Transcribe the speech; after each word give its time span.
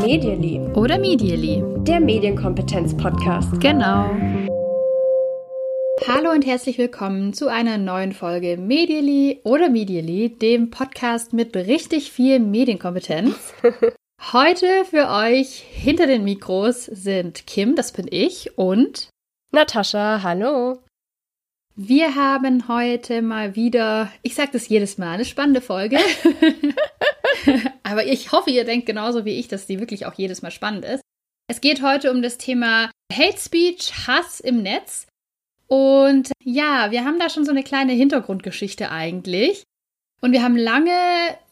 Medially. 0.00 0.60
Oder 0.74 0.98
Medially. 0.98 1.62
Der 1.84 2.00
Medienkompetenz-Podcast. 2.00 3.60
Genau. 3.60 4.10
Hallo 6.06 6.32
und 6.32 6.44
herzlich 6.44 6.78
willkommen 6.78 7.32
zu 7.32 7.48
einer 7.48 7.78
neuen 7.78 8.12
Folge 8.12 8.56
Medially 8.56 9.40
oder 9.44 9.68
Medially, 9.68 10.30
dem 10.30 10.70
Podcast 10.70 11.32
mit 11.32 11.54
richtig 11.56 12.10
viel 12.12 12.40
Medienkompetenz. 12.40 13.54
Heute 14.32 14.84
für 14.84 15.08
euch 15.08 15.64
hinter 15.70 16.06
den 16.06 16.24
Mikros 16.24 16.84
sind 16.84 17.46
Kim, 17.46 17.74
das 17.76 17.92
bin 17.92 18.06
ich, 18.10 18.58
und 18.58 19.08
Natascha, 19.52 20.22
hallo. 20.22 20.82
Wir 21.74 22.16
haben 22.16 22.68
heute 22.68 23.22
mal 23.22 23.56
wieder, 23.56 24.12
ich 24.22 24.34
sage 24.34 24.50
das 24.52 24.68
jedes 24.68 24.98
Mal, 24.98 25.14
eine 25.14 25.24
spannende 25.24 25.62
Folge. 25.62 25.98
Aber 27.82 28.04
ich 28.04 28.30
hoffe, 28.30 28.50
ihr 28.50 28.64
denkt 28.64 28.84
genauso 28.84 29.24
wie 29.24 29.38
ich, 29.38 29.48
dass 29.48 29.66
die 29.66 29.80
wirklich 29.80 30.04
auch 30.04 30.12
jedes 30.14 30.42
Mal 30.42 30.50
spannend 30.50 30.84
ist. 30.84 31.00
Es 31.48 31.62
geht 31.62 31.82
heute 31.82 32.10
um 32.10 32.20
das 32.20 32.36
Thema 32.36 32.90
Hate 33.10 33.38
Speech, 33.38 34.06
Hass 34.06 34.38
im 34.40 34.62
Netz. 34.62 35.06
Und 35.66 36.32
ja, 36.44 36.90
wir 36.90 37.06
haben 37.06 37.18
da 37.18 37.30
schon 37.30 37.46
so 37.46 37.50
eine 37.50 37.62
kleine 37.62 37.92
Hintergrundgeschichte 37.92 38.90
eigentlich. 38.90 39.62
Und 40.20 40.32
wir 40.32 40.42
haben 40.42 40.56
lange 40.56 40.92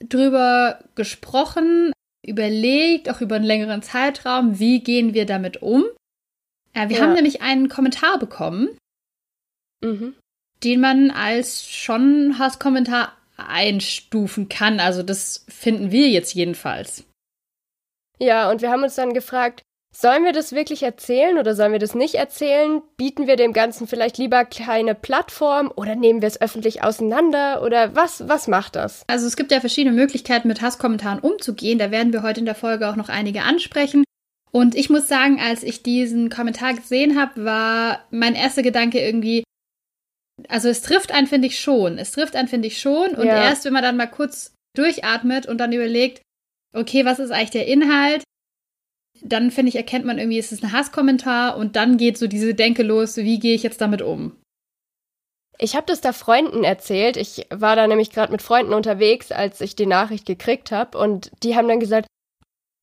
drüber 0.01 0.81
gesprochen, 0.97 1.93
überlegt, 2.27 3.09
auch 3.09 3.23
über 3.23 3.37
einen 3.37 3.47
längeren 3.47 3.81
Zeitraum, 3.81 4.59
wie 4.59 4.81
gehen 4.81 5.15
wir 5.15 5.25
damit 5.25 5.63
um. 5.63 5.85
Ja, 6.77 6.91
wir 6.91 6.99
ja. 6.99 7.03
haben 7.03 7.15
nämlich 7.15 7.41
einen 7.41 7.71
Kommentar 7.71 8.19
bekommen 8.19 8.77
mhm. 9.81 10.15
den 10.63 10.81
man 10.81 11.11
als 11.11 11.69
schon 11.69 12.39
Hasskommentar 12.39 13.13
einstufen 13.37 14.49
kann. 14.49 14.81
Also 14.81 15.03
das 15.03 15.45
finden 15.49 15.91
wir 15.91 16.09
jetzt 16.09 16.35
jedenfalls. 16.35 17.05
Ja, 18.19 18.51
und 18.51 18.61
wir 18.61 18.71
haben 18.71 18.83
uns 18.83 18.97
dann 18.97 19.15
gefragt, 19.15 19.63
sollen 19.93 20.25
wir 20.25 20.33
das 20.33 20.53
wirklich 20.53 20.85
erzählen 20.85 21.39
oder 21.39 21.55
sollen 21.57 21.73
wir 21.73 21.81
das 21.81 21.97
nicht 21.97 22.15
erzählen? 22.15 22.81
Bieten 22.97 23.27
wir 23.27 23.35
dem 23.35 23.53
Ganzen 23.53 23.89
vielleicht 23.89 24.19
lieber 24.19 24.45
keine 24.45 24.95
Plattform 24.95 25.73
oder 25.75 25.97
nehmen 25.97 26.21
wir 26.21 26.29
es 26.29 26.41
öffentlich 26.41 26.85
auseinander 26.85 27.63
oder 27.63 27.97
was, 27.97 28.29
was 28.29 28.47
macht 28.47 28.77
das? 28.77 29.03
Also 29.09 29.27
es 29.27 29.37
gibt 29.37 29.51
ja 29.51 29.59
verschiedene 29.59 29.97
Möglichkeiten, 29.97 30.47
mit 30.47 30.63
Hasskommentaren 30.63 31.19
umzugehen. 31.19 31.79
Da 31.79 31.91
werden 31.91 32.13
wir 32.13 32.23
heute 32.23 32.39
in 32.39 32.47
der 32.47 32.55
Folge 32.55 32.89
auch 32.89 32.97
noch 32.97 33.09
einige 33.09 33.43
ansprechen. 33.43 34.05
Und 34.53 34.77
ich 34.77 34.91
muss 34.91 35.09
sagen, 35.09 35.41
als 35.41 35.65
ich 35.65 35.83
diesen 35.83 36.29
Kommentar 36.29 36.75
gesehen 36.75 37.19
habe, 37.19 37.45
war 37.45 38.05
mein 38.11 38.35
erster 38.35 38.63
Gedanke 38.63 39.01
irgendwie, 39.01 39.43
also 40.49 40.69
es 40.69 40.83
trifft 40.83 41.13
einen, 41.13 41.27
finde 41.27 41.49
ich 41.49 41.59
schon. 41.59 41.99
Es 41.99 42.13
trifft 42.13 42.37
einen, 42.37 42.49
finde 42.49 42.69
ich 42.69 42.81
schon. 42.81 43.11
Und 43.11 43.27
ja. 43.27 43.45
erst, 43.45 43.65
wenn 43.65 43.73
man 43.73 43.83
dann 43.83 43.97
mal 43.97 44.07
kurz 44.07 44.55
durchatmet 44.77 45.47
und 45.47 45.59
dann 45.59 45.73
überlegt, 45.73 46.23
okay, 46.75 47.05
was 47.05 47.19
ist 47.19 47.31
eigentlich 47.31 47.51
der 47.51 47.67
Inhalt? 47.67 48.23
Dann, 49.23 49.51
finde 49.51 49.71
ich, 49.71 49.77
erkennt 49.77 50.05
man 50.05 50.19
irgendwie, 50.19 50.39
es 50.39 50.53
ist 50.53 50.63
ein 50.63 50.73
Hasskommentar 50.73 51.57
und 51.57 51.77
dann 51.77 51.97
geht 51.97 52.17
so 52.17 52.27
diese 52.27 52.55
Denke 52.55 52.83
los, 52.83 53.17
wie 53.17 53.39
gehe 53.39 53.55
ich 53.55 53.63
jetzt 53.63 53.81
damit 53.81 54.03
um? 54.03 54.37
Ich 55.59 55.77
habe 55.77 55.87
das 55.87 56.01
da 56.01 56.15
Freunden 56.15 56.65
erzählt. 56.65 57.19
Ich 57.19 57.47
war 57.51 57.77
da 57.77 57.87
nämlich 57.87 58.11
gerade 58.11 58.33
mit 58.33 58.41
Freunden 58.41 58.73
unterwegs, 58.73 59.31
als 59.31 59.61
ich 59.61 59.77
die 59.77 59.85
Nachricht 59.85 60.25
gekriegt 60.25 60.73
habe. 60.73 60.97
Und 60.97 61.31
die 61.43 61.55
haben 61.55 61.69
dann 61.69 61.81
gesagt, 61.81 62.07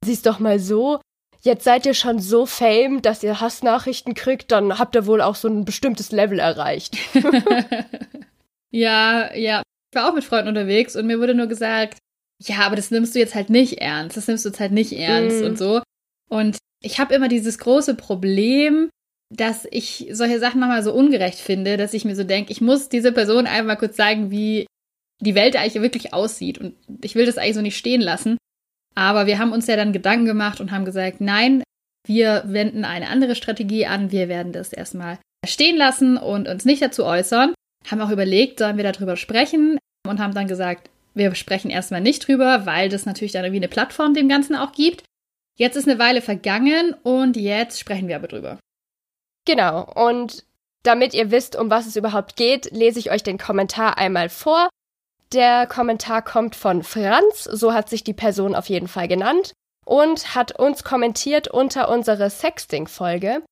siehst 0.05 0.27
doch 0.27 0.37
mal 0.37 0.59
so, 0.59 1.01
jetzt 1.41 1.63
seid 1.63 1.85
ihr 1.85 1.93
schon 1.93 2.19
so 2.19 2.45
fame, 2.45 3.01
dass 3.01 3.23
ihr 3.23 3.39
Hassnachrichten 3.39 4.13
kriegt, 4.13 4.51
dann 4.51 4.79
habt 4.79 4.95
ihr 4.95 5.05
wohl 5.05 5.21
auch 5.21 5.35
so 5.35 5.47
ein 5.47 5.65
bestimmtes 5.65 6.11
Level 6.11 6.39
erreicht. 6.39 6.97
ja, 8.71 9.33
ja. 9.35 9.61
Ich 9.91 9.95
war 9.95 10.09
auch 10.09 10.15
mit 10.15 10.23
Freunden 10.23 10.49
unterwegs 10.49 10.95
und 10.95 11.07
mir 11.07 11.19
wurde 11.19 11.33
nur 11.33 11.47
gesagt, 11.47 11.97
ja, 12.41 12.59
aber 12.59 12.75
das 12.75 12.91
nimmst 12.91 13.15
du 13.15 13.19
jetzt 13.19 13.35
halt 13.35 13.49
nicht 13.49 13.79
ernst. 13.79 14.17
Das 14.17 14.27
nimmst 14.27 14.45
du 14.45 14.49
jetzt 14.49 14.59
halt 14.59 14.71
nicht 14.71 14.93
ernst 14.93 15.41
mm. 15.41 15.45
und 15.45 15.57
so. 15.57 15.81
Und 16.29 16.57
ich 16.83 16.99
habe 16.99 17.15
immer 17.15 17.29
dieses 17.29 17.57
große 17.57 17.95
Problem, 17.95 18.89
dass 19.33 19.67
ich 19.71 20.07
solche 20.11 20.39
Sachen 20.39 20.59
nochmal 20.59 20.83
so 20.83 20.93
ungerecht 20.93 21.39
finde, 21.39 21.77
dass 21.77 21.93
ich 21.93 22.05
mir 22.05 22.15
so 22.15 22.23
denke, 22.23 22.51
ich 22.51 22.61
muss 22.61 22.89
diese 22.89 23.11
Person 23.11 23.47
einmal 23.47 23.77
kurz 23.77 23.95
sagen, 23.97 24.29
wie 24.31 24.67
die 25.19 25.35
Welt 25.35 25.55
eigentlich 25.55 25.81
wirklich 25.81 26.13
aussieht. 26.13 26.57
Und 26.59 26.75
ich 27.01 27.15
will 27.15 27.25
das 27.25 27.37
eigentlich 27.37 27.55
so 27.55 27.61
nicht 27.61 27.77
stehen 27.77 28.01
lassen. 28.01 28.37
Aber 28.97 29.27
wir 29.27 29.37
haben 29.37 29.51
uns 29.51 29.67
ja 29.67 29.75
dann 29.75 29.93
Gedanken 29.93 30.25
gemacht 30.25 30.59
und 30.59 30.71
haben 30.71 30.83
gesagt, 30.83 31.21
nein, 31.21 31.61
wir 32.07 32.41
wenden 32.47 32.83
eine 32.83 33.09
andere 33.09 33.35
Strategie 33.35 33.85
an. 33.85 34.11
Wir 34.11 34.27
werden 34.27 34.53
das 34.53 34.73
erstmal 34.73 35.19
stehen 35.45 35.77
lassen 35.77 36.17
und 36.17 36.47
uns 36.47 36.65
nicht 36.65 36.81
dazu 36.81 37.05
äußern. 37.05 37.53
Haben 37.91 38.01
auch 38.01 38.09
überlegt, 38.09 38.57
sollen 38.57 38.77
wir 38.77 38.91
darüber 38.91 39.15
sprechen 39.15 39.77
und 40.07 40.19
haben 40.19 40.33
dann 40.33 40.47
gesagt, 40.47 40.89
wir 41.13 41.35
sprechen 41.35 41.69
erstmal 41.69 42.01
nicht 42.01 42.27
drüber, 42.27 42.65
weil 42.65 42.89
das 42.89 43.05
natürlich 43.05 43.33
dann 43.33 43.43
irgendwie 43.43 43.59
eine 43.59 43.67
Plattform 43.67 44.15
dem 44.15 44.29
Ganzen 44.29 44.55
auch 44.55 44.71
gibt. 44.71 45.03
Jetzt 45.59 45.75
ist 45.75 45.87
eine 45.87 45.99
Weile 45.99 46.21
vergangen 46.21 46.95
und 47.03 47.37
jetzt 47.37 47.79
sprechen 47.79 48.07
wir 48.07 48.15
aber 48.15 48.27
drüber. 48.27 48.57
Genau. 49.45 49.83
Und 49.93 50.43
damit 50.81 51.13
ihr 51.13 51.29
wisst, 51.29 51.55
um 51.55 51.69
was 51.69 51.85
es 51.85 51.97
überhaupt 51.97 52.35
geht, 52.35 52.71
lese 52.71 52.97
ich 52.97 53.11
euch 53.11 53.21
den 53.21 53.37
Kommentar 53.37 53.99
einmal 53.99 54.29
vor. 54.29 54.69
Der 55.33 55.67
Kommentar 55.67 56.21
kommt 56.21 56.55
von 56.55 56.83
Franz, 56.83 57.43
so 57.43 57.73
hat 57.73 57.89
sich 57.89 58.03
die 58.03 58.13
Person 58.13 58.55
auf 58.55 58.69
jeden 58.69 58.87
Fall 58.87 59.07
genannt, 59.07 59.53
und 59.85 60.35
hat 60.35 60.57
uns 60.57 60.83
kommentiert 60.83 61.47
unter 61.47 61.89
unsere 61.89 62.29
Sexting-Folge. 62.29 63.43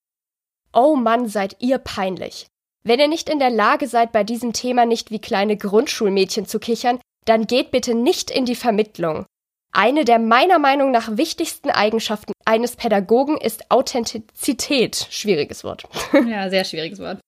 Oh 0.74 0.96
Mann, 0.96 1.28
seid 1.28 1.58
ihr 1.60 1.78
peinlich. 1.78 2.48
Wenn 2.84 3.00
ihr 3.00 3.08
nicht 3.08 3.30
in 3.30 3.40
der 3.40 3.50
Lage 3.50 3.88
seid, 3.88 4.12
bei 4.12 4.24
diesem 4.24 4.54
Thema 4.54 4.86
nicht 4.86 5.12
wie 5.12 5.20
kleine 5.20 5.58
Grundschulmädchen 5.58 6.46
zu 6.46 6.60
kichern, 6.60 7.00
dann 7.26 7.48
geht 7.48 7.72
bitte 7.72 7.96
nicht 7.96 8.30
in 8.30 8.46
die 8.46 8.56
Vermittlung. 8.56 9.26
Eine 9.72 10.06
der 10.06 10.20
meiner 10.20 10.60
Meinung 10.60 10.92
nach 10.92 11.18
wichtigsten 11.18 11.70
Eigenschaften 11.70 12.32
eines 12.46 12.78
Pädagogen 12.78 13.38
ist 13.38 13.72
Authentizität. 13.72 15.08
Schwieriges 15.10 15.64
Wort. 15.64 15.84
Ja, 16.28 16.50
sehr 16.50 16.64
schwieriges 16.64 17.00
Wort. 17.00 17.20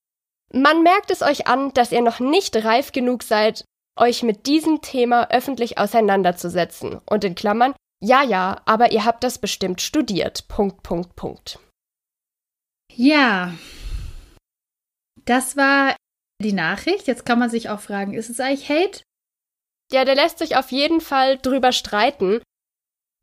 Man 0.52 0.82
merkt 0.82 1.10
es 1.10 1.20
euch 1.20 1.46
an, 1.46 1.74
dass 1.74 1.92
ihr 1.92 2.00
noch 2.00 2.20
nicht 2.20 2.56
reif 2.64 2.92
genug 2.92 3.22
seid, 3.22 3.64
euch 3.98 4.22
mit 4.22 4.46
diesem 4.46 4.80
Thema 4.80 5.30
öffentlich 5.30 5.78
auseinanderzusetzen. 5.78 7.00
Und 7.06 7.24
in 7.24 7.34
Klammern, 7.34 7.74
ja, 8.00 8.22
ja, 8.22 8.62
aber 8.64 8.92
ihr 8.92 9.04
habt 9.04 9.24
das 9.24 9.38
bestimmt 9.38 9.80
studiert. 9.80 10.46
Punkt, 10.48 10.82
Punkt, 10.82 11.16
Punkt. 11.16 11.58
Ja. 12.92 13.54
Das 15.24 15.56
war 15.56 15.96
die 16.42 16.52
Nachricht. 16.52 17.06
Jetzt 17.06 17.26
kann 17.26 17.38
man 17.38 17.50
sich 17.50 17.68
auch 17.70 17.80
fragen, 17.80 18.14
ist 18.14 18.30
es 18.30 18.40
eigentlich 18.40 18.68
Hate? 18.68 19.02
Ja, 19.92 20.04
der 20.04 20.14
lässt 20.14 20.38
sich 20.38 20.56
auf 20.56 20.70
jeden 20.70 21.00
Fall 21.00 21.38
drüber 21.38 21.72
streiten. 21.72 22.40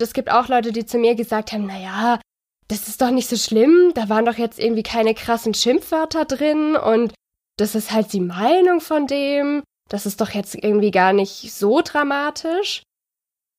Es 0.02 0.13
gibt 0.13 0.30
auch 0.30 0.47
Leute, 0.47 0.72
die 0.72 0.86
zu 0.86 0.97
mir 0.97 1.16
gesagt 1.16 1.52
haben, 1.52 1.66
naja, 1.66 2.19
das 2.68 2.88
ist 2.88 3.02
doch 3.02 3.12
nicht 3.12 3.30
so 3.30 3.38
schlimm, 3.38 3.92
da 3.94 4.09
waren 4.09 4.25
doch 4.25 4.38
jetzt 4.38 4.59
irgendwie 4.59 4.84
keine 4.84 5.13
krassen 5.13 5.53
Schimpfwörter 5.53 6.25
drin 6.25 6.75
und 6.75 7.13
das 7.57 7.75
ist 7.75 7.92
halt 7.92 8.12
die 8.12 8.22
Meinung 8.22 8.81
von 8.81 9.07
dem. 9.07 9.63
Das 9.90 10.06
ist 10.06 10.22
doch 10.22 10.31
jetzt 10.31 10.56
irgendwie 10.56 10.91
gar 10.91 11.13
nicht 11.13 11.53
so 11.53 11.81
dramatisch. 11.81 12.84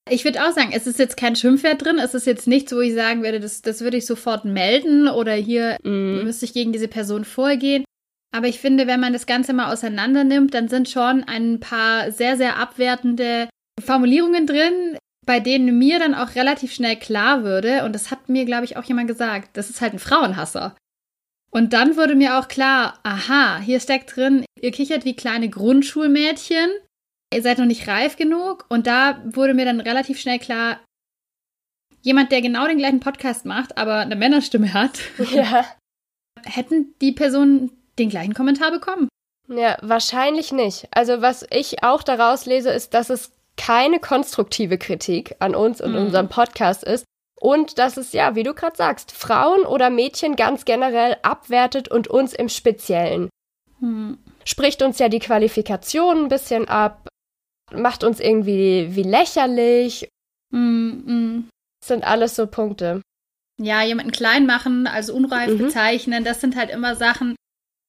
Ich 0.09 0.25
würde 0.25 0.47
auch 0.47 0.53
sagen, 0.53 0.71
es 0.73 0.87
ist 0.87 0.99
jetzt 0.99 1.17
kein 1.17 1.35
Schimpfwert 1.35 1.85
drin. 1.85 1.99
Es 1.99 2.15
ist 2.15 2.27
jetzt 2.27 2.47
nichts, 2.47 2.73
wo 2.73 2.81
ich 2.81 2.95
sagen 2.95 3.23
werde, 3.23 3.41
das, 3.41 3.63
das 3.63 3.81
würde 3.81 3.97
ich 3.97 4.07
sofort 4.07 4.45
melden 4.45 5.09
oder 5.09 5.33
hier 5.33 5.77
mm. 5.83 6.23
müsste 6.23 6.45
ich 6.45 6.53
gegen 6.53 6.73
diese 6.73 6.89
Person 6.89 7.25
vorgehen. 7.25 7.85
Aber 8.33 8.47
ich 8.49 8.61
finde, 8.61 8.87
wenn 8.87 9.01
man 9.01 9.13
das 9.13 9.27
Ganze 9.27 9.53
mal 9.53 9.73
auseinander 9.73 10.23
nimmt, 10.23 10.55
dann 10.55 10.69
sind 10.69 10.89
schon 10.89 11.25
ein 11.25 11.59
paar 11.59 12.13
sehr, 12.13 12.37
sehr 12.37 12.57
abwertende 12.59 13.49
Formulierungen 13.83 14.47
drin, 14.47 14.99
bei 15.27 15.41
denen 15.41 15.79
mir 15.79 15.99
dann 15.99 16.15
auch 16.15 16.35
relativ 16.35 16.73
schnell 16.73 16.97
klar 16.97 17.43
würde, 17.43 17.85
und 17.85 17.93
das 17.95 18.11
hat 18.11 18.29
mir, 18.29 18.45
glaube 18.45 18.65
ich, 18.65 18.77
auch 18.77 18.85
jemand 18.85 19.09
gesagt, 19.09 19.57
das 19.57 19.71
ist 19.71 19.81
halt 19.81 19.93
ein 19.93 19.99
Frauenhasser. 19.99 20.77
Und 21.57 21.73
dann 21.73 21.97
wurde 21.97 22.17
mir 22.17 22.39
auch 22.39 22.49
klar, 22.49 23.01
aha, 23.03 23.61
hier 23.61 23.81
steckt 23.81 24.15
drin, 24.15 24.45
ihr 24.61 24.73
kichert 24.73 25.07
wie 25.07 25.17
kleine 25.17 25.49
Grundschulmädchen, 25.49 26.69
ihr 27.33 27.41
seid 27.41 27.57
noch 27.57 27.65
nicht 27.65 27.89
reif 27.89 28.17
genug. 28.17 28.67
Und 28.69 28.87
da 28.87 29.23
wurde 29.25 29.55
mir 29.55 29.65
dann 29.65 29.81
relativ 29.81 30.21
schnell 30.21 30.39
klar, 30.39 30.81
jemand, 32.03 32.31
der 32.31 32.43
genau 32.43 32.67
den 32.67 32.77
gleichen 32.77 33.01
Podcast 33.01 33.47
macht, 33.47 33.79
aber 33.79 34.01
eine 34.01 34.17
Männerstimme 34.17 34.75
hat, 34.75 35.01
ja. 35.33 35.65
hätten 36.45 36.95
die 37.01 37.13
Personen 37.13 37.71
den 37.99 38.11
gleichen 38.11 38.35
Kommentar 38.35 38.71
bekommen. 38.71 39.09
Ja, 39.49 39.79
wahrscheinlich 39.81 40.53
nicht. 40.53 40.89
Also 40.91 41.23
was 41.23 41.47
ich 41.51 41.83
auch 41.83 42.03
daraus 42.03 42.45
lese, 42.45 42.69
ist, 42.69 42.93
dass 42.93 43.09
es 43.09 43.33
keine 43.57 43.99
konstruktive 43.99 44.77
Kritik 44.77 45.37
an 45.39 45.55
uns 45.55 45.81
und 45.81 45.93
mhm. 45.93 46.01
unserem 46.01 46.29
Podcast 46.29 46.85
ist, 46.85 47.07
und 47.47 47.79
dass 47.79 47.97
es 47.97 48.13
ja, 48.13 48.35
wie 48.35 48.43
du 48.43 48.55
gerade 48.55 48.77
sagst, 48.77 49.13
Frauen 49.13 49.61
oder 49.61 49.89
Mädchen 49.89 50.35
ganz 50.35 50.65
generell 50.65 51.17
abwertet 51.23 51.87
und 51.87 52.09
uns 52.09 52.33
im 52.33 52.49
Speziellen. 52.49 53.31
Hm. 53.79 54.19
Spricht 54.45 54.83
uns 54.83 54.99
ja 54.99 55.09
die 55.09 55.21
Qualifikation 55.21 56.25
ein 56.25 56.29
bisschen 56.29 56.67
ab, 56.67 57.07
macht 57.73 58.03
uns 58.03 58.19
irgendwie 58.19 58.97
wie 58.97 59.05
lächerlich. 59.05 60.09
Hm, 60.53 61.05
hm. 61.07 61.49
sind 61.85 62.03
alles 62.03 62.35
so 62.35 62.49
Punkte. 62.49 63.01
Ja, 63.63 63.81
jemanden 63.85 64.11
klein 64.11 64.47
machen, 64.47 64.89
also 64.89 65.15
unreif 65.15 65.53
mhm. 65.53 65.59
bezeichnen, 65.59 66.25
das 66.25 66.41
sind 66.41 66.57
halt 66.57 66.71
immer 66.71 66.97
Sachen, 66.97 67.37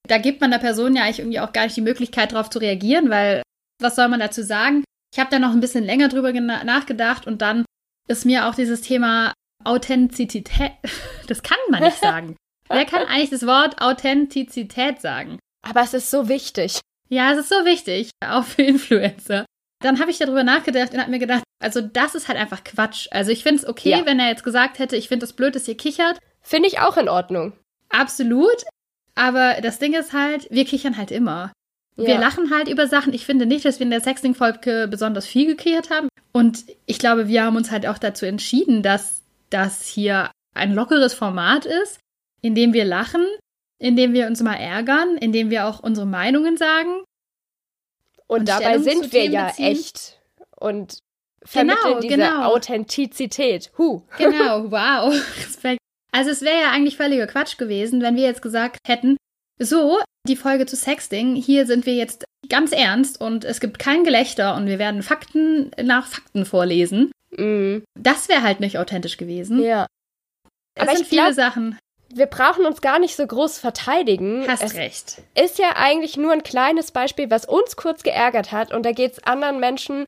da 0.07 0.19
gibt 0.19 0.39
man 0.39 0.51
der 0.51 0.59
Person 0.59 0.95
ja 0.95 1.04
eigentlich 1.04 1.19
irgendwie 1.19 1.39
auch 1.39 1.51
gar 1.51 1.63
nicht 1.63 1.75
die 1.75 1.81
Möglichkeit 1.81 2.31
darauf 2.31 2.51
zu 2.51 2.59
reagieren, 2.59 3.09
weil 3.09 3.42
was 3.81 3.95
soll 3.95 4.07
man 4.07 4.19
dazu 4.19 4.44
sagen? 4.44 4.83
Ich 5.12 5.19
habe 5.19 5.31
da 5.31 5.39
noch 5.39 5.51
ein 5.51 5.62
bisschen 5.62 5.83
länger 5.83 6.09
drüber 6.09 6.31
nachgedacht 6.31 7.25
und 7.25 7.42
dann 7.42 7.65
ist 8.07 8.25
mir 8.25 8.48
auch 8.48 8.56
dieses 8.56 8.81
Thema 8.81 9.33
Authentizität, 9.67 10.71
das 11.27 11.43
kann 11.43 11.57
man 11.69 11.83
nicht 11.83 11.99
sagen. 11.99 12.35
Wer 12.69 12.85
kann 12.85 13.03
eigentlich 13.07 13.29
das 13.29 13.45
Wort 13.45 13.81
Authentizität 13.81 15.01
sagen? 15.01 15.39
Aber 15.61 15.81
es 15.81 15.93
ist 15.93 16.11
so 16.11 16.29
wichtig. 16.29 16.79
Ja, 17.09 17.31
es 17.31 17.39
ist 17.39 17.49
so 17.49 17.65
wichtig, 17.65 18.09
auch 18.25 18.43
für 18.43 18.63
Influencer. 18.63 19.45
Dann 19.79 19.99
habe 19.99 20.11
ich 20.11 20.17
darüber 20.17 20.43
nachgedacht 20.43 20.93
und 20.93 20.99
habe 20.99 21.11
mir 21.11 21.19
gedacht, 21.19 21.43
also 21.59 21.81
das 21.81 22.15
ist 22.15 22.27
halt 22.27 22.37
einfach 22.37 22.63
Quatsch. 22.63 23.07
Also 23.11 23.31
ich 23.31 23.43
finde 23.43 23.61
es 23.61 23.67
okay, 23.67 23.91
ja. 23.91 24.05
wenn 24.05 24.19
er 24.19 24.27
jetzt 24.27 24.43
gesagt 24.43 24.79
hätte, 24.79 24.95
ich 24.95 25.07
finde 25.07 25.25
es 25.25 25.31
das 25.31 25.35
blöd, 25.35 25.55
dass 25.55 25.67
ihr 25.67 25.77
kichert. 25.77 26.19
Finde 26.41 26.67
ich 26.67 26.79
auch 26.79 26.97
in 26.97 27.09
Ordnung. 27.09 27.53
Absolut. 27.89 28.63
Aber 29.15 29.55
das 29.61 29.79
Ding 29.79 29.93
ist 29.93 30.13
halt, 30.13 30.47
wir 30.49 30.65
kichern 30.65 30.97
halt 30.97 31.11
immer. 31.11 31.51
Ja. 31.95 32.05
Wir 32.05 32.19
lachen 32.19 32.51
halt 32.51 32.67
über 32.67 32.87
Sachen. 32.87 33.13
Ich 33.13 33.25
finde 33.25 33.45
nicht, 33.45 33.65
dass 33.65 33.79
wir 33.79 33.85
in 33.85 33.91
der 33.91 34.01
Sexting-Folge 34.01 34.87
besonders 34.89 35.25
viel 35.25 35.47
gekichert 35.47 35.89
haben. 35.89 36.07
Und 36.31 36.65
ich 36.85 36.99
glaube, 36.99 37.27
wir 37.27 37.43
haben 37.43 37.57
uns 37.57 37.71
halt 37.71 37.87
auch 37.87 37.97
dazu 37.97 38.25
entschieden, 38.25 38.83
dass 38.83 39.23
das 39.49 39.85
hier 39.85 40.31
ein 40.53 40.73
lockeres 40.73 41.13
Format 41.13 41.65
ist, 41.65 41.99
in 42.41 42.55
dem 42.55 42.73
wir 42.73 42.85
lachen, 42.85 43.25
in 43.79 43.95
dem 43.95 44.13
wir 44.13 44.27
uns 44.27 44.41
mal 44.41 44.55
ärgern, 44.55 45.17
in 45.17 45.31
dem 45.31 45.49
wir 45.49 45.67
auch 45.67 45.79
unsere 45.79 46.07
Meinungen 46.07 46.57
sagen. 46.57 47.03
Und, 48.27 48.39
und 48.39 48.49
dabei 48.49 48.79
sind 48.79 49.13
wir 49.13 49.25
ja 49.25 49.47
beziehen. 49.47 49.65
echt 49.65 50.19
und 50.57 50.99
vermitteln 51.44 51.83
genau, 51.83 51.99
diese 52.01 52.15
genau. 52.15 52.53
Authentizität. 52.53 53.71
Huh. 53.77 54.01
Genau, 54.17 54.71
wow. 54.71 55.13
Respekt. 55.38 55.79
Also 56.11 56.31
es 56.31 56.41
wäre 56.41 56.61
ja 56.61 56.71
eigentlich 56.71 56.97
völliger 56.97 57.27
Quatsch 57.27 57.57
gewesen, 57.57 58.01
wenn 58.01 58.15
wir 58.15 58.23
jetzt 58.23 58.41
gesagt 58.41 58.79
hätten, 58.88 59.17
so, 59.59 59.99
die 60.27 60.35
Folge 60.35 60.65
zu 60.65 60.75
Sexting, 60.75 61.35
hier 61.35 61.65
sind 61.65 61.85
wir 61.85 61.95
jetzt 61.95 62.25
ganz 62.49 62.71
ernst 62.71 63.19
und 63.21 63.44
es 63.45 63.59
gibt 63.59 63.79
kein 63.79 64.03
Gelächter 64.03 64.55
und 64.55 64.67
wir 64.67 64.79
werden 64.79 65.03
Fakten 65.03 65.71
nach 65.81 66.07
Fakten 66.07 66.45
vorlesen. 66.45 67.11
Mm. 67.37 67.83
Das 67.95 68.29
wäre 68.29 68.43
halt 68.43 68.59
nicht 68.59 68.77
authentisch 68.77 69.17
gewesen. 69.17 69.61
Ja. 69.61 69.87
Es 70.75 70.83
Aber 70.83 70.95
sind 70.95 71.07
viele 71.07 71.23
glaub, 71.23 71.33
Sachen. 71.33 71.79
Wir 72.13 72.25
brauchen 72.25 72.65
uns 72.65 72.81
gar 72.81 72.99
nicht 72.99 73.15
so 73.15 73.25
groß 73.25 73.59
verteidigen. 73.59 74.45
Hast 74.47 74.63
es 74.63 74.75
recht. 74.75 75.21
Ist 75.35 75.59
ja 75.59 75.75
eigentlich 75.75 76.17
nur 76.17 76.31
ein 76.31 76.43
kleines 76.43 76.91
Beispiel, 76.91 77.29
was 77.29 77.45
uns 77.45 77.75
kurz 77.75 78.03
geärgert 78.03 78.51
hat 78.51 78.73
und 78.73 78.85
da 78.85 78.91
geht 78.91 79.13
es 79.13 79.23
anderen 79.23 79.59
Menschen 79.59 80.05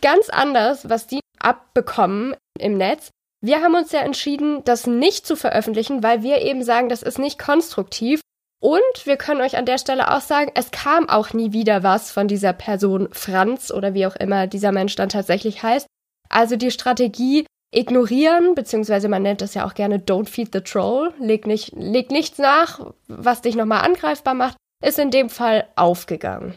ganz 0.00 0.28
anders, 0.28 0.88
was 0.88 1.06
die 1.06 1.20
abbekommen 1.38 2.36
im 2.58 2.76
Netz. 2.76 3.10
Wir 3.40 3.60
haben 3.60 3.74
uns 3.74 3.92
ja 3.92 4.00
entschieden, 4.00 4.62
das 4.64 4.86
nicht 4.86 5.26
zu 5.26 5.36
veröffentlichen, 5.36 6.02
weil 6.02 6.22
wir 6.22 6.40
eben 6.42 6.62
sagen, 6.62 6.88
das 6.88 7.02
ist 7.02 7.18
nicht 7.18 7.38
konstruktiv. 7.38 8.20
Und 8.62 9.04
wir 9.04 9.18
können 9.18 9.42
euch 9.42 9.58
an 9.58 9.66
der 9.66 9.76
Stelle 9.76 10.14
auch 10.14 10.22
sagen, 10.22 10.50
es 10.54 10.70
kam 10.70 11.10
auch 11.10 11.34
nie 11.34 11.52
wieder 11.52 11.82
was 11.82 12.10
von 12.10 12.28
dieser 12.28 12.54
Person 12.54 13.08
Franz 13.12 13.70
oder 13.70 13.92
wie 13.92 14.06
auch 14.06 14.16
immer 14.16 14.46
dieser 14.46 14.72
Mensch 14.72 14.94
dann 14.94 15.10
tatsächlich 15.10 15.62
heißt. 15.62 15.86
Also 16.34 16.56
die 16.56 16.70
Strategie 16.70 17.46
ignorieren, 17.72 18.54
beziehungsweise 18.54 19.08
man 19.08 19.22
nennt 19.22 19.40
das 19.40 19.54
ja 19.54 19.64
auch 19.64 19.74
gerne 19.74 19.98
Don't 19.98 20.28
feed 20.28 20.50
the 20.52 20.60
troll, 20.60 21.12
leg, 21.18 21.46
nicht, 21.46 21.72
leg 21.76 22.10
nichts 22.10 22.38
nach, 22.38 22.92
was 23.08 23.42
dich 23.42 23.56
nochmal 23.56 23.82
angreifbar 23.82 24.34
macht, 24.34 24.56
ist 24.82 24.98
in 24.98 25.10
dem 25.10 25.30
Fall 25.30 25.66
aufgegangen. 25.76 26.54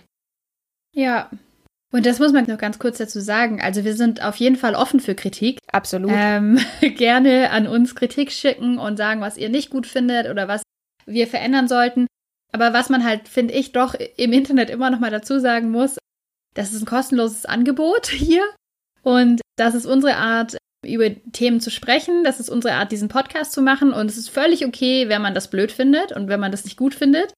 Ja. 0.93 1.29
Und 1.93 2.05
das 2.05 2.19
muss 2.19 2.33
man 2.33 2.45
noch 2.45 2.57
ganz 2.57 2.79
kurz 2.79 2.97
dazu 2.97 3.19
sagen. 3.19 3.61
Also 3.61 3.83
wir 3.85 3.95
sind 3.95 4.21
auf 4.21 4.35
jeden 4.35 4.57
Fall 4.57 4.75
offen 4.75 4.99
für 4.99 5.15
Kritik. 5.15 5.59
Absolut. 5.71 6.11
Ähm, 6.13 6.59
gerne 6.81 7.51
an 7.51 7.67
uns 7.67 7.95
Kritik 7.95 8.31
schicken 8.31 8.77
und 8.77 8.97
sagen, 8.97 9.21
was 9.21 9.37
ihr 9.37 9.49
nicht 9.49 9.69
gut 9.69 9.87
findet 9.87 10.29
oder 10.29 10.47
was 10.47 10.63
wir 11.05 11.27
verändern 11.27 11.67
sollten. 11.67 12.07
Aber 12.51 12.73
was 12.73 12.89
man 12.89 13.03
halt, 13.03 13.27
finde 13.27 13.53
ich, 13.53 13.71
doch 13.71 13.93
im 13.93 14.33
Internet 14.33 14.69
immer 14.69 14.89
noch 14.89 14.99
mal 14.99 15.11
dazu 15.11 15.39
sagen 15.39 15.71
muss, 15.71 15.97
das 16.55 16.73
ist 16.73 16.81
ein 16.81 16.87
kostenloses 16.87 17.45
Angebot 17.45 18.07
hier. 18.11 18.43
Und 19.07 19.39
das 19.55 19.73
ist 19.73 19.85
unsere 19.85 20.17
Art, 20.17 20.57
über 20.85 21.09
Themen 21.31 21.61
zu 21.61 21.71
sprechen. 21.71 22.25
Das 22.25 22.41
ist 22.41 22.49
unsere 22.49 22.73
Art, 22.73 22.91
diesen 22.91 23.07
Podcast 23.07 23.53
zu 23.53 23.61
machen. 23.61 23.93
Und 23.93 24.07
es 24.07 24.17
ist 24.17 24.29
völlig 24.29 24.65
okay, 24.65 25.07
wenn 25.07 25.21
man 25.21 25.33
das 25.33 25.49
blöd 25.49 25.71
findet 25.71 26.11
und 26.11 26.27
wenn 26.27 26.41
man 26.41 26.51
das 26.51 26.65
nicht 26.65 26.75
gut 26.75 26.93
findet. 26.93 27.31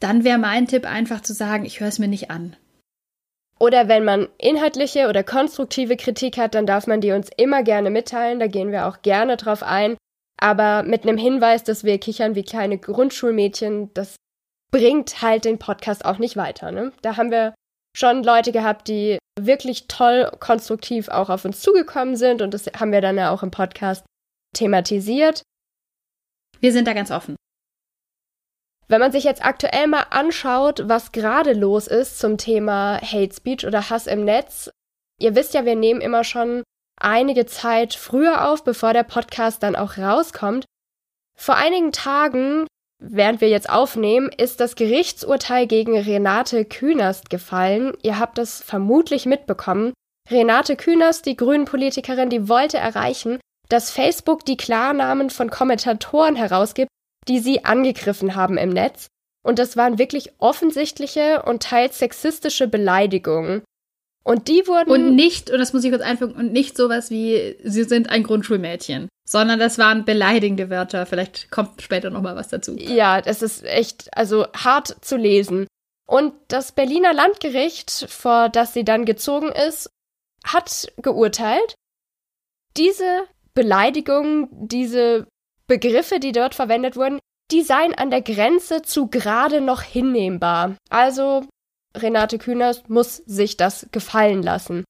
Dann 0.00 0.24
wäre 0.24 0.36
mein 0.36 0.66
Tipp 0.66 0.84
einfach 0.84 1.20
zu 1.20 1.32
sagen, 1.32 1.64
ich 1.64 1.78
höre 1.78 1.86
es 1.86 2.00
mir 2.00 2.08
nicht 2.08 2.32
an. 2.32 2.56
Oder 3.60 3.86
wenn 3.86 4.04
man 4.04 4.26
inhaltliche 4.36 5.08
oder 5.08 5.22
konstruktive 5.22 5.96
Kritik 5.96 6.38
hat, 6.38 6.56
dann 6.56 6.66
darf 6.66 6.88
man 6.88 7.00
die 7.00 7.12
uns 7.12 7.30
immer 7.36 7.62
gerne 7.62 7.90
mitteilen. 7.90 8.40
Da 8.40 8.48
gehen 8.48 8.72
wir 8.72 8.88
auch 8.88 9.02
gerne 9.02 9.36
drauf 9.36 9.62
ein. 9.62 9.96
Aber 10.40 10.82
mit 10.82 11.04
einem 11.04 11.18
Hinweis, 11.18 11.62
dass 11.62 11.84
wir 11.84 11.98
kichern 11.98 12.34
wie 12.34 12.42
kleine 12.42 12.78
Grundschulmädchen, 12.78 13.94
das 13.94 14.16
bringt 14.72 15.22
halt 15.22 15.44
den 15.44 15.60
Podcast 15.60 16.04
auch 16.04 16.18
nicht 16.18 16.36
weiter. 16.36 16.72
Ne? 16.72 16.90
Da 17.00 17.16
haben 17.16 17.30
wir 17.30 17.54
schon 17.96 18.22
Leute 18.24 18.52
gehabt, 18.52 18.88
die 18.88 19.18
wirklich 19.38 19.88
toll 19.88 20.30
konstruktiv 20.40 21.08
auch 21.08 21.30
auf 21.30 21.44
uns 21.44 21.60
zugekommen 21.60 22.16
sind 22.16 22.42
und 22.42 22.54
das 22.54 22.66
haben 22.66 22.92
wir 22.92 23.00
dann 23.00 23.16
ja 23.16 23.30
auch 23.30 23.42
im 23.42 23.50
Podcast 23.50 24.04
thematisiert. 24.54 25.42
Wir 26.60 26.72
sind 26.72 26.86
da 26.86 26.92
ganz 26.92 27.10
offen. 27.10 27.36
Wenn 28.86 29.00
man 29.00 29.12
sich 29.12 29.24
jetzt 29.24 29.44
aktuell 29.44 29.86
mal 29.86 30.06
anschaut, 30.10 30.82
was 30.88 31.12
gerade 31.12 31.52
los 31.52 31.86
ist 31.86 32.18
zum 32.18 32.36
Thema 32.36 33.00
Hate 33.00 33.34
Speech 33.34 33.66
oder 33.66 33.88
Hass 33.90 34.06
im 34.06 34.24
Netz, 34.24 34.70
ihr 35.18 35.34
wisst 35.34 35.54
ja, 35.54 35.64
wir 35.64 35.74
nehmen 35.74 36.00
immer 36.00 36.22
schon 36.22 36.62
einige 37.00 37.46
Zeit 37.46 37.94
früher 37.94 38.48
auf, 38.48 38.62
bevor 38.62 38.92
der 38.92 39.02
Podcast 39.02 39.62
dann 39.62 39.74
auch 39.74 39.96
rauskommt. 39.96 40.66
Vor 41.36 41.56
einigen 41.56 41.92
Tagen 41.92 42.66
während 43.08 43.40
wir 43.40 43.48
jetzt 43.48 43.68
aufnehmen, 43.68 44.30
ist 44.36 44.60
das 44.60 44.76
Gerichtsurteil 44.76 45.66
gegen 45.66 45.98
Renate 45.98 46.64
Künast 46.64 47.30
gefallen. 47.30 47.92
Ihr 48.02 48.18
habt 48.18 48.38
das 48.38 48.62
vermutlich 48.62 49.26
mitbekommen. 49.26 49.92
Renate 50.30 50.76
Künast, 50.76 51.26
die 51.26 51.36
Grünen-Politikerin, 51.36 52.30
die 52.30 52.48
wollte 52.48 52.78
erreichen, 52.78 53.38
dass 53.68 53.90
Facebook 53.90 54.44
die 54.44 54.56
Klarnamen 54.56 55.30
von 55.30 55.50
Kommentatoren 55.50 56.36
herausgibt, 56.36 56.90
die 57.28 57.40
sie 57.40 57.64
angegriffen 57.64 58.34
haben 58.34 58.56
im 58.56 58.70
Netz. 58.70 59.08
Und 59.44 59.58
das 59.58 59.76
waren 59.76 59.98
wirklich 59.98 60.32
offensichtliche 60.38 61.42
und 61.42 61.62
teils 61.62 61.98
sexistische 61.98 62.66
Beleidigungen. 62.68 63.62
Und 64.24 64.48
die 64.48 64.66
wurden. 64.66 64.90
Und 64.90 65.14
nicht, 65.14 65.50
und 65.50 65.58
das 65.58 65.72
muss 65.72 65.84
ich 65.84 65.90
kurz 65.90 66.02
einfügen, 66.02 66.34
und 66.34 66.52
nicht 66.52 66.76
sowas 66.76 67.10
wie, 67.10 67.56
sie 67.62 67.84
sind 67.84 68.08
ein 68.08 68.22
Grundschulmädchen 68.22 69.08
sondern 69.26 69.58
das 69.58 69.78
waren 69.78 70.04
beleidigende 70.04 70.70
Wörter. 70.70 71.06
Vielleicht 71.06 71.50
kommt 71.50 71.80
später 71.80 72.10
noch 72.10 72.22
mal 72.22 72.36
was 72.36 72.48
dazu. 72.48 72.76
Ja, 72.76 73.20
das 73.20 73.42
ist 73.42 73.64
echt 73.64 74.14
also 74.16 74.46
hart 74.52 74.96
zu 75.04 75.16
lesen. 75.16 75.66
Und 76.06 76.34
das 76.48 76.72
Berliner 76.72 77.14
Landgericht, 77.14 78.06
vor 78.10 78.50
das 78.50 78.74
sie 78.74 78.84
dann 78.84 79.06
gezogen 79.06 79.50
ist, 79.50 79.90
hat 80.44 80.92
geurteilt, 80.98 81.74
diese 82.76 83.24
Beleidigungen, 83.54 84.48
diese 84.50 85.26
Begriffe, 85.66 86.20
die 86.20 86.32
dort 86.32 86.54
verwendet 86.54 86.96
wurden, 86.96 87.18
die 87.50 87.62
seien 87.62 87.94
an 87.94 88.10
der 88.10 88.20
Grenze 88.20 88.82
zu 88.82 89.06
gerade 89.06 89.62
noch 89.62 89.80
hinnehmbar. 89.80 90.76
Also 90.90 91.46
Renate 91.96 92.38
Künast 92.38 92.90
muss 92.90 93.16
sich 93.16 93.56
das 93.56 93.88
gefallen 93.92 94.42
lassen. 94.42 94.84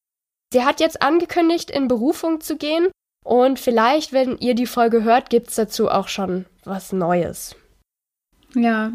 Sie 0.53 0.65
hat 0.65 0.81
jetzt 0.81 1.03
angekündigt, 1.03 1.71
in 1.71 1.89
Berufung 1.89 2.41
zu 2.41 2.57
gehen 2.57 2.89
und 3.25 3.59
vielleicht, 3.59 4.13
wenn 4.13 4.39
ihr 4.39 4.55
die 4.55 4.67
Folge 4.67 5.03
hört, 5.03 5.31
gibt 5.31 5.49
es 5.49 5.57
dazu 5.57 5.91
auch 5.91 6.09
schon 6.09 6.47
was 6.65 6.93
Neues. 6.93 7.57
Ja. 8.55 8.93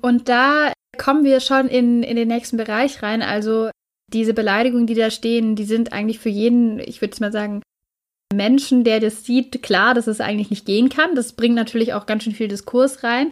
Und 0.00 0.28
da 0.28 0.72
kommen 0.96 1.24
wir 1.24 1.40
schon 1.40 1.68
in, 1.68 2.02
in 2.02 2.16
den 2.16 2.28
nächsten 2.28 2.56
Bereich 2.56 3.02
rein. 3.02 3.22
Also 3.22 3.70
diese 4.12 4.34
Beleidigungen, 4.34 4.86
die 4.86 4.94
da 4.94 5.10
stehen, 5.10 5.56
die 5.56 5.64
sind 5.64 5.92
eigentlich 5.92 6.18
für 6.18 6.28
jeden, 6.28 6.78
ich 6.78 7.00
würde 7.00 7.16
mal 7.20 7.32
sagen, 7.32 7.60
Menschen, 8.32 8.84
der 8.84 9.00
das 9.00 9.24
sieht, 9.24 9.62
klar, 9.62 9.94
dass 9.94 10.06
es 10.06 10.20
eigentlich 10.20 10.50
nicht 10.50 10.66
gehen 10.66 10.88
kann. 10.88 11.14
Das 11.14 11.32
bringt 11.32 11.54
natürlich 11.54 11.94
auch 11.94 12.06
ganz 12.06 12.24
schön 12.24 12.34
viel 12.34 12.48
Diskurs 12.48 13.02
rein. 13.02 13.30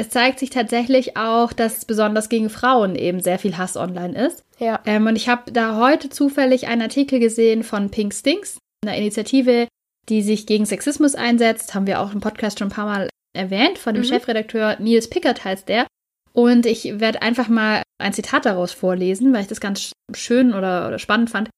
Es 0.00 0.08
zeigt 0.08 0.38
sich 0.38 0.48
tatsächlich 0.48 1.18
auch, 1.18 1.52
dass 1.52 1.84
besonders 1.84 2.30
gegen 2.30 2.48
Frauen 2.48 2.94
eben 2.94 3.20
sehr 3.20 3.38
viel 3.38 3.58
Hass 3.58 3.76
online 3.76 4.18
ist. 4.18 4.42
Ja. 4.58 4.80
Ähm, 4.86 5.06
und 5.06 5.14
ich 5.14 5.28
habe 5.28 5.52
da 5.52 5.76
heute 5.76 6.08
zufällig 6.08 6.68
einen 6.68 6.80
Artikel 6.80 7.20
gesehen 7.20 7.62
von 7.62 7.90
Pink 7.90 8.14
Stinks 8.14 8.56
einer 8.82 8.96
Initiative, 8.96 9.68
die 10.08 10.22
sich 10.22 10.46
gegen 10.46 10.64
Sexismus 10.64 11.14
einsetzt. 11.14 11.74
Haben 11.74 11.86
wir 11.86 12.00
auch 12.00 12.14
im 12.14 12.22
Podcast 12.22 12.58
schon 12.58 12.68
ein 12.68 12.72
paar 12.72 12.86
Mal 12.86 13.10
erwähnt. 13.36 13.76
Von 13.76 13.92
dem 13.92 14.02
mhm. 14.02 14.08
Chefredakteur 14.08 14.78
Nils 14.80 15.10
Pickert 15.10 15.44
heißt 15.44 15.68
der. 15.68 15.86
Und 16.32 16.64
ich 16.64 16.98
werde 16.98 17.20
einfach 17.20 17.48
mal 17.48 17.82
ein 17.98 18.14
Zitat 18.14 18.46
daraus 18.46 18.72
vorlesen, 18.72 19.34
weil 19.34 19.42
ich 19.42 19.48
das 19.48 19.60
ganz 19.60 19.92
schön 20.14 20.54
oder, 20.54 20.88
oder 20.88 20.98
spannend 20.98 21.28
fand. 21.28 21.50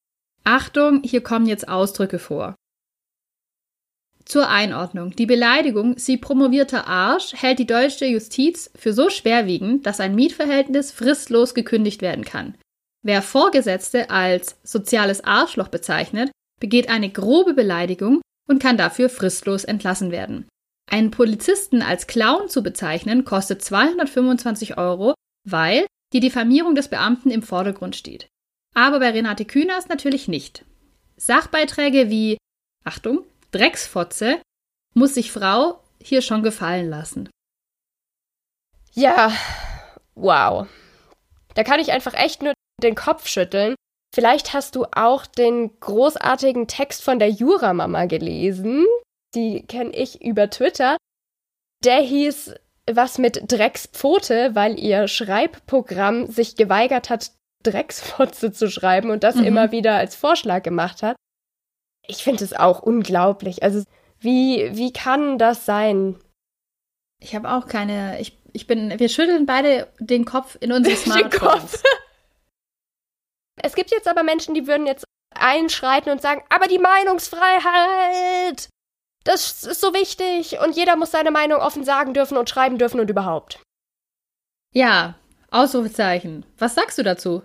Achtung, 0.42 1.04
hier 1.04 1.22
kommen 1.22 1.46
jetzt 1.46 1.68
Ausdrücke 1.68 2.18
vor. 2.18 2.56
Zur 4.24 4.48
Einordnung. 4.48 5.10
Die 5.16 5.26
Beleidigung, 5.26 5.98
sie 5.98 6.16
promovierter 6.16 6.86
Arsch, 6.86 7.32
hält 7.34 7.58
die 7.58 7.66
deutsche 7.66 8.06
Justiz 8.06 8.70
für 8.74 8.92
so 8.92 9.10
schwerwiegend, 9.10 9.86
dass 9.86 10.00
ein 10.00 10.14
Mietverhältnis 10.14 10.92
fristlos 10.92 11.54
gekündigt 11.54 12.02
werden 12.02 12.24
kann. 12.24 12.54
Wer 13.04 13.20
Vorgesetzte 13.20 14.10
als 14.10 14.56
soziales 14.62 15.24
Arschloch 15.24 15.68
bezeichnet, 15.68 16.30
begeht 16.60 16.88
eine 16.88 17.10
grobe 17.10 17.54
Beleidigung 17.54 18.20
und 18.48 18.62
kann 18.62 18.76
dafür 18.76 19.08
fristlos 19.08 19.64
entlassen 19.64 20.10
werden. 20.12 20.46
Einen 20.90 21.10
Polizisten 21.10 21.82
als 21.82 22.06
Clown 22.06 22.48
zu 22.48 22.62
bezeichnen, 22.62 23.24
kostet 23.24 23.62
225 23.62 24.78
Euro, 24.78 25.14
weil 25.48 25.86
die 26.12 26.20
Diffamierung 26.20 26.74
des 26.74 26.88
Beamten 26.88 27.30
im 27.30 27.42
Vordergrund 27.42 27.96
steht. 27.96 28.28
aber 28.74 29.00
bei 29.00 29.10
Renate 29.10 29.44
Künast 29.44 29.88
natürlich 29.88 30.28
nicht. 30.28 30.64
Sachbeiträge 31.16 32.10
wie, 32.10 32.38
Achtung, 32.84 33.24
Drecksfotze 33.52 34.40
muss 34.94 35.14
sich 35.14 35.30
Frau 35.30 35.80
hier 36.02 36.22
schon 36.22 36.42
gefallen 36.42 36.90
lassen. 36.90 37.28
Ja, 38.92 39.32
wow. 40.14 40.66
Da 41.54 41.64
kann 41.64 41.80
ich 41.80 41.92
einfach 41.92 42.14
echt 42.14 42.42
nur 42.42 42.52
den 42.82 42.94
Kopf 42.94 43.26
schütteln. 43.26 43.74
Vielleicht 44.14 44.52
hast 44.52 44.74
du 44.76 44.84
auch 44.92 45.24
den 45.24 45.78
großartigen 45.80 46.66
Text 46.66 47.02
von 47.02 47.18
der 47.18 47.30
Juramama 47.30 48.04
gelesen. 48.06 48.84
Die 49.34 49.66
kenne 49.66 49.94
ich 49.94 50.22
über 50.22 50.50
Twitter. 50.50 50.96
Der 51.84 52.00
hieß 52.00 52.54
was 52.90 53.18
mit 53.18 53.50
Dreckspfote, 53.50 54.54
weil 54.54 54.78
ihr 54.78 55.08
Schreibprogramm 55.08 56.26
sich 56.26 56.56
geweigert 56.56 57.10
hat, 57.10 57.32
Drecksfotze 57.62 58.52
zu 58.52 58.68
schreiben 58.68 59.10
und 59.10 59.22
das 59.24 59.36
mhm. 59.36 59.44
immer 59.44 59.72
wieder 59.72 59.94
als 59.94 60.16
Vorschlag 60.16 60.62
gemacht 60.62 61.02
hat. 61.02 61.16
Ich 62.06 62.24
finde 62.24 62.44
es 62.44 62.52
auch 62.52 62.80
unglaublich. 62.80 63.62
Also, 63.62 63.84
wie, 64.20 64.70
wie 64.74 64.92
kann 64.92 65.38
das 65.38 65.66
sein? 65.66 66.18
Ich 67.20 67.34
habe 67.34 67.50
auch 67.50 67.66
keine. 67.66 68.20
Ich, 68.20 68.38
ich 68.52 68.66
bin. 68.66 68.98
Wir 68.98 69.08
schütteln 69.08 69.46
beide 69.46 69.92
den 69.98 70.24
Kopf 70.24 70.56
in 70.60 70.72
unsere 70.72 70.96
Smartphones. 70.98 71.82
es 73.62 73.74
gibt 73.74 73.90
jetzt 73.90 74.08
aber 74.08 74.22
Menschen, 74.22 74.54
die 74.54 74.66
würden 74.66 74.86
jetzt 74.86 75.04
einschreiten 75.34 76.12
und 76.12 76.20
sagen, 76.20 76.42
aber 76.50 76.66
die 76.66 76.78
Meinungsfreiheit! 76.78 78.68
Das 79.24 79.62
ist 79.62 79.80
so 79.80 79.94
wichtig 79.94 80.58
und 80.60 80.76
jeder 80.76 80.96
muss 80.96 81.12
seine 81.12 81.30
Meinung 81.30 81.60
offen 81.60 81.84
sagen 81.84 82.12
dürfen 82.12 82.36
und 82.36 82.50
schreiben 82.50 82.78
dürfen 82.78 83.00
und 83.00 83.08
überhaupt. 83.08 83.60
Ja, 84.74 85.14
Ausrufezeichen. 85.50 86.44
Was 86.58 86.74
sagst 86.74 86.98
du 86.98 87.02
dazu? 87.02 87.42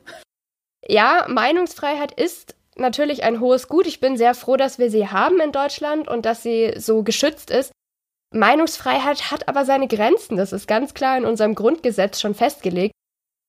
Ja, 0.88 1.28
Meinungsfreiheit 1.30 2.14
ist 2.14 2.56
natürlich 2.80 3.24
ein 3.24 3.40
hohes 3.40 3.68
Gut. 3.68 3.88
Ich 3.88 4.00
bin 4.00 4.18
sehr 4.18 4.34
froh, 4.34 4.58
dass 4.58 4.80
wir 4.80 4.90
sie 4.90 5.08
haben 5.08 5.40
in 5.40 5.52
Deutschland 5.52 6.08
und 6.08 6.26
dass 6.26 6.44
sie 6.44 6.74
so 6.78 7.04
geschützt 7.04 7.52
ist. 7.52 7.72
Meinungsfreiheit 8.34 9.32
hat 9.32 9.48
aber 9.48 9.66
seine 9.66 9.88
Grenzen. 9.88 10.38
Das 10.38 10.54
ist 10.54 10.68
ganz 10.68 10.94
klar 10.94 11.18
in 11.18 11.26
unserem 11.26 11.56
Grundgesetz 11.56 12.20
schon 12.20 12.36
festgelegt. 12.36 12.94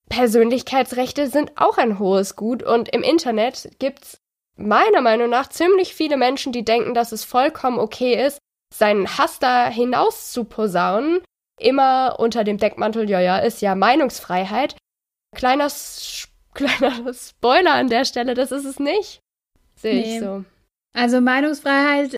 Persönlichkeitsrechte 0.09 1.29
sind 1.29 1.53
auch 1.57 1.79
ein 1.79 1.99
hohes 1.99 2.37
Gut 2.37 2.63
und 2.63 2.89
im 2.89 3.03
Internet 3.03 3.71
gibt's 3.79 4.19
meiner 4.57 5.01
Meinung 5.01 5.31
nach 5.31 5.49
ziemlich 5.49 5.95
viele 5.95 6.17
Menschen, 6.17 6.53
die 6.53 6.65
denken, 6.65 6.95
dass 6.95 7.13
es 7.13 7.25
vollkommen 7.25 7.79
okay 7.79 8.27
ist, 8.27 8.39
seinen 8.75 9.19
Hass 9.19 9.39
da 9.39 9.69
hinaus 9.69 10.33
zu 10.33 10.45
posaunen, 10.45 11.21
immer 11.61 12.17
unter 12.19 12.45
dem 12.45 12.59
Deckmantel, 12.59 13.09
ja, 13.09 13.21
ja, 13.21 13.39
ist 13.39 13.63
ja 13.63 13.75
Meinungsfreiheit. 13.75 14.77
Kleiner, 15.35 15.69
kleiner 16.59 17.15
Spoiler 17.15 17.75
an 17.75 17.89
der 17.89 18.05
Stelle, 18.05 18.35
das 18.35 18.53
ist 18.53 18.65
es 18.65 18.79
nicht. 18.79 19.21
Sehe 19.77 19.95
nee. 19.95 20.15
ich 20.15 20.21
so. 20.21 20.45
Also 20.95 21.21
Meinungsfreiheit, 21.21 22.17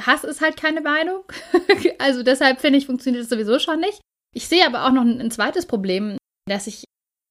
Hass 0.00 0.24
ist 0.24 0.40
halt 0.40 0.56
keine 0.56 0.80
Meinung. 0.80 1.22
also 1.98 2.22
deshalb 2.22 2.60
finde 2.60 2.78
ich, 2.78 2.86
funktioniert 2.86 3.24
es 3.24 3.30
sowieso 3.30 3.58
schon 3.58 3.80
nicht. 3.80 4.00
Ich 4.34 4.48
sehe 4.48 4.66
aber 4.66 4.86
auch 4.86 4.92
noch 4.92 5.02
ein, 5.02 5.20
ein 5.20 5.30
zweites 5.30 5.66
Problem, 5.66 6.16
das 6.48 6.66
ich 6.66 6.84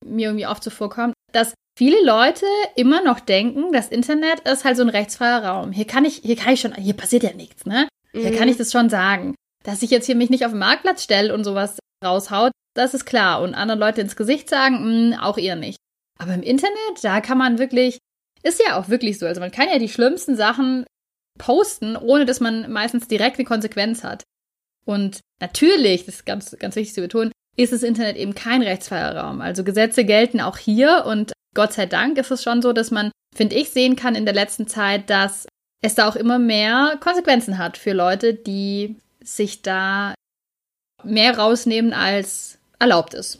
mir 0.05 0.27
irgendwie 0.27 0.47
oft 0.47 0.63
so 0.63 0.69
vorkommt, 0.69 1.13
dass 1.31 1.53
viele 1.77 2.03
Leute 2.03 2.45
immer 2.75 3.01
noch 3.01 3.19
denken, 3.19 3.71
das 3.71 3.89
Internet 3.89 4.41
ist 4.41 4.65
halt 4.65 4.77
so 4.77 4.83
ein 4.83 4.89
rechtsfreier 4.89 5.43
Raum. 5.43 5.71
Hier 5.71 5.85
kann 5.85 6.05
ich, 6.05 6.17
hier 6.17 6.35
kann 6.35 6.53
ich 6.53 6.61
schon, 6.61 6.75
hier 6.75 6.95
passiert 6.95 7.23
ja 7.23 7.33
nichts, 7.33 7.65
ne? 7.65 7.87
Hier 8.11 8.31
mhm. 8.31 8.35
kann 8.35 8.49
ich 8.49 8.57
das 8.57 8.71
schon 8.71 8.89
sagen. 8.89 9.35
Dass 9.63 9.81
ich 9.83 9.91
jetzt 9.91 10.05
hier 10.05 10.15
mich 10.15 10.29
nicht 10.29 10.45
auf 10.45 10.51
den 10.51 10.59
Marktplatz 10.59 11.03
stelle 11.03 11.33
und 11.33 11.43
sowas 11.43 11.79
raushaut, 12.03 12.51
das 12.73 12.93
ist 12.93 13.05
klar. 13.05 13.41
Und 13.41 13.53
anderen 13.53 13.79
Leute 13.79 14.01
ins 14.01 14.15
Gesicht 14.15 14.49
sagen, 14.49 15.09
mh, 15.11 15.23
auch 15.25 15.37
ihr 15.37 15.55
nicht. 15.55 15.77
Aber 16.19 16.33
im 16.33 16.43
Internet, 16.43 17.03
da 17.03 17.21
kann 17.21 17.37
man 17.37 17.57
wirklich, 17.57 17.97
ist 18.43 18.61
ja 18.65 18.79
auch 18.79 18.89
wirklich 18.89 19.19
so. 19.19 19.25
Also 19.25 19.41
man 19.41 19.51
kann 19.51 19.69
ja 19.69 19.79
die 19.79 19.89
schlimmsten 19.89 20.35
Sachen 20.35 20.85
posten, 21.37 21.95
ohne 21.95 22.25
dass 22.25 22.39
man 22.39 22.71
meistens 22.71 23.07
direkt 23.07 23.37
eine 23.37 23.45
Konsequenz 23.45 24.03
hat. 24.03 24.23
Und 24.85 25.21
natürlich, 25.39 26.05
das 26.05 26.15
ist 26.15 26.25
ganz, 26.25 26.55
ganz 26.59 26.75
wichtig 26.75 26.93
zu 26.93 27.01
betonen, 27.01 27.31
ist 27.57 27.73
das 27.73 27.83
Internet 27.83 28.17
eben 28.17 28.35
kein 28.35 28.61
rechtsfreier 28.61 29.15
Raum. 29.15 29.41
Also 29.41 29.63
Gesetze 29.63 30.05
gelten 30.05 30.41
auch 30.41 30.57
hier 30.57 31.05
und 31.05 31.33
Gott 31.53 31.73
sei 31.73 31.85
Dank 31.85 32.17
ist 32.17 32.31
es 32.31 32.43
schon 32.43 32.61
so, 32.61 32.73
dass 32.73 32.91
man, 32.91 33.11
finde 33.35 33.55
ich, 33.55 33.71
sehen 33.71 33.95
kann 33.95 34.15
in 34.15 34.25
der 34.25 34.33
letzten 34.33 34.67
Zeit, 34.67 35.09
dass 35.09 35.47
es 35.81 35.95
da 35.95 36.07
auch 36.07 36.15
immer 36.15 36.39
mehr 36.39 36.97
Konsequenzen 37.01 37.57
hat 37.57 37.77
für 37.77 37.93
Leute, 37.93 38.33
die 38.33 38.97
sich 39.23 39.61
da 39.61 40.13
mehr 41.03 41.37
rausnehmen, 41.37 41.93
als 41.93 42.59
erlaubt 42.81 43.13
ist. 43.13 43.39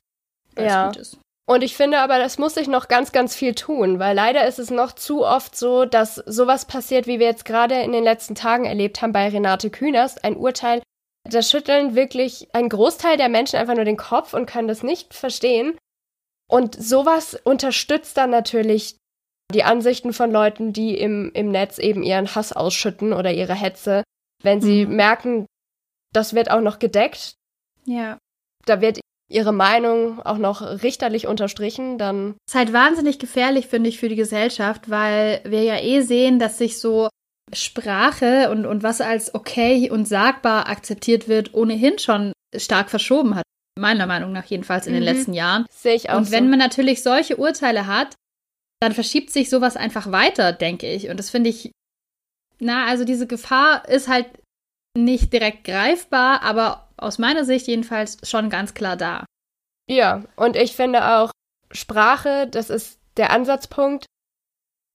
Ja. 0.58 0.92
Ist. 0.92 1.18
Und 1.48 1.64
ich 1.64 1.76
finde 1.76 2.00
aber, 2.00 2.18
das 2.20 2.38
muss 2.38 2.54
sich 2.54 2.68
noch 2.68 2.88
ganz, 2.88 3.12
ganz 3.12 3.36
viel 3.36 3.56
tun, 3.56 4.00
weil 4.00 4.16
leider 4.16 4.48
ist 4.48 4.60
es 4.60 4.70
noch 4.70 4.94
zu 4.94 5.26
oft 5.26 5.56
so, 5.56 5.86
dass 5.86 6.16
sowas 6.16 6.66
passiert, 6.66 7.08
wie 7.08 7.20
wir 7.20 7.26
jetzt 7.26 7.46
gerade 7.46 7.82
in 7.82 7.92
den 7.92 8.04
letzten 8.04 8.36
Tagen 8.36 8.66
erlebt 8.66 9.02
haben 9.02 9.12
bei 9.12 9.28
Renate 9.28 9.70
Künast, 9.70 10.24
ein 10.24 10.38
Urteil, 10.38 10.82
da 11.30 11.42
schütteln 11.42 11.96
wirklich 11.96 12.48
ein 12.54 12.70
Großteil 12.70 13.18
der 13.18 13.30
Menschen 13.30 13.58
einfach 13.58 13.76
nur 13.76 13.86
den 13.86 13.98
Kopf 13.98 14.34
und 14.34 14.46
können 14.46 14.68
das 14.68 14.84
nicht 14.84 15.14
verstehen. 15.14 15.78
Und 16.50 16.76
sowas 16.82 17.40
unterstützt 17.44 18.18
dann 18.18 18.30
natürlich 18.30 18.98
die 19.54 19.64
Ansichten 19.64 20.14
von 20.14 20.32
Leuten, 20.32 20.74
die 20.74 20.98
im, 20.98 21.32
im 21.34 21.52
Netz 21.52 21.78
eben 21.78 22.04
ihren 22.04 22.34
Hass 22.34 22.54
ausschütten 22.54 23.14
oder 23.14 23.32
ihre 23.34 23.54
Hetze, 23.54 24.04
wenn 24.42 24.62
sie 24.62 24.86
mhm. 24.86 24.96
merken, 24.96 25.46
das 26.14 26.34
wird 26.34 26.50
auch 26.50 26.62
noch 26.62 26.80
gedeckt. 26.80 27.34
Ja. 27.86 28.18
Da 28.66 28.82
wird 28.82 29.00
ihre 29.32 29.54
Meinung 29.54 30.20
auch 30.22 30.38
noch 30.38 30.62
richterlich 30.84 31.28
unterstrichen, 31.28 31.98
dann. 31.98 32.36
Das 32.46 32.54
ist 32.54 32.56
halt 32.56 32.74
wahnsinnig 32.74 33.20
gefährlich, 33.20 33.68
finde 33.68 33.90
ich, 33.90 34.00
für 34.00 34.10
die 34.10 34.16
Gesellschaft, 34.16 34.90
weil 34.90 35.42
wir 35.46 35.64
ja 35.64 35.80
eh 35.80 36.02
sehen, 36.02 36.40
dass 36.40 36.58
sich 36.58 36.80
so 36.80 37.10
Sprache 37.54 38.50
und, 38.52 38.66
und 38.66 38.84
was 38.84 39.02
als 39.02 39.34
okay 39.36 39.90
und 39.90 40.08
sagbar 40.08 40.70
akzeptiert 40.70 41.28
wird, 41.28 41.54
ohnehin 41.54 42.00
schon 42.00 42.34
stark 42.56 42.90
verschoben 42.90 43.36
hat 43.36 43.44
meiner 43.80 44.06
Meinung 44.06 44.32
nach 44.32 44.46
jedenfalls 44.46 44.88
in 44.88 44.94
mhm. 44.94 44.98
den 44.98 45.04
letzten 45.04 45.34
Jahren. 45.34 45.66
Sehe 45.70 45.96
ich 45.96 46.10
auch. 46.10 46.18
Und 46.18 46.32
wenn 46.32 46.46
so. 46.46 46.50
man 46.50 46.60
natürlich 46.60 47.04
solche 47.04 47.38
Urteile 47.38 47.88
hat, 47.88 48.16
dann 48.80 48.94
verschiebt 48.94 49.32
sich 49.32 49.50
sowas 49.50 49.78
einfach 49.78 50.12
weiter, 50.12 50.54
denke 50.54 50.92
ich. 50.92 51.10
Und 51.10 51.18
das 51.18 51.30
finde 51.30 51.50
ich, 51.50 51.72
na, 52.60 52.86
also 52.86 53.06
diese 53.06 53.28
Gefahr 53.28 53.88
ist 53.88 54.08
halt 54.08 54.28
nicht 54.98 55.32
direkt 55.32 55.64
greifbar, 55.64 56.42
aber 56.42 56.91
aus 57.02 57.18
meiner 57.18 57.46
Sicht 57.46 57.68
jedenfalls 57.68 58.18
schon 58.24 58.50
ganz 58.50 58.74
klar 58.74 58.96
da. 58.96 59.26
Ja, 59.90 60.24
und 60.36 60.56
ich 60.56 60.76
finde 60.76 61.06
auch 61.18 61.32
Sprache, 61.72 62.48
das 62.48 62.70
ist 62.70 63.00
der 63.18 63.32
Ansatzpunkt. 63.32 64.06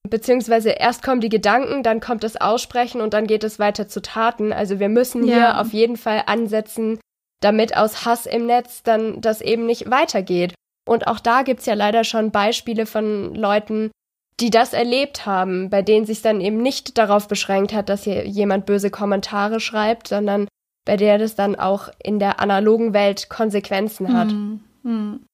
Beziehungsweise 0.09 0.69
erst 0.69 1.03
kommen 1.03 1.21
die 1.21 1.29
Gedanken, 1.29 1.83
dann 1.83 1.99
kommt 1.99 2.23
das 2.23 2.37
Aussprechen 2.37 3.01
und 3.01 3.13
dann 3.13 3.27
geht 3.27 3.43
es 3.43 3.59
weiter 3.59 3.87
zu 3.87 4.01
Taten. 4.01 4.53
Also 4.53 4.79
wir 4.79 4.89
müssen 4.89 5.27
ja. 5.27 5.35
hier 5.35 5.61
auf 5.61 5.73
jeden 5.73 5.97
Fall 5.97 6.23
ansetzen, 6.27 6.99
damit 7.41 7.75
aus 7.75 8.05
Hass 8.05 8.25
im 8.25 8.45
Netz 8.45 8.83
dann 8.83 9.21
das 9.21 9.41
eben 9.41 9.65
nicht 9.65 9.91
weitergeht. 9.91 10.53
Und 10.87 11.07
auch 11.07 11.19
da 11.19 11.41
gibt's 11.41 11.65
ja 11.65 11.73
leider 11.73 12.05
schon 12.05 12.31
Beispiele 12.31 12.85
von 12.85 13.35
Leuten, 13.35 13.91
die 14.39 14.49
das 14.49 14.73
erlebt 14.73 15.25
haben, 15.25 15.69
bei 15.69 15.81
denen 15.81 16.05
sich 16.05 16.21
dann 16.21 16.39
eben 16.41 16.61
nicht 16.61 16.97
darauf 16.97 17.27
beschränkt 17.27 17.73
hat, 17.73 17.89
dass 17.89 18.03
hier 18.03 18.25
jemand 18.25 18.65
böse 18.65 18.89
Kommentare 18.89 19.59
schreibt, 19.59 20.07
sondern 20.07 20.47
bei 20.87 20.95
der 20.95 21.17
das 21.17 21.35
dann 21.35 21.55
auch 21.57 21.89
in 22.01 22.17
der 22.17 22.39
analogen 22.39 22.93
Welt 22.93 23.27
Konsequenzen 23.29 24.13
hat. 24.13 24.29
Mhm. 24.29 24.63
Mhm. 24.83 25.25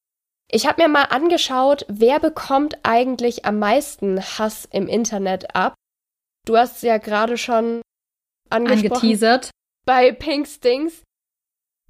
Ich 0.49 0.67
habe 0.67 0.81
mir 0.81 0.87
mal 0.87 1.03
angeschaut, 1.03 1.85
wer 1.87 2.19
bekommt 2.19 2.79
eigentlich 2.81 3.45
am 3.45 3.59
meisten 3.59 4.19
Hass 4.19 4.67
im 4.71 4.87
Internet 4.87 5.55
ab. 5.55 5.75
Du 6.45 6.57
hast 6.57 6.81
ja 6.81 6.97
gerade 6.97 7.37
schon 7.37 7.81
angesprochen. 8.49 8.93
Angeteasert. 8.93 9.51
Bei 9.85 10.11
Pink 10.11 10.47
Stings. 10.47 11.03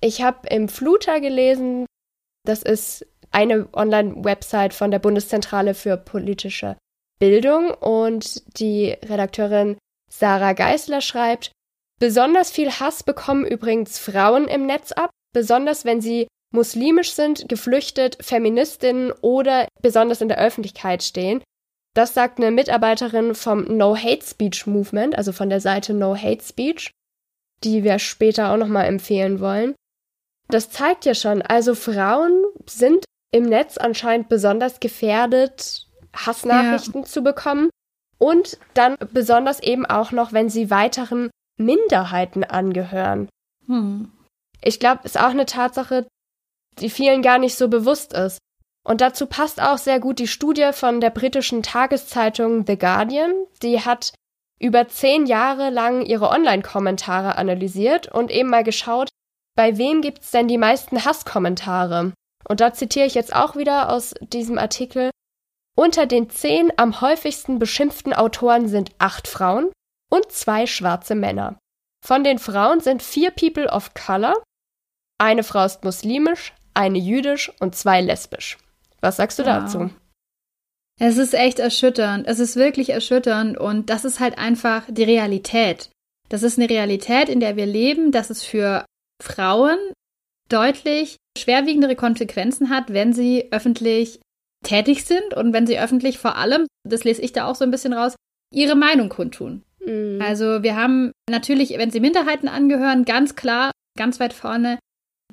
Ich 0.02 0.22
habe 0.22 0.48
im 0.50 0.68
Fluter 0.68 1.22
gelesen, 1.22 1.86
das 2.46 2.64
ist 2.64 3.08
eine 3.32 3.70
Online-Website 3.72 4.74
von 4.74 4.92
der 4.92 5.00
Bundeszentrale 5.00 5.74
für 5.74 5.96
politische 5.96 6.76
Bildung 7.18 7.72
und 7.72 8.44
die 8.60 8.90
Redakteurin 8.92 9.78
Sarah 10.12 10.52
Geisler 10.52 11.00
schreibt, 11.00 11.54
besonders 12.04 12.52
viel 12.52 12.70
Hass 12.70 13.02
bekommen 13.02 13.46
übrigens 13.46 13.98
Frauen 13.98 14.50
im 14.50 14.66
Netz 14.66 14.92
ab, 14.92 15.10
besonders 15.32 15.86
wenn 15.86 16.02
sie 16.02 16.28
muslimisch 16.52 17.14
sind, 17.14 17.48
geflüchtet, 17.48 18.18
Feministinnen 18.20 19.14
oder 19.22 19.70
besonders 19.82 20.20
in 20.20 20.28
der 20.28 20.38
Öffentlichkeit 20.38 21.02
stehen. 21.02 21.42
Das 21.96 22.14
sagt 22.14 22.40
eine 22.40 22.52
Mitarbeiterin 22.52 23.36
vom 23.36 23.64
No 23.78 23.96
Hate 23.96 24.26
Speech 24.26 24.68
Movement, 24.68 25.18
also 25.18 25.32
von 25.32 25.50
der 25.50 25.62
Seite 25.62 25.94
No 25.94 26.14
Hate 26.14 26.44
Speech, 26.44 26.92
die 27.64 27.86
wir 27.86 28.00
später 28.00 28.52
auch 28.52 28.58
nochmal 28.58 28.88
empfehlen 28.88 29.40
wollen. 29.40 29.74
Das 30.50 30.72
zeigt 30.72 31.06
ja 31.06 31.16
schon, 31.16 31.42
also 31.42 31.74
Frauen 31.74 32.44
sind 32.66 33.06
im 33.32 33.44
Netz 33.44 33.78
anscheinend 33.78 34.28
besonders 34.28 34.82
gefährdet, 34.82 35.88
Hassnachrichten 36.14 37.04
ja. 37.04 37.08
zu 37.08 37.24
bekommen. 37.24 37.70
Und 38.18 38.58
dann 38.74 38.98
besonders 39.14 39.64
eben 39.64 39.86
auch 39.86 40.12
noch, 40.12 40.34
wenn 40.34 40.50
sie 40.50 40.70
weiteren 40.70 41.30
Minderheiten 41.58 42.44
angehören. 42.44 43.30
Hm. 43.68 44.12
Ich 44.62 44.80
glaube, 44.80 45.02
ist 45.04 45.20
auch 45.20 45.30
eine 45.30 45.46
Tatsache, 45.46 46.08
die 46.80 46.90
vielen 46.90 47.22
gar 47.22 47.38
nicht 47.38 47.56
so 47.56 47.68
bewusst 47.68 48.14
ist. 48.14 48.40
Und 48.86 49.02
dazu 49.02 49.28
passt 49.28 49.62
auch 49.62 49.78
sehr 49.78 50.00
gut 50.00 50.20
die 50.20 50.28
Studie 50.28 50.72
von 50.74 51.00
der 51.00 51.10
britischen 51.10 51.64
Tageszeitung 51.64 52.66
The 52.68 52.78
Guardian. 52.78 53.32
Die 53.62 53.82
hat 53.82 54.14
über 54.60 54.88
zehn 54.88 55.26
Jahre 55.26 55.70
lang 55.70 56.06
ihre 56.06 56.30
Online-Kommentare 56.30 57.38
analysiert 57.38 58.12
und 58.12 58.32
eben 58.32 58.50
mal 58.50 58.64
geschaut, 58.64 59.10
bei 59.56 59.78
wem 59.78 60.02
gibt's 60.02 60.32
denn 60.32 60.48
die 60.48 60.58
meisten 60.58 61.06
Hasskommentare? 61.06 62.14
Und 62.48 62.60
da 62.60 62.74
zitiere 62.74 63.06
ich 63.06 63.14
jetzt 63.14 63.36
auch 63.36 63.56
wieder 63.56 63.90
aus 63.90 64.14
diesem 64.20 64.58
Artikel. 64.58 65.12
Unter 65.76 66.06
den 66.06 66.30
zehn 66.30 66.72
am 66.78 67.02
häufigsten 67.02 67.60
beschimpften 67.60 68.14
Autoren 68.14 68.68
sind 68.68 68.92
acht 69.00 69.28
Frauen 69.28 69.72
und 70.14 70.32
zwei 70.32 70.68
schwarze 70.68 71.16
Männer. 71.16 71.58
Von 72.06 72.24
den 72.24 72.38
Frauen 72.38 72.82
sind 72.82 73.02
vier 73.02 73.32
People 73.32 73.68
of 73.68 73.94
Color, 73.96 74.36
eine 75.20 75.44
Frau 75.44 75.66
ist 75.66 75.84
muslimisch, 75.84 76.54
eine 76.76 77.00
jüdisch 77.00 77.52
und 77.60 77.76
zwei 77.76 78.02
lesbisch. 78.02 78.58
Was 79.02 79.18
sagst 79.18 79.40
du 79.40 79.44
wow. 79.44 79.50
dazu? 79.50 79.90
Es 81.00 81.18
ist 81.18 81.34
echt 81.34 81.58
erschütternd. 81.60 82.28
Es 82.28 82.40
ist 82.40 82.56
wirklich 82.56 82.90
erschütternd 82.90 83.58
und 83.58 83.90
das 83.90 84.06
ist 84.06 84.20
halt 84.20 84.38
einfach 84.38 84.84
die 84.88 85.04
Realität. 85.04 85.90
Das 86.30 86.44
ist 86.44 86.60
eine 86.60 86.70
Realität, 86.70 87.30
in 87.30 87.40
der 87.40 87.56
wir 87.56 87.66
leben, 87.66 88.12
dass 88.12 88.30
es 88.30 88.44
für 88.44 88.86
Frauen 89.22 89.78
deutlich 90.50 91.18
schwerwiegendere 91.38 91.96
Konsequenzen 91.96 92.70
hat, 92.70 92.94
wenn 92.94 93.14
sie 93.14 93.52
öffentlich 93.52 94.20
tätig 94.64 95.06
sind 95.06 95.34
und 95.34 95.54
wenn 95.54 95.66
sie 95.66 95.80
öffentlich 95.80 96.20
vor 96.20 96.36
allem, 96.36 96.68
das 96.88 97.04
lese 97.04 97.22
ich 97.22 97.34
da 97.34 97.46
auch 97.46 97.56
so 97.56 97.64
ein 97.64 97.72
bisschen 97.72 97.94
raus, 97.94 98.16
ihre 98.54 98.76
Meinung 98.76 99.10
kundtun. 99.10 99.64
Mhm. 99.86 100.22
Also 100.22 100.64
wir 100.64 100.76
haben 100.76 101.12
natürlich, 101.30 101.78
wenn 101.78 101.92
sie 101.92 102.00
Minderheiten 102.00 102.48
angehören, 102.48 103.06
ganz 103.06 103.36
klar, 103.36 103.72
ganz 103.98 104.20
weit 104.20 104.34
vorne 104.34 104.80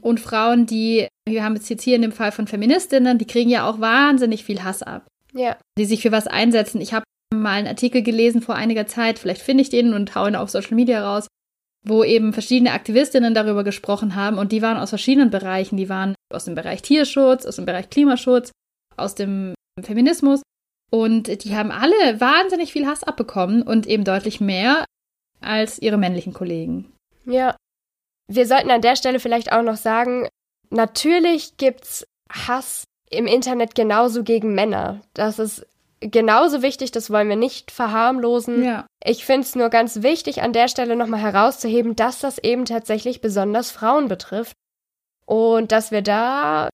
und 0.02 0.20
Frauen, 0.20 0.66
die, 0.66 1.08
wir 1.28 1.44
haben 1.44 1.56
es 1.56 1.68
jetzt 1.68 1.82
hier 1.82 1.96
in 1.96 2.02
dem 2.02 2.12
Fall 2.12 2.32
von 2.32 2.46
Feministinnen, 2.46 3.18
die 3.18 3.26
kriegen 3.26 3.50
ja 3.50 3.68
auch 3.68 3.80
wahnsinnig 3.80 4.44
viel 4.44 4.62
Hass 4.64 4.82
ab. 4.82 5.06
Ja. 5.32 5.56
Die 5.78 5.84
sich 5.84 6.02
für 6.02 6.12
was 6.12 6.26
einsetzen. 6.26 6.80
Ich 6.80 6.92
habe 6.92 7.04
mal 7.32 7.52
einen 7.52 7.68
Artikel 7.68 8.02
gelesen 8.02 8.42
vor 8.42 8.56
einiger 8.56 8.86
Zeit, 8.86 9.18
vielleicht 9.18 9.42
finde 9.42 9.62
ich 9.62 9.70
den 9.70 9.94
und 9.94 10.14
haue 10.14 10.28
ihn 10.28 10.36
auf 10.36 10.50
Social 10.50 10.74
Media 10.74 11.06
raus, 11.06 11.26
wo 11.86 12.02
eben 12.02 12.32
verschiedene 12.32 12.72
Aktivistinnen 12.72 13.34
darüber 13.34 13.64
gesprochen 13.64 14.16
haben 14.16 14.38
und 14.38 14.52
die 14.52 14.62
waren 14.62 14.76
aus 14.76 14.90
verschiedenen 14.90 15.30
Bereichen. 15.30 15.76
Die 15.76 15.88
waren 15.88 16.14
aus 16.32 16.44
dem 16.44 16.54
Bereich 16.54 16.82
Tierschutz, 16.82 17.46
aus 17.46 17.56
dem 17.56 17.66
Bereich 17.66 17.88
Klimaschutz, 17.90 18.50
aus 18.96 19.14
dem 19.14 19.54
Feminismus 19.80 20.42
und 20.90 21.44
die 21.44 21.56
haben 21.56 21.70
alle 21.70 22.20
wahnsinnig 22.20 22.72
viel 22.72 22.86
Hass 22.86 23.04
abbekommen 23.04 23.62
und 23.62 23.86
eben 23.86 24.04
deutlich 24.04 24.40
mehr 24.40 24.84
als 25.40 25.80
ihre 25.80 25.96
männlichen 25.96 26.32
Kollegen. 26.32 26.92
Ja. 27.24 27.56
Wir 28.28 28.46
sollten 28.46 28.70
an 28.70 28.82
der 28.82 28.96
Stelle 28.96 29.20
vielleicht 29.20 29.52
auch 29.52 29.62
noch 29.62 29.76
sagen, 29.76 30.28
natürlich 30.70 31.56
gibt's 31.56 32.04
Hass 32.30 32.84
im 33.10 33.26
Internet 33.26 33.74
genauso 33.74 34.22
gegen 34.22 34.54
Männer. 34.54 35.00
Das 35.14 35.38
ist 35.38 35.66
genauso 36.00 36.62
wichtig, 36.62 36.92
das 36.92 37.10
wollen 37.10 37.28
wir 37.28 37.36
nicht 37.36 37.70
verharmlosen. 37.70 38.64
Ja. 38.64 38.86
Ich 39.04 39.24
finde 39.24 39.42
es 39.42 39.54
nur 39.54 39.68
ganz 39.68 40.02
wichtig, 40.02 40.42
an 40.42 40.52
der 40.52 40.68
Stelle 40.68 40.96
nochmal 40.96 41.20
herauszuheben, 41.20 41.96
dass 41.96 42.20
das 42.20 42.38
eben 42.38 42.64
tatsächlich 42.64 43.20
besonders 43.20 43.70
Frauen 43.70 44.08
betrifft. 44.08 44.54
Und 45.26 45.72
dass 45.72 45.90
wir 45.90 46.02
da, 46.02 46.68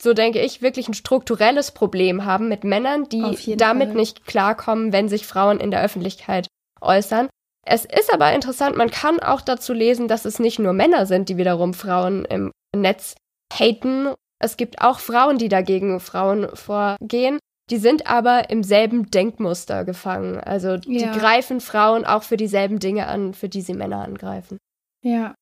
so 0.00 0.14
denke 0.14 0.40
ich, 0.40 0.62
wirklich 0.62 0.88
ein 0.88 0.94
strukturelles 0.94 1.72
Problem 1.72 2.24
haben 2.24 2.48
mit 2.48 2.64
Männern, 2.64 3.08
die 3.08 3.56
damit 3.56 3.88
Fall. 3.88 3.96
nicht 3.96 4.26
klarkommen, 4.26 4.92
wenn 4.92 5.08
sich 5.08 5.26
Frauen 5.26 5.60
in 5.60 5.70
der 5.70 5.82
Öffentlichkeit 5.82 6.46
äußern. 6.80 7.28
Es 7.66 7.84
ist 7.84 8.12
aber 8.12 8.32
interessant, 8.32 8.76
man 8.76 8.90
kann 8.90 9.20
auch 9.20 9.40
dazu 9.40 9.72
lesen, 9.72 10.08
dass 10.08 10.24
es 10.24 10.38
nicht 10.38 10.58
nur 10.58 10.72
Männer 10.72 11.06
sind, 11.06 11.28
die 11.28 11.36
wiederum 11.36 11.74
Frauen 11.74 12.24
im 12.24 12.52
Netz 12.74 13.14
haten 13.52 14.14
es 14.38 14.56
gibt 14.56 14.80
auch 14.80 15.00
Frauen, 15.00 15.38
die 15.38 15.48
dagegen 15.48 16.00
Frauen 16.00 16.48
vorgehen. 16.54 17.38
Die 17.70 17.78
sind 17.78 18.06
aber 18.06 18.50
im 18.50 18.62
selben 18.62 19.10
Denkmuster 19.10 19.84
gefangen. 19.84 20.38
Also 20.38 20.78
die 20.78 21.00
ja. 21.00 21.14
greifen 21.14 21.60
Frauen 21.60 22.04
auch 22.04 22.22
für 22.22 22.36
dieselben 22.36 22.78
Dinge 22.78 23.08
an, 23.08 23.34
für 23.34 23.48
die 23.48 23.60
sie 23.60 23.74
Männer 23.74 24.02
angreifen. 24.02 24.58
Ja. 25.02 25.34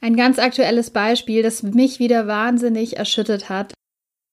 Ein 0.00 0.16
ganz 0.16 0.38
aktuelles 0.38 0.90
Beispiel, 0.90 1.42
das 1.42 1.62
mich 1.62 1.98
wieder 1.98 2.26
wahnsinnig 2.26 2.96
erschüttert 2.96 3.48
hat. 3.48 3.74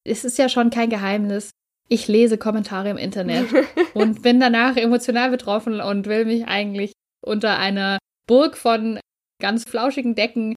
Es 0.04 0.26
ist 0.26 0.38
ja 0.38 0.50
schon 0.50 0.70
kein 0.70 0.89
Geheimnis. 0.89 1.52
Ich 1.89 2.08
lese 2.08 2.38
Kommentare 2.38 2.89
im 2.89 2.98
Internet 2.98 3.48
und 3.94 4.22
bin 4.22 4.39
danach 4.39 4.76
emotional 4.78 5.30
betroffen 5.30 5.82
und 5.82 6.08
will 6.08 6.26
mich 6.26 6.46
eigentlich 6.46 6.94
unter 7.22 7.58
einer 7.58 8.00
Burg 8.28 8.58
von 8.58 9.00
ganz 9.42 9.63
flauschigen 9.63 10.16
Decken 10.16 10.56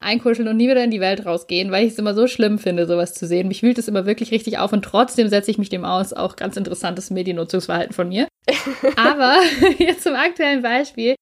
einkuscheln 0.00 0.48
und 0.48 0.56
nie 0.56 0.68
wieder 0.68 0.84
in 0.84 0.90
die 0.90 1.00
Welt 1.00 1.26
rausgehen, 1.26 1.70
weil 1.70 1.86
ich 1.86 1.92
es 1.92 1.98
immer 1.98 2.14
so 2.14 2.26
schlimm 2.26 2.58
finde, 2.58 2.86
sowas 2.86 3.14
zu 3.14 3.26
sehen. 3.26 3.48
Mich 3.48 3.62
wühlt 3.62 3.78
es 3.78 3.88
immer 3.88 4.06
wirklich 4.06 4.30
richtig 4.30 4.58
auf 4.58 4.72
und 4.72 4.84
trotzdem 4.84 5.28
setze 5.28 5.50
ich 5.50 5.58
mich 5.58 5.70
dem 5.70 5.84
aus. 5.84 6.12
Auch 6.12 6.36
ganz 6.36 6.56
interessantes 6.56 7.10
Mediennutzungsverhalten 7.10 7.94
von 7.94 8.08
mir. 8.08 8.28
Aber 8.96 9.38
jetzt 9.78 10.04
zum 10.04 10.14
aktuellen 10.14 10.62
Beispiel. 10.62 11.14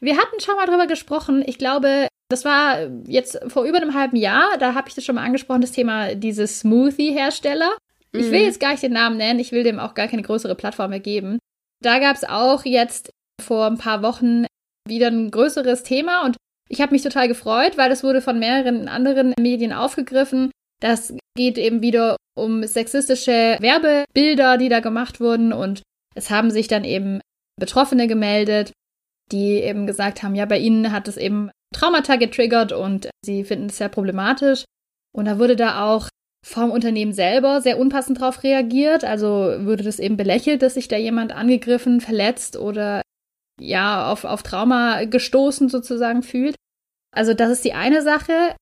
Wir 0.00 0.16
hatten 0.16 0.40
schon 0.40 0.56
mal 0.56 0.66
drüber 0.66 0.86
gesprochen. 0.86 1.42
Ich 1.46 1.58
glaube, 1.58 2.08
das 2.34 2.44
war 2.44 2.80
jetzt 3.06 3.38
vor 3.46 3.62
über 3.64 3.76
einem 3.76 3.94
halben 3.94 4.16
Jahr. 4.16 4.58
Da 4.58 4.74
habe 4.74 4.88
ich 4.88 4.94
das 4.96 5.04
schon 5.04 5.14
mal 5.14 5.24
angesprochen, 5.24 5.60
das 5.60 5.70
Thema 5.70 6.16
dieses 6.16 6.58
Smoothie-Hersteller. 6.58 7.70
Mhm. 8.12 8.20
Ich 8.20 8.30
will 8.32 8.40
mhm. 8.40 8.46
jetzt 8.46 8.58
gar 8.58 8.72
nicht 8.72 8.82
den 8.82 8.92
Namen 8.92 9.16
nennen. 9.16 9.38
Ich 9.38 9.52
will 9.52 9.62
dem 9.62 9.78
auch 9.78 9.94
gar 9.94 10.08
keine 10.08 10.22
größere 10.22 10.56
Plattform 10.56 10.90
mehr 10.90 10.98
geben. 10.98 11.38
Da 11.80 12.00
gab 12.00 12.16
es 12.16 12.24
auch 12.24 12.64
jetzt 12.64 13.10
vor 13.40 13.66
ein 13.66 13.78
paar 13.78 14.02
Wochen 14.02 14.46
wieder 14.88 15.08
ein 15.08 15.30
größeres 15.30 15.84
Thema 15.84 16.24
und 16.24 16.36
ich 16.68 16.80
habe 16.80 16.90
mich 16.90 17.02
total 17.02 17.28
gefreut, 17.28 17.76
weil 17.76 17.88
das 17.88 18.02
wurde 18.02 18.20
von 18.20 18.40
mehreren 18.40 18.88
anderen 18.88 19.32
Medien 19.38 19.72
aufgegriffen. 19.72 20.50
Das 20.80 21.14
geht 21.36 21.56
eben 21.56 21.82
wieder 21.82 22.16
um 22.36 22.64
sexistische 22.64 23.58
Werbebilder, 23.60 24.58
die 24.58 24.68
da 24.68 24.80
gemacht 24.80 25.20
wurden 25.20 25.52
und 25.52 25.82
es 26.16 26.30
haben 26.30 26.50
sich 26.50 26.66
dann 26.66 26.82
eben 26.84 27.20
Betroffene 27.60 28.08
gemeldet, 28.08 28.72
die 29.30 29.60
eben 29.62 29.86
gesagt 29.86 30.24
haben, 30.24 30.34
ja, 30.34 30.46
bei 30.46 30.58
ihnen 30.58 30.90
hat 30.90 31.06
es 31.06 31.16
eben 31.16 31.50
Traumata 31.74 32.16
getriggert 32.16 32.72
und 32.72 33.10
sie 33.24 33.44
finden 33.44 33.66
es 33.66 33.78
sehr 33.78 33.88
problematisch. 33.88 34.64
Und 35.14 35.26
da 35.26 35.38
wurde 35.38 35.56
da 35.56 35.84
auch 35.84 36.08
vom 36.44 36.70
Unternehmen 36.70 37.12
selber 37.12 37.60
sehr 37.60 37.78
unpassend 37.78 38.20
drauf 38.20 38.42
reagiert. 38.42 39.04
Also 39.04 39.28
wurde 39.60 39.84
das 39.84 39.98
eben 39.98 40.16
belächelt, 40.16 40.62
dass 40.62 40.74
sich 40.74 40.88
da 40.88 40.96
jemand 40.96 41.32
angegriffen, 41.32 42.00
verletzt 42.00 42.56
oder 42.56 43.02
ja, 43.60 44.10
auf, 44.10 44.24
auf 44.24 44.42
Trauma 44.42 45.04
gestoßen 45.04 45.68
sozusagen 45.68 46.22
fühlt. 46.22 46.56
Also 47.14 47.32
das 47.34 47.50
ist 47.50 47.64
die 47.64 47.72
eine 47.72 48.02
Sache. 48.02 48.56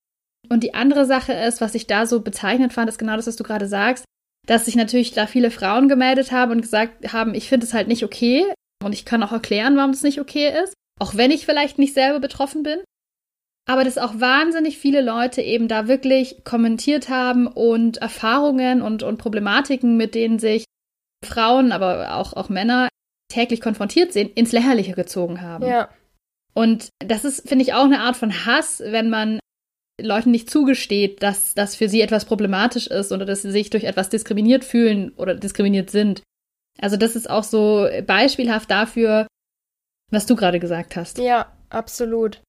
Und 0.48 0.62
die 0.62 0.75
andere 0.75 1.07
Sache 1.07 1.33
ist, 1.33 1.61
was 1.61 1.75
ich 1.75 1.87
da 1.87 2.07
so 2.07 2.20
bezeichnend 2.20 2.72
fand, 2.72 2.88
ist 2.88 2.98
genau 2.98 3.16
das, 3.16 3.27
was 3.27 3.37
du 3.37 3.44
gerade 3.44 3.66
sagst, 3.66 4.05
dass 4.46 4.66
sich 4.66 4.77
natürlich 4.77 5.12
da 5.12 5.27
viele 5.27 5.51
Frauen 5.51 5.88
gemeldet 5.88 6.33
haben 6.33 6.53
und 6.53 6.62
gesagt 6.62 7.12
haben, 7.12 7.35
ich 7.35 7.48
finde 7.48 7.66
es 7.66 7.75
halt 7.75 7.88
nicht 7.88 8.05
okay. 8.05 8.44
Und 8.85 8.92
ich 8.92 9.05
kann 9.05 9.22
auch 9.22 9.33
erklären, 9.33 9.77
warum 9.77 9.90
es 9.90 10.03
nicht 10.03 10.20
okay 10.20 10.53
ist. 10.62 10.75
Auch 11.01 11.16
wenn 11.16 11.31
ich 11.31 11.46
vielleicht 11.46 11.79
nicht 11.79 11.94
selber 11.94 12.20
betroffen 12.20 12.62
bin. 12.62 12.79
Aber 13.66 13.85
dass 13.85 13.98
auch 13.98 14.18
wahnsinnig 14.18 14.79
viele 14.79 15.03
Leute 15.03 15.40
eben 15.40 15.68
da 15.68 15.87
wirklich 15.87 16.44
kommentiert 16.44 17.09
haben 17.09 17.46
und 17.46 17.98
Erfahrungen 17.98 18.83
und, 18.83 19.03
und 19.03 19.18
Problematiken, 19.18 19.96
mit 19.96 20.14
denen 20.14 20.38
sich 20.38 20.64
Frauen, 21.25 21.70
aber 21.70 22.16
auch, 22.16 22.33
auch 22.33 22.48
Männer 22.48 22.88
täglich 23.33 23.61
konfrontiert 23.61 24.12
sehen, 24.12 24.31
ins 24.35 24.53
Lächerliche 24.53 24.92
gezogen 24.92 25.40
haben. 25.40 25.66
Ja. 25.66 25.88
Und 26.55 26.90
das 26.98 27.25
ist, 27.25 27.48
finde 27.48 27.64
ich, 27.64 27.72
auch 27.72 27.85
eine 27.85 28.01
Art 28.01 28.16
von 28.16 28.44
Hass, 28.44 28.83
wenn 28.85 29.09
man 29.09 29.38
Leuten 30.01 30.31
nicht 30.31 30.51
zugesteht, 30.51 31.22
dass 31.22 31.55
das 31.55 31.77
für 31.77 31.88
sie 31.88 32.01
etwas 32.01 32.25
problematisch 32.25 32.88
ist 32.88 33.12
oder 33.12 33.25
dass 33.25 33.42
sie 33.42 33.53
sich 33.53 33.70
durch 33.70 33.85
etwas 33.85 34.09
diskriminiert 34.09 34.64
fühlen 34.64 35.12
oder 35.16 35.35
diskriminiert 35.35 35.90
sind. 35.90 36.22
Also 36.81 36.96
das 36.96 37.16
ist 37.16 37.31
auch 37.31 37.44
so 37.44 37.88
beispielhaft 38.07 38.70
dafür, 38.70 39.27
was 40.11 40.27
du 40.27 40.35
gerade 40.35 40.59
gesagt 40.59 40.96
hast. 40.96 41.18
Ja, 41.18 41.53
absolut. 41.70 42.40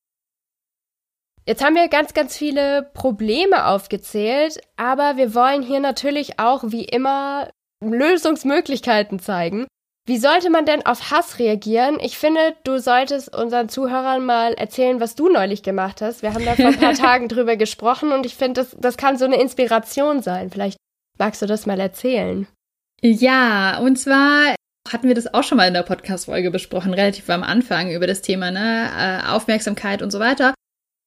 Jetzt 1.45 1.63
haben 1.63 1.75
wir 1.75 1.89
ganz, 1.89 2.13
ganz 2.13 2.37
viele 2.37 2.89
Probleme 2.93 3.67
aufgezählt, 3.67 4.61
aber 4.77 5.17
wir 5.17 5.35
wollen 5.35 5.61
hier 5.61 5.81
natürlich 5.81 6.39
auch 6.39 6.63
wie 6.67 6.85
immer 6.85 7.49
Lösungsmöglichkeiten 7.83 9.19
zeigen. 9.19 9.67
Wie 10.05 10.17
sollte 10.17 10.49
man 10.49 10.65
denn 10.65 10.85
auf 10.85 11.11
Hass 11.11 11.39
reagieren? 11.39 11.97
Ich 12.01 12.17
finde, 12.17 12.55
du 12.63 12.77
solltest 12.77 13.33
unseren 13.33 13.69
Zuhörern 13.69 14.25
mal 14.25 14.53
erzählen, 14.53 14.99
was 14.99 15.15
du 15.15 15.29
neulich 15.29 15.63
gemacht 15.63 16.01
hast. 16.01 16.21
Wir 16.21 16.33
haben 16.33 16.45
da 16.45 16.55
vor 16.55 16.65
ein 16.65 16.79
paar 16.79 16.93
Tagen 16.93 17.29
drüber 17.29 17.55
gesprochen 17.55 18.11
und 18.11 18.25
ich 18.25 18.35
finde, 18.35 18.61
das, 18.61 18.75
das 18.79 18.97
kann 18.97 19.17
so 19.17 19.25
eine 19.25 19.39
Inspiration 19.39 20.21
sein. 20.21 20.49
Vielleicht 20.49 20.77
magst 21.17 21.41
du 21.41 21.45
das 21.45 21.65
mal 21.65 21.79
erzählen. 21.79 22.47
Ja, 23.01 23.79
und 23.79 23.97
zwar 23.97 24.55
hatten 24.91 25.07
wir 25.07 25.15
das 25.15 25.33
auch 25.33 25.43
schon 25.43 25.57
mal 25.57 25.67
in 25.67 25.73
der 25.73 25.83
Podcast-Folge 25.83 26.51
besprochen, 26.51 26.93
relativ 26.93 27.29
am 27.29 27.43
Anfang 27.43 27.91
über 27.91 28.07
das 28.07 28.21
Thema 28.21 28.51
ne, 28.51 28.89
äh, 28.97 29.29
Aufmerksamkeit 29.29 30.01
und 30.01 30.11
so 30.11 30.19
weiter. 30.19 30.53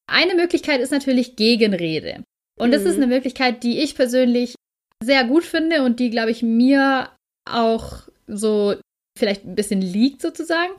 Eine 0.07 0.35
Möglichkeit 0.35 0.81
ist 0.81 0.92
natürlich 0.92 1.37
Gegenrede. 1.37 2.23
Und 2.59 2.69
mhm. 2.69 2.73
das 2.73 2.85
ist 2.85 2.97
eine 2.97 3.07
Möglichkeit, 3.07 3.62
die 3.62 3.81
ich 3.81 3.95
persönlich 3.95 4.55
sehr 5.03 5.25
gut 5.25 5.45
finde 5.45 5.83
und 5.83 6.01
die, 6.01 6.11
glaube 6.11 6.31
ich, 6.31 6.42
mir 6.42 7.11
auch 7.49 8.09
so 8.27 8.77
vielleicht 9.19 9.45
ein 9.45 9.55
bisschen 9.55 9.81
liegt 9.81 10.23
sozusagen. 10.23 10.73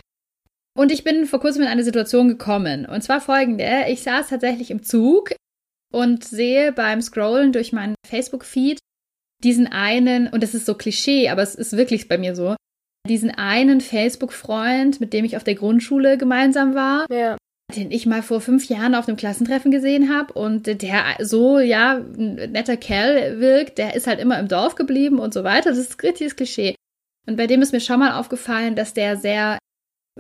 Und 0.77 0.91
ich 0.91 1.03
bin 1.03 1.25
vor 1.25 1.39
kurzem 1.39 1.63
in 1.63 1.67
eine 1.67 1.83
Situation 1.83 2.27
gekommen. 2.27 2.85
Und 2.85 3.01
zwar 3.01 3.19
folgende. 3.19 3.85
Ich 3.89 4.03
saß 4.03 4.29
tatsächlich 4.29 4.69
im 4.69 4.83
Zug 4.83 5.33
und 5.91 6.23
sehe 6.23 6.71
beim 6.71 7.01
Scrollen 7.01 7.51
durch 7.51 7.73
meinen 7.73 7.95
Facebook-Feed 8.05 8.79
diesen 9.43 9.67
einen, 9.67 10.27
und 10.27 10.41
das 10.41 10.53
ist 10.53 10.65
so 10.65 10.75
Klischee, 10.75 11.29
aber 11.29 11.41
es 11.43 11.55
ist 11.55 11.77
wirklich 11.77 12.07
bei 12.07 12.17
mir 12.17 12.35
so, 12.35 12.55
diesen 13.07 13.31
einen 13.31 13.81
Facebook-Freund, 13.81 14.99
mit 14.99 15.13
dem 15.13 15.25
ich 15.25 15.37
auf 15.37 15.43
der 15.43 15.55
Grundschule 15.55 16.17
gemeinsam 16.17 16.75
war, 16.75 17.05
ja. 17.11 17.37
Den 17.75 17.91
ich 17.91 18.05
mal 18.05 18.23
vor 18.23 18.39
fünf 18.39 18.69
Jahren 18.69 18.95
auf 18.95 19.07
einem 19.07 19.17
Klassentreffen 19.17 19.71
gesehen 19.71 20.13
habe 20.13 20.33
und 20.33 20.67
der 20.81 21.17
so, 21.19 21.59
ja, 21.59 21.97
ein 21.97 22.35
netter 22.51 22.77
Kerl 22.77 23.39
wirkt, 23.39 23.77
der 23.77 23.95
ist 23.95 24.07
halt 24.07 24.19
immer 24.19 24.39
im 24.39 24.47
Dorf 24.47 24.75
geblieben 24.75 25.19
und 25.19 25.33
so 25.33 25.43
weiter. 25.43 25.69
Das 25.69 25.77
ist 25.77 26.01
richtiges 26.01 26.35
Klischee. 26.35 26.75
Und 27.27 27.35
bei 27.35 27.45
dem 27.45 27.61
ist 27.61 27.73
mir 27.73 27.81
schon 27.81 27.99
mal 27.99 28.17
aufgefallen, 28.17 28.75
dass 28.75 28.93
der 28.93 29.17
sehr, 29.17 29.57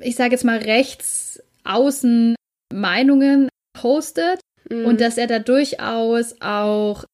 ich 0.01 0.15
sage 0.15 0.31
jetzt 0.31 0.43
mal, 0.43 0.57
rechts 0.57 1.41
außen 1.63 2.35
Meinungen 2.73 3.47
postet 3.73 4.41
mhm. 4.69 4.85
und 4.85 4.99
dass 4.99 5.17
er 5.17 5.27
da 5.27 5.39
durchaus 5.39 6.35
auch 6.41 7.05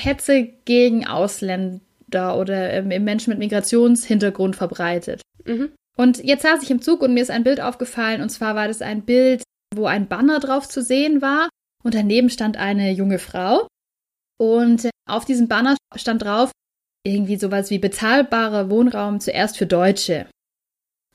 Hetze 0.00 0.44
gegen 0.64 1.06
Ausländer 1.08 2.38
oder 2.38 2.72
ähm, 2.72 2.88
Menschen 3.04 3.30
mit 3.30 3.40
Migrationshintergrund 3.40 4.54
verbreitet. 4.54 5.22
Mhm. 5.44 5.72
Und 5.96 6.22
jetzt 6.24 6.42
saß 6.42 6.62
ich 6.62 6.70
im 6.70 6.82
Zug 6.82 7.02
und 7.02 7.14
mir 7.14 7.22
ist 7.22 7.30
ein 7.30 7.44
Bild 7.44 7.60
aufgefallen, 7.60 8.22
und 8.22 8.30
zwar 8.30 8.54
war 8.54 8.68
das 8.68 8.82
ein 8.82 9.02
Bild, 9.02 9.42
wo 9.74 9.86
ein 9.86 10.08
Banner 10.08 10.40
drauf 10.40 10.68
zu 10.68 10.82
sehen 10.82 11.22
war 11.22 11.48
und 11.82 11.94
daneben 11.94 12.30
stand 12.30 12.56
eine 12.56 12.90
junge 12.92 13.18
Frau. 13.18 13.66
Und 14.38 14.88
auf 15.08 15.24
diesem 15.24 15.48
Banner 15.48 15.76
stand 15.96 16.22
drauf 16.22 16.50
irgendwie 17.04 17.36
sowas 17.36 17.70
wie 17.70 17.78
bezahlbarer 17.78 18.70
Wohnraum 18.70 19.20
zuerst 19.20 19.58
für 19.58 19.66
Deutsche. 19.66 20.26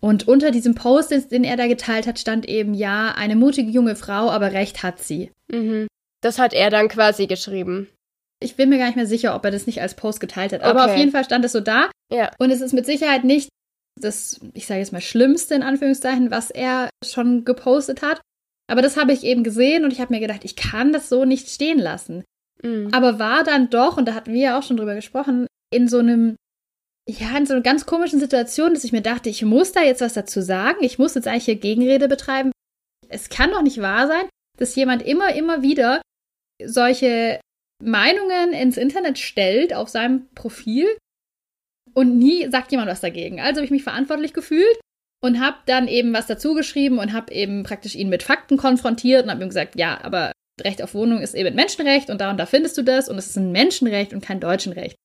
Und 0.02 0.28
unter 0.28 0.52
diesem 0.52 0.76
Post, 0.76 1.12
den 1.32 1.44
er 1.44 1.58
da 1.58 1.68
geteilt 1.68 2.06
hat, 2.06 2.20
stand 2.20 2.48
eben 2.48 2.74
ja, 2.74 3.14
eine 3.16 3.36
mutige 3.36 3.72
junge 3.72 3.96
Frau, 3.96 4.30
aber 4.30 4.52
recht 4.52 4.84
hat 4.84 5.00
sie. 5.00 5.32
Mhm. 5.52 5.88
Das 6.22 6.38
hat 6.38 6.54
er 6.54 6.70
dann 6.70 6.90
quasi 6.90 7.28
geschrieben. 7.28 7.88
Ich 8.40 8.56
bin 8.56 8.70
mir 8.70 8.78
gar 8.78 8.88
nicht 8.88 8.96
mehr 8.96 9.08
sicher, 9.08 9.36
ob 9.36 9.46
er 9.46 9.52
das 9.52 9.66
nicht 9.66 9.82
als 9.82 9.96
Post 9.96 10.20
geteilt 10.20 10.54
hat. 10.54 10.62
Aber 10.62 10.84
okay. 10.84 10.92
auf 10.92 10.98
jeden 10.98 11.12
Fall 11.12 11.24
stand 11.24 11.46
es 11.46 11.54
so 11.54 11.60
da. 11.60 11.90
Ja. 12.12 12.32
Und 12.38 12.52
es 12.52 12.62
ist 12.62 12.74
mit 12.74 12.86
Sicherheit 12.86 13.24
nicht 13.24 13.50
das, 14.00 14.40
ich 14.54 14.68
sage 14.68 14.80
jetzt 14.80 14.92
mal, 14.92 15.02
Schlimmste 15.02 15.56
in 15.56 15.64
Anführungszeichen, 15.64 16.32
was 16.32 16.52
er 16.52 16.90
schon 17.04 17.46
gepostet 17.46 18.02
hat. 18.02 18.22
Aber 18.68 18.82
das 18.82 18.98
habe 18.98 19.14
ich 19.14 19.24
eben 19.24 19.44
gesehen 19.44 19.84
und 19.84 19.94
ich 19.94 20.02
habe 20.02 20.14
mir 20.14 20.20
gedacht, 20.20 20.44
ich 20.44 20.56
kann 20.56 20.92
das 20.92 21.10
so 21.10 21.26
nicht 21.26 21.50
stehen 21.50 21.80
lassen. 21.80 22.24
Mhm. 22.64 22.90
Aber 22.94 23.20
war 23.20 23.44
dann 23.44 23.70
doch, 23.70 23.98
und 23.98 24.08
da 24.08 24.14
hatten 24.14 24.34
wir 24.34 24.42
ja 24.42 24.60
auch 24.60 24.64
schon 24.64 24.78
drüber 24.78 24.96
gesprochen, 24.96 25.48
in 25.72 25.88
so 25.88 26.00
einem, 26.00 26.36
ja, 27.08 27.38
in 27.38 27.46
so 27.46 27.54
einer 27.54 27.62
ganz 27.62 27.86
komischen 27.86 28.20
Situation, 28.20 28.74
dass 28.74 28.84
ich 28.84 28.92
mir 28.92 29.02
dachte, 29.02 29.30
ich 29.30 29.44
muss 29.44 29.72
da 29.72 29.82
jetzt 29.82 30.02
was 30.02 30.14
dazu 30.14 30.42
sagen. 30.42 30.80
Ich 30.82 30.98
muss 30.98 31.16
jetzt 31.16 31.28
eigentlich 31.28 31.46
hier 31.46 31.56
Gegenrede 31.56 32.08
betreiben. 32.08 32.52
Es 33.08 33.30
kann 33.30 33.52
doch 33.52 33.62
nicht 33.62 33.82
wahr 33.82 34.08
sein, 34.08 34.26
dass 34.58 34.76
jemand 34.76 35.04
immer, 35.04 35.36
immer 35.36 35.62
wieder 35.62 36.02
solche 36.64 37.40
Meinungen 37.84 38.54
ins 38.54 38.78
Internet 38.78 39.20
stellt 39.20 39.74
auf 39.74 39.90
seinem 39.90 40.28
Profil 40.34 40.88
und 41.96 42.18
nie 42.18 42.50
sagt 42.52 42.72
jemand 42.72 42.90
was 42.90 43.02
dagegen. 43.02 43.40
Also 43.40 43.58
habe 43.58 43.66
ich 43.66 43.72
mich 43.72 43.84
verantwortlich 43.84 44.34
gefühlt 44.34 44.80
und 45.24 45.40
habe 45.40 45.58
dann 45.66 45.88
eben 45.88 46.14
was 46.14 46.28
dazu 46.28 46.54
geschrieben 46.54 47.00
und 47.00 47.14
habe 47.14 47.34
eben 47.34 47.64
praktisch 47.64 47.96
ihn 47.96 48.10
mit 48.10 48.22
Fakten 48.22 48.58
konfrontiert 48.58 49.24
und 49.24 49.32
habe 49.32 49.42
ihm 49.42 49.50
gesagt, 49.50 49.78
ja, 49.78 50.00
aber 50.04 50.32
Recht 50.62 50.82
auf 50.82 50.94
Wohnung 50.94 51.22
ist 51.22 51.34
eben 51.34 51.50
ein 51.50 51.56
Menschenrecht 51.56 52.10
und 52.10 52.22
da 52.22 52.32
und 52.32 52.38
da 52.38 52.46
findest 52.46 52.78
du 52.78 52.84
das 52.84 53.10
und 53.10 53.18
es 53.18 53.28
ist 53.28 53.38
ein 53.38 53.52
Menschenrecht 53.52 54.14
und 54.14 54.24
kein 54.24 54.40
Deutschenrecht. 54.40 54.96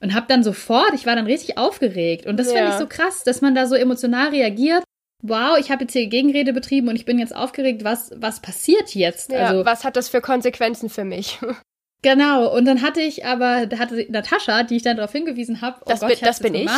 Und 0.00 0.14
habe 0.14 0.26
dann 0.28 0.44
sofort, 0.44 0.92
ich 0.94 1.06
war 1.06 1.16
dann 1.16 1.26
richtig 1.26 1.58
aufgeregt 1.58 2.26
und 2.26 2.38
das 2.38 2.48
ja. 2.48 2.54
finde 2.54 2.70
ich 2.72 2.78
so 2.78 2.86
krass, 2.86 3.24
dass 3.24 3.40
man 3.40 3.54
da 3.54 3.66
so 3.66 3.74
emotional 3.74 4.28
reagiert. 4.28 4.84
Wow, 5.22 5.58
ich 5.58 5.70
habe 5.70 5.84
jetzt 5.84 5.92
hier 5.92 6.06
Gegenrede 6.06 6.52
betrieben 6.52 6.88
und 6.88 6.96
ich 6.96 7.04
bin 7.04 7.18
jetzt 7.18 7.34
aufgeregt. 7.34 7.84
Was 7.84 8.12
was 8.16 8.40
passiert 8.40 8.94
jetzt? 8.94 9.32
Ja, 9.32 9.46
also 9.46 9.64
was 9.64 9.84
hat 9.84 9.96
das 9.96 10.08
für 10.08 10.20
Konsequenzen 10.20 10.88
für 10.88 11.04
mich? 11.04 11.38
Genau, 12.02 12.54
und 12.54 12.64
dann 12.64 12.82
hatte 12.82 13.00
ich 13.00 13.24
aber, 13.24 13.66
da 13.66 13.78
hatte 13.78 14.06
Natascha, 14.08 14.62
die 14.62 14.76
ich 14.76 14.82
dann 14.82 14.96
darauf 14.96 15.10
hingewiesen 15.10 15.60
habe, 15.60 15.78
oh 15.80 15.88
das, 15.88 16.00
Gott, 16.00 16.10
bin, 16.10 16.18
das 16.20 16.38
bin 16.38 16.54
ich. 16.54 16.70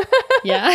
ja, 0.44 0.68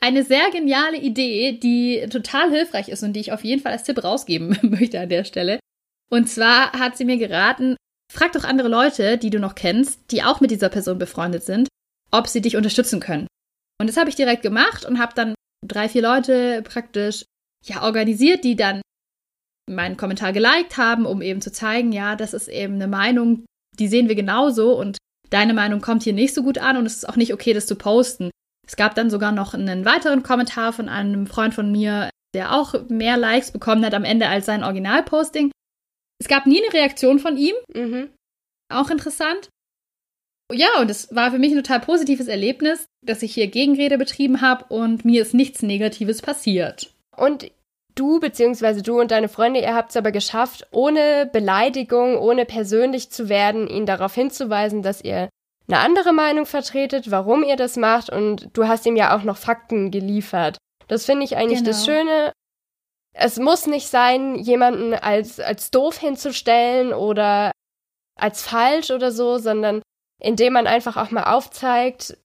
eine 0.00 0.22
sehr 0.22 0.50
geniale 0.50 0.98
Idee, 0.98 1.52
die 1.52 2.06
total 2.10 2.50
hilfreich 2.50 2.90
ist 2.90 3.02
und 3.02 3.14
die 3.14 3.20
ich 3.20 3.32
auf 3.32 3.44
jeden 3.44 3.62
Fall 3.62 3.72
als 3.72 3.84
Tipp 3.84 4.04
rausgeben 4.04 4.58
möchte 4.62 5.00
an 5.00 5.08
der 5.08 5.24
Stelle. 5.24 5.60
Und 6.10 6.28
zwar 6.28 6.72
hat 6.72 6.98
sie 6.98 7.06
mir 7.06 7.16
geraten, 7.16 7.76
frag 8.12 8.32
doch 8.32 8.44
andere 8.44 8.68
Leute, 8.68 9.16
die 9.16 9.30
du 9.30 9.38
noch 9.38 9.54
kennst, 9.54 10.10
die 10.10 10.22
auch 10.22 10.40
mit 10.40 10.50
dieser 10.50 10.68
Person 10.68 10.98
befreundet 10.98 11.42
sind, 11.42 11.68
ob 12.10 12.28
sie 12.28 12.42
dich 12.42 12.56
unterstützen 12.56 13.00
können. 13.00 13.26
Und 13.80 13.88
das 13.88 13.96
habe 13.96 14.10
ich 14.10 14.16
direkt 14.16 14.42
gemacht 14.42 14.84
und 14.84 14.98
habe 14.98 15.14
dann 15.14 15.34
drei, 15.66 15.88
vier 15.88 16.02
Leute 16.02 16.62
praktisch 16.62 17.24
ja 17.64 17.82
organisiert, 17.82 18.44
die 18.44 18.56
dann 18.56 18.82
meinen 19.68 19.96
Kommentar 19.96 20.32
geliked 20.32 20.76
haben, 20.76 21.06
um 21.06 21.22
eben 21.22 21.40
zu 21.40 21.52
zeigen, 21.52 21.92
ja, 21.92 22.16
das 22.16 22.34
ist 22.34 22.48
eben 22.48 22.74
eine 22.74 22.88
Meinung, 22.88 23.44
die 23.78 23.88
sehen 23.88 24.08
wir 24.08 24.14
genauso 24.14 24.78
und 24.78 24.98
deine 25.30 25.54
Meinung 25.54 25.80
kommt 25.80 26.02
hier 26.02 26.12
nicht 26.12 26.34
so 26.34 26.42
gut 26.42 26.58
an 26.58 26.76
und 26.76 26.86
es 26.86 26.96
ist 26.96 27.08
auch 27.08 27.16
nicht 27.16 27.32
okay, 27.32 27.52
das 27.52 27.66
zu 27.66 27.76
posten. 27.76 28.30
Es 28.66 28.76
gab 28.76 28.94
dann 28.94 29.10
sogar 29.10 29.32
noch 29.32 29.54
einen 29.54 29.84
weiteren 29.84 30.22
Kommentar 30.22 30.72
von 30.72 30.88
einem 30.88 31.26
Freund 31.26 31.54
von 31.54 31.72
mir, 31.72 32.10
der 32.34 32.54
auch 32.54 32.88
mehr 32.88 33.16
Likes 33.16 33.50
bekommen 33.50 33.84
hat 33.84 33.94
am 33.94 34.04
Ende 34.04 34.28
als 34.28 34.46
sein 34.46 34.62
Originalposting. 34.62 35.50
Es 36.20 36.28
gab 36.28 36.46
nie 36.46 36.62
eine 36.62 36.72
Reaktion 36.72 37.18
von 37.18 37.36
ihm. 37.36 37.54
Mhm. 37.74 38.10
Auch 38.70 38.90
interessant. 38.90 39.48
Ja, 40.52 40.68
und 40.80 40.90
es 40.90 41.14
war 41.14 41.30
für 41.30 41.38
mich 41.38 41.52
ein 41.52 41.62
total 41.62 41.80
positives 41.80 42.26
Erlebnis, 42.26 42.86
dass 43.04 43.22
ich 43.22 43.34
hier 43.34 43.48
Gegenrede 43.48 43.98
betrieben 43.98 44.40
habe 44.40 44.64
und 44.68 45.04
mir 45.04 45.22
ist 45.22 45.34
nichts 45.34 45.62
Negatives 45.62 46.22
passiert. 46.22 46.92
Und 47.16 47.50
du 47.98 48.20
bzw. 48.20 48.82
du 48.82 49.00
und 49.00 49.10
deine 49.10 49.28
Freunde, 49.28 49.60
ihr 49.60 49.74
habt 49.74 49.90
es 49.90 49.96
aber 49.96 50.12
geschafft, 50.12 50.66
ohne 50.70 51.28
Beleidigung, 51.32 52.16
ohne 52.18 52.44
persönlich 52.44 53.10
zu 53.10 53.28
werden, 53.28 53.66
ihn 53.68 53.86
darauf 53.86 54.14
hinzuweisen, 54.14 54.82
dass 54.82 55.02
ihr 55.02 55.28
eine 55.68 55.80
andere 55.80 56.12
Meinung 56.12 56.46
vertretet, 56.46 57.10
warum 57.10 57.42
ihr 57.42 57.56
das 57.56 57.76
macht 57.76 58.10
und 58.10 58.48
du 58.54 58.66
hast 58.66 58.86
ihm 58.86 58.96
ja 58.96 59.16
auch 59.16 59.22
noch 59.22 59.36
Fakten 59.36 59.90
geliefert. 59.90 60.56
Das 60.86 61.04
finde 61.04 61.24
ich 61.24 61.36
eigentlich 61.36 61.58
genau. 61.58 61.70
das 61.70 61.84
Schöne. 61.84 62.32
Es 63.14 63.38
muss 63.38 63.66
nicht 63.66 63.88
sein, 63.88 64.36
jemanden 64.36 64.94
als, 64.94 65.40
als 65.40 65.70
doof 65.70 65.98
hinzustellen 65.98 66.92
oder 66.92 67.50
als 68.18 68.42
falsch 68.42 68.90
oder 68.90 69.12
so, 69.12 69.38
sondern 69.38 69.82
indem 70.20 70.54
man 70.54 70.66
einfach 70.66 70.96
auch 70.96 71.10
mal 71.10 71.24
aufzeigt, 71.24 72.16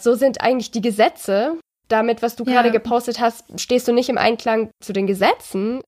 so 0.00 0.14
sind 0.14 0.40
eigentlich 0.40 0.70
die 0.70 0.80
Gesetze 0.80 1.58
damit, 1.88 2.22
was 2.22 2.36
du 2.36 2.44
ja. 2.44 2.52
gerade 2.52 2.70
gepostet 2.70 3.20
hast, 3.20 3.60
stehst 3.60 3.88
du 3.88 3.92
nicht 3.92 4.08
im 4.08 4.18
Einklang 4.18 4.70
zu 4.82 4.92
den 4.92 5.06
Gesetzen 5.06 5.80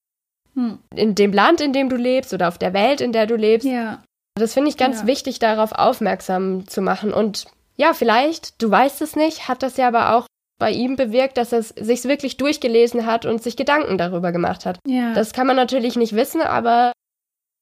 hm. 0.54 0.78
in 0.94 1.14
dem 1.14 1.32
Land, 1.32 1.60
in 1.60 1.72
dem 1.72 1.88
du 1.88 1.96
lebst 1.96 2.32
oder 2.34 2.48
auf 2.48 2.58
der 2.58 2.72
Welt, 2.72 3.00
in 3.00 3.12
der 3.12 3.26
du 3.26 3.36
lebst. 3.36 3.66
Ja. 3.66 4.02
Das 4.34 4.54
finde 4.54 4.70
ich 4.70 4.76
ganz 4.76 5.02
ja. 5.02 5.06
wichtig, 5.06 5.38
darauf 5.38 5.72
aufmerksam 5.72 6.66
zu 6.66 6.80
machen. 6.80 7.12
Und 7.12 7.46
ja, 7.76 7.92
vielleicht, 7.92 8.60
du 8.62 8.70
weißt 8.70 9.02
es 9.02 9.16
nicht, 9.16 9.48
hat 9.48 9.62
das 9.62 9.76
ja 9.76 9.88
aber 9.88 10.14
auch 10.14 10.26
bei 10.58 10.70
ihm 10.70 10.96
bewirkt, 10.96 11.38
dass 11.38 11.52
er 11.52 11.62
sich 11.62 12.04
wirklich 12.04 12.36
durchgelesen 12.36 13.06
hat 13.06 13.24
und 13.24 13.42
sich 13.42 13.56
Gedanken 13.56 13.98
darüber 13.98 14.30
gemacht 14.30 14.66
hat. 14.66 14.78
Ja. 14.86 15.14
Das 15.14 15.32
kann 15.32 15.46
man 15.46 15.56
natürlich 15.56 15.96
nicht 15.96 16.14
wissen, 16.14 16.42
aber 16.42 16.92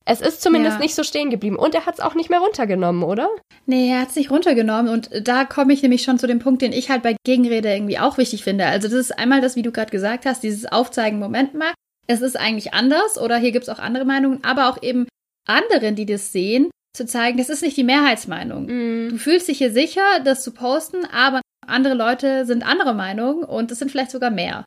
es 0.09 0.23
ist 0.23 0.41
zumindest 0.41 0.77
ja. 0.77 0.83
nicht 0.83 0.95
so 0.95 1.03
stehen 1.03 1.29
geblieben. 1.29 1.57
Und 1.57 1.75
er 1.75 1.85
hat 1.85 1.95
es 1.95 2.01
auch 2.01 2.15
nicht 2.15 2.31
mehr 2.31 2.41
runtergenommen, 2.41 3.03
oder? 3.03 3.29
Nee, 3.67 3.91
er 3.91 4.01
hat 4.01 4.09
es 4.09 4.17
nicht 4.17 4.31
runtergenommen. 4.31 4.91
Und 4.91 5.11
da 5.23 5.45
komme 5.45 5.75
ich 5.75 5.83
nämlich 5.83 6.03
schon 6.03 6.19
zu 6.19 6.27
dem 6.27 6.39
Punkt, 6.39 6.63
den 6.63 6.73
ich 6.73 6.89
halt 6.89 7.03
bei 7.03 7.15
Gegenrede 7.27 7.71
irgendwie 7.71 7.99
auch 7.99 8.17
wichtig 8.17 8.43
finde. 8.43 8.65
Also 8.65 8.89
das 8.89 8.97
ist 8.97 9.19
einmal 9.19 9.43
das, 9.43 9.55
wie 9.55 9.63
du 9.63 9.71
gerade 9.71 9.91
gesagt 9.91 10.25
hast, 10.25 10.43
dieses 10.43 10.65
Aufzeigen, 10.65 11.19
Moment 11.19 11.53
mal, 11.53 11.75
es 12.07 12.23
ist 12.23 12.39
eigentlich 12.39 12.73
anders 12.73 13.21
oder 13.21 13.37
hier 13.37 13.53
gibt 13.53 13.65
es 13.65 13.69
auch 13.69 13.79
andere 13.79 14.07
Meinungen, 14.07 14.43
aber 14.45 14.71
auch 14.71 14.83
eben 14.83 15.07
anderen, 15.47 15.95
die 15.95 16.07
das 16.07 16.33
sehen, 16.33 16.71
zu 16.97 17.05
zeigen, 17.05 17.37
das 17.37 17.51
ist 17.51 17.63
nicht 17.63 17.77
die 17.77 17.85
Mehrheitsmeinung. 17.85 18.65
Mm. 18.65 19.09
Du 19.11 19.19
fühlst 19.19 19.47
dich 19.47 19.59
hier 19.59 19.73
sicher, 19.73 20.21
das 20.25 20.43
zu 20.43 20.53
posten, 20.53 21.05
aber 21.13 21.43
andere 21.67 21.95
Leute 21.95 22.47
sind 22.47 22.67
andere 22.67 22.95
Meinung 22.95 23.43
und 23.43 23.71
es 23.71 23.79
sind 23.79 23.91
vielleicht 23.91 24.11
sogar 24.11 24.31
mehr. 24.31 24.65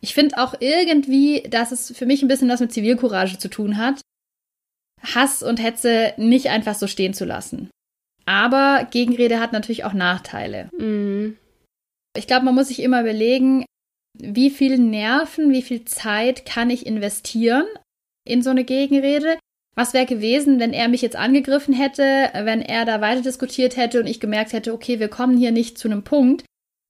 Ich 0.00 0.14
finde 0.14 0.38
auch 0.38 0.54
irgendwie, 0.60 1.42
dass 1.50 1.72
es 1.72 1.92
für 1.96 2.06
mich 2.06 2.22
ein 2.22 2.28
bisschen 2.28 2.48
was 2.48 2.60
mit 2.60 2.72
Zivilcourage 2.72 3.38
zu 3.38 3.48
tun 3.48 3.78
hat, 3.78 4.00
Hass 5.02 5.42
und 5.42 5.62
Hetze 5.62 6.12
nicht 6.16 6.48
einfach 6.48 6.74
so 6.74 6.86
stehen 6.86 7.14
zu 7.14 7.24
lassen. 7.24 7.70
Aber 8.24 8.88
Gegenrede 8.90 9.40
hat 9.40 9.52
natürlich 9.52 9.84
auch 9.84 9.92
Nachteile. 9.92 10.68
Mhm. 10.76 11.36
Ich 12.16 12.26
glaube, 12.26 12.44
man 12.44 12.54
muss 12.54 12.68
sich 12.68 12.80
immer 12.80 13.02
überlegen, 13.02 13.64
wie 14.18 14.50
viel 14.50 14.78
Nerven, 14.78 15.52
wie 15.52 15.62
viel 15.62 15.84
Zeit 15.84 16.46
kann 16.46 16.70
ich 16.70 16.86
investieren 16.86 17.66
in 18.26 18.42
so 18.42 18.50
eine 18.50 18.64
Gegenrede? 18.64 19.38
Was 19.76 19.92
wäre 19.92 20.06
gewesen, 20.06 20.58
wenn 20.58 20.72
er 20.72 20.88
mich 20.88 21.02
jetzt 21.02 21.16
angegriffen 21.16 21.74
hätte, 21.74 22.30
wenn 22.32 22.62
er 22.62 22.86
da 22.86 23.02
weiter 23.02 23.20
diskutiert 23.20 23.76
hätte 23.76 24.00
und 24.00 24.06
ich 24.06 24.20
gemerkt 24.20 24.54
hätte, 24.54 24.72
okay, 24.72 24.98
wir 24.98 25.08
kommen 25.08 25.36
hier 25.36 25.52
nicht 25.52 25.76
zu 25.78 25.88
einem 25.88 26.02
Punkt? 26.02 26.44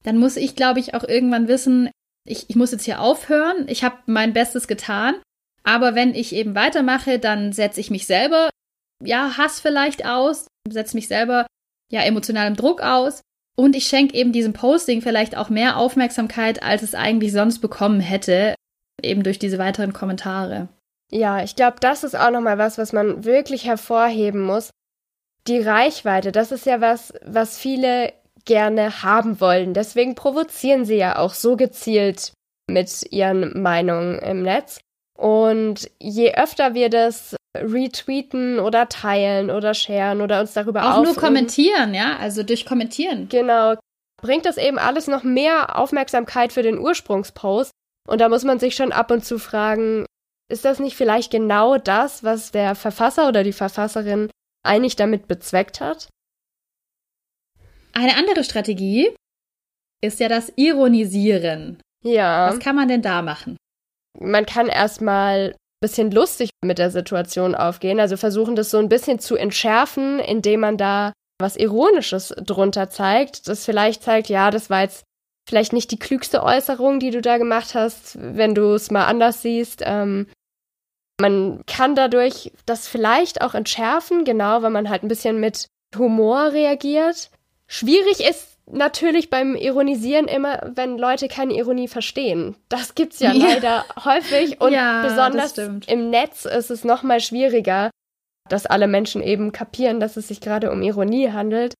Dann 0.04 0.18
muss 0.18 0.36
ich, 0.36 0.54
glaube 0.54 0.78
ich, 0.78 0.94
auch 0.94 1.02
irgendwann 1.02 1.48
wissen, 1.48 1.90
ich, 2.26 2.48
ich 2.48 2.56
muss 2.56 2.70
jetzt 2.70 2.84
hier 2.84 3.00
aufhören. 3.00 3.66
Ich 3.68 3.82
habe 3.82 3.96
mein 4.06 4.32
Bestes 4.32 4.68
getan. 4.68 5.16
Aber 5.66 5.94
wenn 5.94 6.14
ich 6.14 6.32
eben 6.34 6.54
weitermache, 6.54 7.18
dann 7.18 7.52
setze 7.52 7.80
ich 7.80 7.90
mich 7.90 8.06
selber, 8.06 8.48
ja, 9.02 9.36
Hass 9.36 9.60
vielleicht 9.60 10.06
aus, 10.06 10.46
setze 10.68 10.96
mich 10.96 11.08
selber, 11.08 11.46
ja, 11.90 12.02
emotionalem 12.02 12.54
Druck 12.54 12.80
aus. 12.80 13.20
Und 13.58 13.74
ich 13.74 13.86
schenke 13.86 14.14
eben 14.14 14.32
diesem 14.32 14.52
Posting 14.52 15.02
vielleicht 15.02 15.36
auch 15.36 15.48
mehr 15.48 15.76
Aufmerksamkeit, 15.76 16.62
als 16.62 16.82
es 16.82 16.94
eigentlich 16.94 17.32
sonst 17.32 17.60
bekommen 17.60 18.00
hätte, 18.00 18.54
eben 19.02 19.22
durch 19.22 19.38
diese 19.38 19.58
weiteren 19.58 19.92
Kommentare. 19.92 20.68
Ja, 21.10 21.42
ich 21.42 21.56
glaube, 21.56 21.78
das 21.80 22.04
ist 22.04 22.16
auch 22.16 22.30
nochmal 22.30 22.58
was, 22.58 22.78
was 22.78 22.92
man 22.92 23.24
wirklich 23.24 23.64
hervorheben 23.66 24.42
muss. 24.42 24.70
die 25.46 25.60
Reichweite, 25.60 26.32
das 26.32 26.52
ist 26.52 26.66
ja 26.66 26.80
was, 26.80 27.12
was 27.24 27.58
viele 27.58 28.12
gerne 28.44 29.02
haben 29.02 29.40
wollen. 29.40 29.74
Deswegen 29.74 30.14
provozieren 30.14 30.84
sie 30.84 30.96
ja 30.96 31.18
auch 31.18 31.34
so 31.34 31.56
gezielt 31.56 32.32
mit 32.68 33.12
ihren 33.12 33.60
Meinungen 33.60 34.18
im 34.18 34.42
Netz. 34.42 34.80
Und 35.16 35.90
je 35.98 36.34
öfter 36.34 36.74
wir 36.74 36.90
das 36.90 37.36
retweeten 37.56 38.58
oder 38.58 38.88
teilen 38.88 39.50
oder 39.50 39.72
sharen 39.72 40.20
oder 40.20 40.40
uns 40.40 40.52
darüber 40.52 40.94
auch 40.94 41.02
nur 41.02 41.14
kommentieren, 41.14 41.94
ja, 41.94 42.16
also 42.18 42.42
durch 42.42 42.66
kommentieren. 42.66 43.28
Genau, 43.28 43.74
bringt 44.20 44.44
das 44.44 44.58
eben 44.58 44.78
alles 44.78 45.06
noch 45.06 45.22
mehr 45.22 45.78
Aufmerksamkeit 45.78 46.52
für 46.52 46.62
den 46.62 46.78
Ursprungspost. 46.78 47.70
Und 48.08 48.20
da 48.20 48.28
muss 48.28 48.44
man 48.44 48.58
sich 48.58 48.76
schon 48.76 48.92
ab 48.92 49.10
und 49.10 49.24
zu 49.24 49.38
fragen, 49.38 50.04
ist 50.48 50.64
das 50.64 50.78
nicht 50.78 50.96
vielleicht 50.96 51.30
genau 51.30 51.76
das, 51.76 52.22
was 52.22 52.52
der 52.52 52.74
Verfasser 52.74 53.28
oder 53.28 53.42
die 53.42 53.52
Verfasserin 53.52 54.30
eigentlich 54.64 54.96
damit 54.96 55.26
bezweckt 55.26 55.80
hat? 55.80 56.08
Eine 57.92 58.16
andere 58.16 58.44
Strategie 58.44 59.10
ist 60.04 60.20
ja 60.20 60.28
das 60.28 60.52
Ironisieren. 60.56 61.80
Ja. 62.04 62.50
Was 62.50 62.60
kann 62.60 62.76
man 62.76 62.88
denn 62.88 63.02
da 63.02 63.22
machen? 63.22 63.55
Man 64.20 64.46
kann 64.46 64.68
erstmal 64.68 65.50
ein 65.50 65.56
bisschen 65.80 66.10
lustig 66.10 66.50
mit 66.64 66.78
der 66.78 66.90
Situation 66.90 67.54
aufgehen, 67.54 68.00
also 68.00 68.16
versuchen, 68.16 68.56
das 68.56 68.70
so 68.70 68.78
ein 68.78 68.88
bisschen 68.88 69.18
zu 69.18 69.36
entschärfen, 69.36 70.18
indem 70.20 70.60
man 70.60 70.76
da 70.76 71.12
was 71.38 71.56
Ironisches 71.56 72.34
drunter 72.38 72.88
zeigt, 72.88 73.48
das 73.48 73.64
vielleicht 73.64 74.02
zeigt, 74.02 74.28
ja, 74.28 74.50
das 74.50 74.70
war 74.70 74.82
jetzt 74.82 75.04
vielleicht 75.48 75.72
nicht 75.72 75.90
die 75.90 75.98
klügste 75.98 76.42
Äußerung, 76.42 76.98
die 76.98 77.10
du 77.10 77.20
da 77.20 77.38
gemacht 77.38 77.74
hast, 77.74 78.16
wenn 78.18 78.54
du 78.54 78.72
es 78.72 78.90
mal 78.90 79.04
anders 79.04 79.42
siehst. 79.42 79.82
Ähm, 79.84 80.26
man 81.20 81.62
kann 81.66 81.94
dadurch 81.94 82.52
das 82.66 82.88
vielleicht 82.88 83.42
auch 83.42 83.54
entschärfen, 83.54 84.24
genau, 84.24 84.62
weil 84.62 84.70
man 84.70 84.88
halt 84.90 85.02
ein 85.02 85.08
bisschen 85.08 85.38
mit 85.38 85.68
Humor 85.96 86.52
reagiert. 86.52 87.30
Schwierig 87.68 88.20
ist 88.20 88.55
natürlich 88.70 89.30
beim 89.30 89.54
Ironisieren 89.54 90.28
immer, 90.28 90.72
wenn 90.74 90.98
Leute 90.98 91.28
keine 91.28 91.54
Ironie 91.54 91.88
verstehen. 91.88 92.56
Das 92.68 92.94
gibt's 92.94 93.20
ja, 93.20 93.32
ja. 93.34 93.48
leider 93.48 93.84
häufig 94.04 94.60
und 94.60 94.72
ja, 94.72 95.02
besonders 95.02 95.56
im 95.86 96.10
Netz 96.10 96.44
ist 96.44 96.70
es 96.70 96.84
noch 96.84 97.02
mal 97.02 97.20
schwieriger, 97.20 97.90
dass 98.48 98.66
alle 98.66 98.88
Menschen 98.88 99.22
eben 99.22 99.52
kapieren, 99.52 100.00
dass 100.00 100.16
es 100.16 100.28
sich 100.28 100.40
gerade 100.40 100.70
um 100.70 100.82
Ironie 100.82 101.30
handelt. 101.30 101.74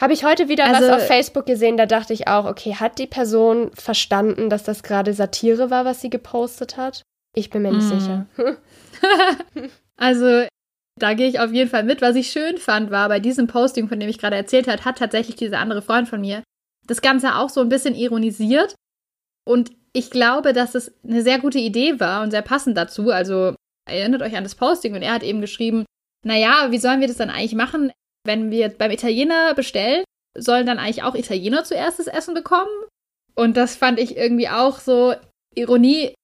Habe 0.00 0.14
ich 0.14 0.24
heute 0.24 0.48
wieder 0.48 0.64
also, 0.66 0.88
was 0.88 1.02
auf 1.02 1.06
Facebook 1.06 1.46
gesehen, 1.46 1.76
da 1.76 1.86
dachte 1.86 2.12
ich 2.12 2.26
auch, 2.26 2.46
okay, 2.46 2.74
hat 2.74 2.98
die 2.98 3.06
Person 3.06 3.70
verstanden, 3.74 4.50
dass 4.50 4.64
das 4.64 4.82
gerade 4.82 5.12
Satire 5.12 5.70
war, 5.70 5.84
was 5.84 6.00
sie 6.00 6.10
gepostet 6.10 6.76
hat? 6.76 7.02
Ich 7.34 7.50
bin 7.50 7.62
mir 7.62 7.72
nicht 7.72 7.88
mm. 7.88 8.00
sicher. 8.00 8.26
also, 9.96 10.46
da 10.98 11.14
gehe 11.14 11.28
ich 11.28 11.40
auf 11.40 11.52
jeden 11.52 11.70
Fall 11.70 11.84
mit. 11.84 12.02
Was 12.02 12.16
ich 12.16 12.30
schön 12.30 12.58
fand, 12.58 12.90
war 12.90 13.08
bei 13.08 13.20
diesem 13.20 13.46
Posting, 13.46 13.88
von 13.88 13.98
dem 13.98 14.08
ich 14.08 14.18
gerade 14.18 14.36
erzählt 14.36 14.68
habe, 14.68 14.84
hat 14.84 14.98
tatsächlich 14.98 15.36
dieser 15.36 15.58
andere 15.58 15.82
Freund 15.82 16.08
von 16.08 16.20
mir 16.20 16.42
das 16.86 17.00
Ganze 17.00 17.36
auch 17.36 17.48
so 17.48 17.60
ein 17.60 17.68
bisschen 17.68 17.94
ironisiert. 17.94 18.74
Und 19.44 19.72
ich 19.92 20.10
glaube, 20.10 20.52
dass 20.52 20.74
es 20.74 20.92
eine 21.04 21.22
sehr 21.22 21.38
gute 21.38 21.58
Idee 21.58 22.00
war 22.00 22.22
und 22.22 22.30
sehr 22.30 22.42
passend 22.42 22.76
dazu. 22.76 23.10
Also 23.10 23.54
erinnert 23.88 24.22
euch 24.22 24.36
an 24.36 24.44
das 24.44 24.54
Posting 24.54 24.94
und 24.94 25.02
er 25.02 25.14
hat 25.14 25.22
eben 25.22 25.40
geschrieben, 25.40 25.84
naja, 26.24 26.70
wie 26.70 26.78
sollen 26.78 27.00
wir 27.00 27.08
das 27.08 27.16
dann 27.16 27.30
eigentlich 27.30 27.54
machen, 27.54 27.92
wenn 28.24 28.50
wir 28.50 28.68
beim 28.68 28.90
Italiener 28.90 29.54
bestellen? 29.54 30.04
Sollen 30.36 30.66
dann 30.66 30.78
eigentlich 30.78 31.02
auch 31.02 31.14
Italiener 31.14 31.64
zuerst 31.64 31.98
das 31.98 32.06
Essen 32.06 32.34
bekommen? 32.34 32.70
Und 33.34 33.56
das 33.56 33.76
fand 33.76 33.98
ich 33.98 34.16
irgendwie 34.16 34.48
auch 34.48 34.78
so 34.78 35.14
Ironie 35.54 36.14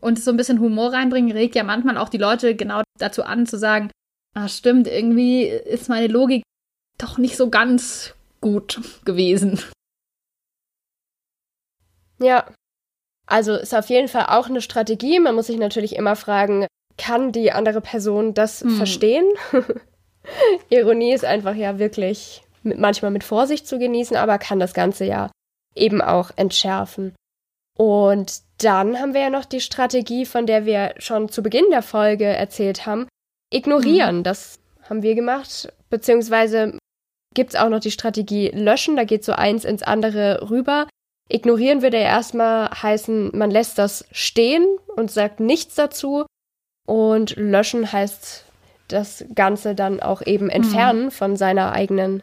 und 0.00 0.18
so 0.18 0.30
ein 0.30 0.36
bisschen 0.36 0.60
Humor 0.60 0.92
reinbringen, 0.92 1.32
regt 1.32 1.54
ja 1.54 1.64
manchmal 1.64 1.96
auch 1.98 2.08
die 2.08 2.18
Leute 2.18 2.54
genau 2.54 2.82
dazu 2.98 3.24
an, 3.24 3.46
zu 3.46 3.58
sagen, 3.58 3.90
ah, 4.34 4.48
stimmt, 4.48 4.86
irgendwie 4.86 5.44
ist 5.44 5.88
meine 5.88 6.08
Logik 6.08 6.42
doch 6.98 7.18
nicht 7.18 7.36
so 7.36 7.50
ganz 7.50 8.14
gut 8.40 8.80
gewesen. 9.04 9.60
Ja. 12.18 12.46
Also 13.26 13.54
ist 13.54 13.74
auf 13.74 13.88
jeden 13.88 14.08
Fall 14.08 14.26
auch 14.28 14.48
eine 14.48 14.60
Strategie. 14.60 15.18
Man 15.18 15.34
muss 15.34 15.48
sich 15.48 15.58
natürlich 15.58 15.96
immer 15.96 16.14
fragen, 16.14 16.66
kann 16.96 17.32
die 17.32 17.50
andere 17.52 17.80
Person 17.80 18.34
das 18.34 18.60
hm. 18.60 18.76
verstehen? 18.76 19.26
Ironie 20.70 21.12
ist 21.12 21.24
einfach 21.24 21.54
ja 21.54 21.78
wirklich 21.78 22.42
mit, 22.62 22.78
manchmal 22.78 23.10
mit 23.10 23.24
Vorsicht 23.24 23.66
zu 23.66 23.78
genießen, 23.78 24.16
aber 24.16 24.38
kann 24.38 24.60
das 24.60 24.74
Ganze 24.74 25.04
ja 25.04 25.30
eben 25.74 26.00
auch 26.00 26.30
entschärfen. 26.36 27.14
Und 27.76 28.42
dann 28.58 28.98
haben 28.98 29.14
wir 29.14 29.22
ja 29.22 29.30
noch 29.30 29.44
die 29.44 29.60
Strategie, 29.60 30.24
von 30.24 30.46
der 30.46 30.64
wir 30.64 30.94
schon 30.98 31.28
zu 31.28 31.42
Beginn 31.42 31.66
der 31.70 31.82
Folge 31.82 32.24
erzählt 32.24 32.86
haben. 32.86 33.06
Ignorieren, 33.52 34.18
mhm. 34.18 34.22
das 34.22 34.58
haben 34.88 35.02
wir 35.02 35.14
gemacht. 35.14 35.72
Beziehungsweise 35.90 36.78
gibt 37.34 37.50
es 37.50 37.56
auch 37.56 37.68
noch 37.68 37.80
die 37.80 37.90
Strategie 37.90 38.48
löschen, 38.48 38.96
da 38.96 39.04
geht 39.04 39.24
so 39.24 39.32
eins 39.32 39.64
ins 39.64 39.82
andere 39.82 40.48
rüber. 40.50 40.88
Ignorieren 41.28 41.82
würde 41.82 41.98
ja 41.98 42.04
erstmal 42.04 42.70
heißen, 42.70 43.36
man 43.36 43.50
lässt 43.50 43.78
das 43.78 44.06
stehen 44.12 44.64
und 44.94 45.10
sagt 45.10 45.40
nichts 45.40 45.74
dazu. 45.74 46.24
Und 46.86 47.36
löschen 47.36 47.90
heißt 47.90 48.44
das 48.88 49.24
Ganze 49.34 49.74
dann 49.74 50.00
auch 50.00 50.22
eben 50.22 50.48
entfernen 50.48 51.06
mhm. 51.06 51.10
von 51.10 51.36
seiner 51.36 51.72
eigenen 51.72 52.22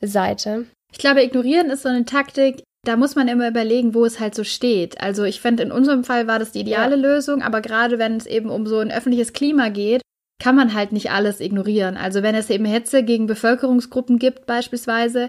Seite. 0.00 0.66
Ich 0.92 0.98
glaube, 0.98 1.22
ignorieren 1.22 1.70
ist 1.70 1.82
so 1.82 1.88
eine 1.88 2.04
Taktik, 2.04 2.62
da 2.84 2.96
muss 2.96 3.14
man 3.14 3.28
immer 3.28 3.48
überlegen, 3.48 3.94
wo 3.94 4.04
es 4.04 4.18
halt 4.18 4.34
so 4.34 4.44
steht. 4.44 5.00
Also 5.00 5.24
ich 5.24 5.40
finde, 5.40 5.62
in 5.62 5.72
unserem 5.72 6.04
Fall 6.04 6.26
war 6.26 6.38
das 6.38 6.52
die 6.52 6.60
ideale 6.60 6.96
ja. 6.96 7.02
Lösung, 7.02 7.42
aber 7.42 7.60
gerade 7.60 7.98
wenn 7.98 8.16
es 8.16 8.26
eben 8.26 8.50
um 8.50 8.66
so 8.66 8.78
ein 8.78 8.90
öffentliches 8.90 9.32
Klima 9.32 9.68
geht, 9.68 10.02
kann 10.42 10.56
man 10.56 10.74
halt 10.74 10.90
nicht 10.90 11.10
alles 11.12 11.40
ignorieren. 11.40 11.96
Also 11.96 12.22
wenn 12.22 12.34
es 12.34 12.50
eben 12.50 12.64
Hetze 12.64 13.04
gegen 13.04 13.26
Bevölkerungsgruppen 13.26 14.18
gibt 14.18 14.46
beispielsweise, 14.46 15.28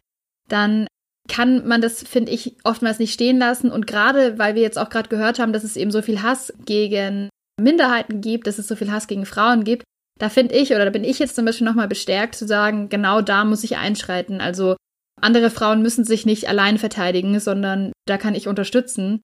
dann 0.50 0.88
kann 1.30 1.68
man 1.68 1.82
das, 1.82 2.04
finde 2.04 2.32
ich, 2.32 2.58
oftmals 2.64 2.98
nicht 3.00 3.14
stehen 3.14 3.38
lassen. 3.38 3.72
Und 3.72 3.86
gerade, 3.86 4.40
weil 4.40 4.56
wir 4.56 4.64
jetzt 4.64 4.80
auch 4.80 4.90
gerade 4.90 5.10
gehört 5.10 5.38
haben, 5.38 5.54
dass 5.54 5.64
es 5.64 5.78
eben 5.78 5.92
so 5.92 6.02
viel 6.02 6.24
Hass 6.24 6.52
gegen 6.66 7.30
Minderheiten 7.62 8.22
gibt, 8.22 8.48
dass 8.48 8.58
es 8.58 8.68
so 8.68 8.76
viel 8.76 8.92
Hass 8.92 9.08
gegen 9.08 9.28
Frauen 9.28 9.64
gibt, 9.64 9.84
da 10.20 10.30
finde 10.30 10.56
ich 10.56 10.72
oder 10.72 10.86
da 10.86 10.92
bin 10.92 11.04
ich 11.04 11.20
jetzt 11.20 11.36
zum 11.36 11.46
Beispiel 11.46 11.66
nochmal 11.66 11.88
bestärkt 11.88 12.36
zu 12.36 12.46
sagen, 12.48 12.90
genau 12.90 13.22
da 13.22 13.46
muss 13.46 13.64
ich 13.64 13.78
einschreiten. 13.78 14.42
Also 14.42 14.76
andere 15.24 15.50
Frauen 15.50 15.82
müssen 15.82 16.04
sich 16.04 16.26
nicht 16.26 16.48
allein 16.48 16.78
verteidigen, 16.78 17.40
sondern 17.40 17.92
da 18.06 18.18
kann 18.18 18.36
ich 18.36 18.48
unterstützen. 18.48 19.22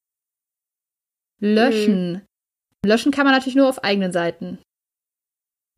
Löschen. 1.40 2.14
Mhm. 2.14 2.22
Löschen 2.86 3.12
kann 3.12 3.26
man 3.26 3.34
natürlich 3.34 3.56
nur 3.56 3.70
auf 3.70 3.84
eigenen 3.84 4.12
Seiten. 4.12 4.60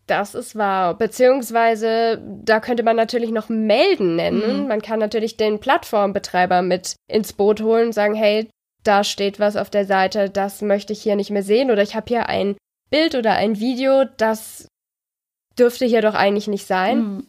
Das 0.07 0.35
ist 0.35 0.55
wahr. 0.55 0.97
Beziehungsweise, 0.97 2.21
da 2.43 2.59
könnte 2.59 2.83
man 2.83 2.95
natürlich 2.95 3.31
noch 3.31 3.49
melden 3.49 4.15
nennen. 4.15 4.63
Mhm. 4.63 4.67
Man 4.67 4.81
kann 4.81 4.99
natürlich 4.99 5.37
den 5.37 5.59
Plattformbetreiber 5.59 6.61
mit 6.61 6.95
ins 7.07 7.33
Boot 7.33 7.61
holen 7.61 7.87
und 7.87 7.93
sagen, 7.93 8.15
hey, 8.15 8.49
da 8.83 9.03
steht 9.03 9.39
was 9.39 9.55
auf 9.55 9.69
der 9.69 9.85
Seite, 9.85 10.29
das 10.29 10.61
möchte 10.61 10.93
ich 10.93 11.01
hier 11.01 11.15
nicht 11.15 11.29
mehr 11.29 11.43
sehen. 11.43 11.71
Oder 11.71 11.83
ich 11.83 11.95
habe 11.95 12.07
hier 12.07 12.27
ein 12.27 12.57
Bild 12.89 13.15
oder 13.15 13.33
ein 13.33 13.59
Video, 13.59 14.05
das 14.17 14.67
dürfte 15.57 15.85
hier 15.85 16.01
doch 16.01 16.15
eigentlich 16.15 16.47
nicht 16.47 16.65
sein. 16.65 16.99
Mhm. 16.99 17.27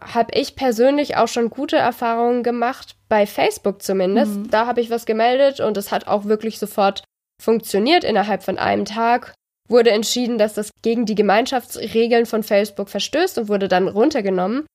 Habe 0.00 0.32
ich 0.34 0.56
persönlich 0.56 1.16
auch 1.16 1.28
schon 1.28 1.50
gute 1.50 1.76
Erfahrungen 1.76 2.42
gemacht, 2.42 2.96
bei 3.08 3.26
Facebook 3.26 3.82
zumindest. 3.82 4.32
Mhm. 4.36 4.50
Da 4.50 4.66
habe 4.66 4.80
ich 4.80 4.90
was 4.90 5.04
gemeldet 5.04 5.60
und 5.60 5.76
es 5.76 5.92
hat 5.92 6.06
auch 6.06 6.24
wirklich 6.24 6.58
sofort 6.58 7.04
funktioniert. 7.42 8.04
Innerhalb 8.04 8.42
von 8.42 8.58
einem 8.58 8.84
Tag 8.84 9.34
wurde 9.68 9.90
entschieden, 9.90 10.38
dass 10.38 10.54
das 10.54 10.70
gegen 10.82 11.06
die 11.06 11.14
Gemeinschaftsregeln 11.14 12.26
von 12.26 12.42
Facebook 12.42 12.88
verstößt 12.88 13.38
und 13.38 13.48
wurde 13.48 13.68
dann 13.68 13.88
runtergenommen. 13.88 14.66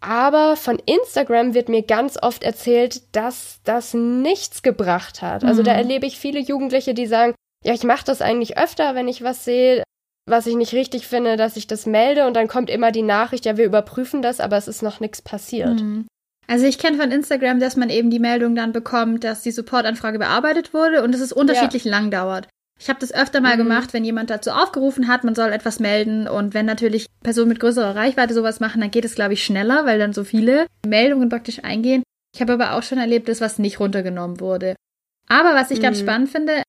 Aber 0.00 0.56
von 0.56 0.78
Instagram 0.84 1.54
wird 1.54 1.68
mir 1.68 1.82
ganz 1.82 2.18
oft 2.20 2.44
erzählt, 2.44 3.16
dass 3.16 3.60
das 3.64 3.94
nichts 3.94 4.62
gebracht 4.62 5.22
hat. 5.22 5.44
Also 5.44 5.62
da 5.62 5.72
mhm. 5.72 5.78
erlebe 5.78 6.06
ich 6.06 6.18
viele 6.18 6.40
Jugendliche, 6.40 6.92
die 6.92 7.06
sagen, 7.06 7.34
ja, 7.64 7.72
ich 7.72 7.84
mache 7.84 8.04
das 8.04 8.20
eigentlich 8.20 8.58
öfter, 8.58 8.94
wenn 8.94 9.08
ich 9.08 9.22
was 9.22 9.44
sehe, 9.44 9.82
was 10.26 10.46
ich 10.46 10.54
nicht 10.54 10.72
richtig 10.72 11.06
finde, 11.06 11.36
dass 11.36 11.56
ich 11.56 11.66
das 11.66 11.86
melde 11.86 12.26
und 12.26 12.34
dann 12.34 12.48
kommt 12.48 12.70
immer 12.70 12.92
die 12.92 13.02
Nachricht, 13.02 13.44
ja, 13.44 13.56
wir 13.56 13.64
überprüfen 13.64 14.22
das, 14.22 14.40
aber 14.40 14.56
es 14.56 14.68
ist 14.68 14.82
noch 14.82 15.00
nichts 15.00 15.20
passiert. 15.22 15.80
Mhm. 15.80 16.06
Also 16.46 16.66
ich 16.66 16.78
kenne 16.78 16.98
von 16.98 17.10
Instagram, 17.10 17.58
dass 17.60 17.76
man 17.76 17.88
eben 17.88 18.10
die 18.10 18.18
Meldung 18.18 18.54
dann 18.54 18.72
bekommt, 18.72 19.24
dass 19.24 19.42
die 19.42 19.50
Supportanfrage 19.50 20.18
bearbeitet 20.18 20.74
wurde 20.74 21.02
und 21.02 21.12
dass 21.12 21.20
es 21.20 21.32
unterschiedlich 21.32 21.84
ja. 21.84 21.90
lang 21.90 22.10
dauert. 22.10 22.48
Ich 22.80 22.88
habe 22.88 23.00
das 23.00 23.14
öfter 23.14 23.40
mal 23.40 23.54
mhm. 23.54 23.58
gemacht, 23.58 23.92
wenn 23.92 24.04
jemand 24.04 24.30
dazu 24.30 24.50
aufgerufen 24.50 25.08
hat, 25.08 25.24
man 25.24 25.34
soll 25.34 25.52
etwas 25.52 25.78
melden 25.78 26.26
und 26.26 26.54
wenn 26.54 26.66
natürlich 26.66 27.06
Personen 27.22 27.48
mit 27.48 27.60
größerer 27.60 27.94
Reichweite 27.94 28.34
sowas 28.34 28.60
machen, 28.60 28.80
dann 28.80 28.90
geht 28.90 29.04
es, 29.04 29.14
glaube 29.14 29.34
ich, 29.34 29.44
schneller, 29.44 29.86
weil 29.86 29.98
dann 29.98 30.12
so 30.12 30.24
viele 30.24 30.66
Meldungen 30.86 31.28
praktisch 31.28 31.62
eingehen. 31.62 32.02
Ich 32.34 32.40
habe 32.40 32.54
aber 32.54 32.72
auch 32.72 32.82
schon 32.82 32.98
erlebt, 32.98 33.28
dass 33.28 33.40
was 33.40 33.58
nicht 33.58 33.78
runtergenommen 33.78 34.40
wurde. 34.40 34.74
Aber 35.28 35.54
was 35.54 35.70
ich 35.70 35.78
mhm. 35.78 35.82
ganz 35.82 36.00
spannend 36.00 36.30
finde, 36.30 36.62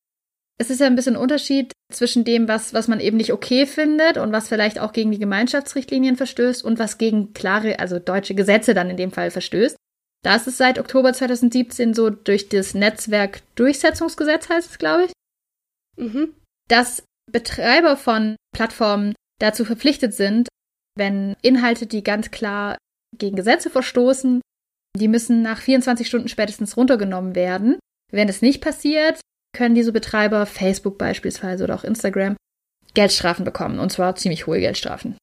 es 0.58 0.70
ist 0.70 0.80
ja 0.80 0.88
ein 0.88 0.96
bisschen 0.96 1.16
ein 1.16 1.22
Unterschied 1.22 1.74
zwischen 1.92 2.24
dem, 2.24 2.48
was, 2.48 2.74
was 2.74 2.88
man 2.88 3.00
eben 3.00 3.18
nicht 3.18 3.34
okay 3.34 3.66
findet 3.66 4.18
und 4.18 4.32
was 4.32 4.48
vielleicht 4.48 4.80
auch 4.80 4.94
gegen 4.94 5.12
die 5.12 5.20
Gemeinschaftsrichtlinien 5.20 6.16
verstößt 6.16 6.64
und 6.64 6.80
was 6.80 6.98
gegen 6.98 7.34
klare, 7.34 7.80
also 7.80 8.00
deutsche 8.00 8.36
Gesetze 8.36 8.74
dann 8.74 8.90
in 8.90 8.98
dem 8.98 9.12
Fall 9.12 9.32
verstößt. 9.32 9.76
Da 10.24 10.36
ist 10.36 10.48
es 10.48 10.58
seit 10.58 10.80
Oktober 10.80 11.14
2017 11.14 11.94
so 11.94 12.10
durch 12.10 12.50
das 12.50 12.74
Netzwerkdurchsetzungsgesetz 12.74 14.50
heißt 14.50 14.72
es, 14.72 14.78
glaube 14.80 15.06
ich, 15.06 15.12
mhm. 15.98 16.34
dass 16.68 17.04
Betreiber 17.32 17.98
von 17.98 18.36
Plattformen 18.56 19.14
dazu 19.40 19.66
verpflichtet 19.66 20.14
sind, 20.14 20.48
wenn 20.98 21.36
Inhalte, 21.42 21.86
die 21.86 22.04
ganz 22.04 22.32
klar 22.32 22.78
gegen 23.18 23.36
Gesetze 23.36 23.70
verstoßen. 23.70 24.42
Die 24.98 25.08
müssen 25.08 25.42
nach 25.42 25.60
24 25.60 26.08
Stunden 26.08 26.30
spätestens 26.30 26.78
runtergenommen 26.78 27.36
werden. 27.36 27.78
Wenn 28.12 28.30
es 28.30 28.42
nicht 28.42 28.62
passiert, 28.62 29.20
können 29.56 29.76
diese 29.76 29.92
Betreiber, 29.92 30.46
Facebook 30.46 30.98
beispielsweise 30.98 31.64
oder 31.64 31.76
auch 31.76 31.84
Instagram, 31.84 32.36
Geldstrafen 32.94 33.46
bekommen. 33.46 33.80
Und 33.80 33.92
zwar 33.92 34.16
ziemlich 34.16 34.46
hohe 34.46 34.60
Geldstrafen. 34.60 35.18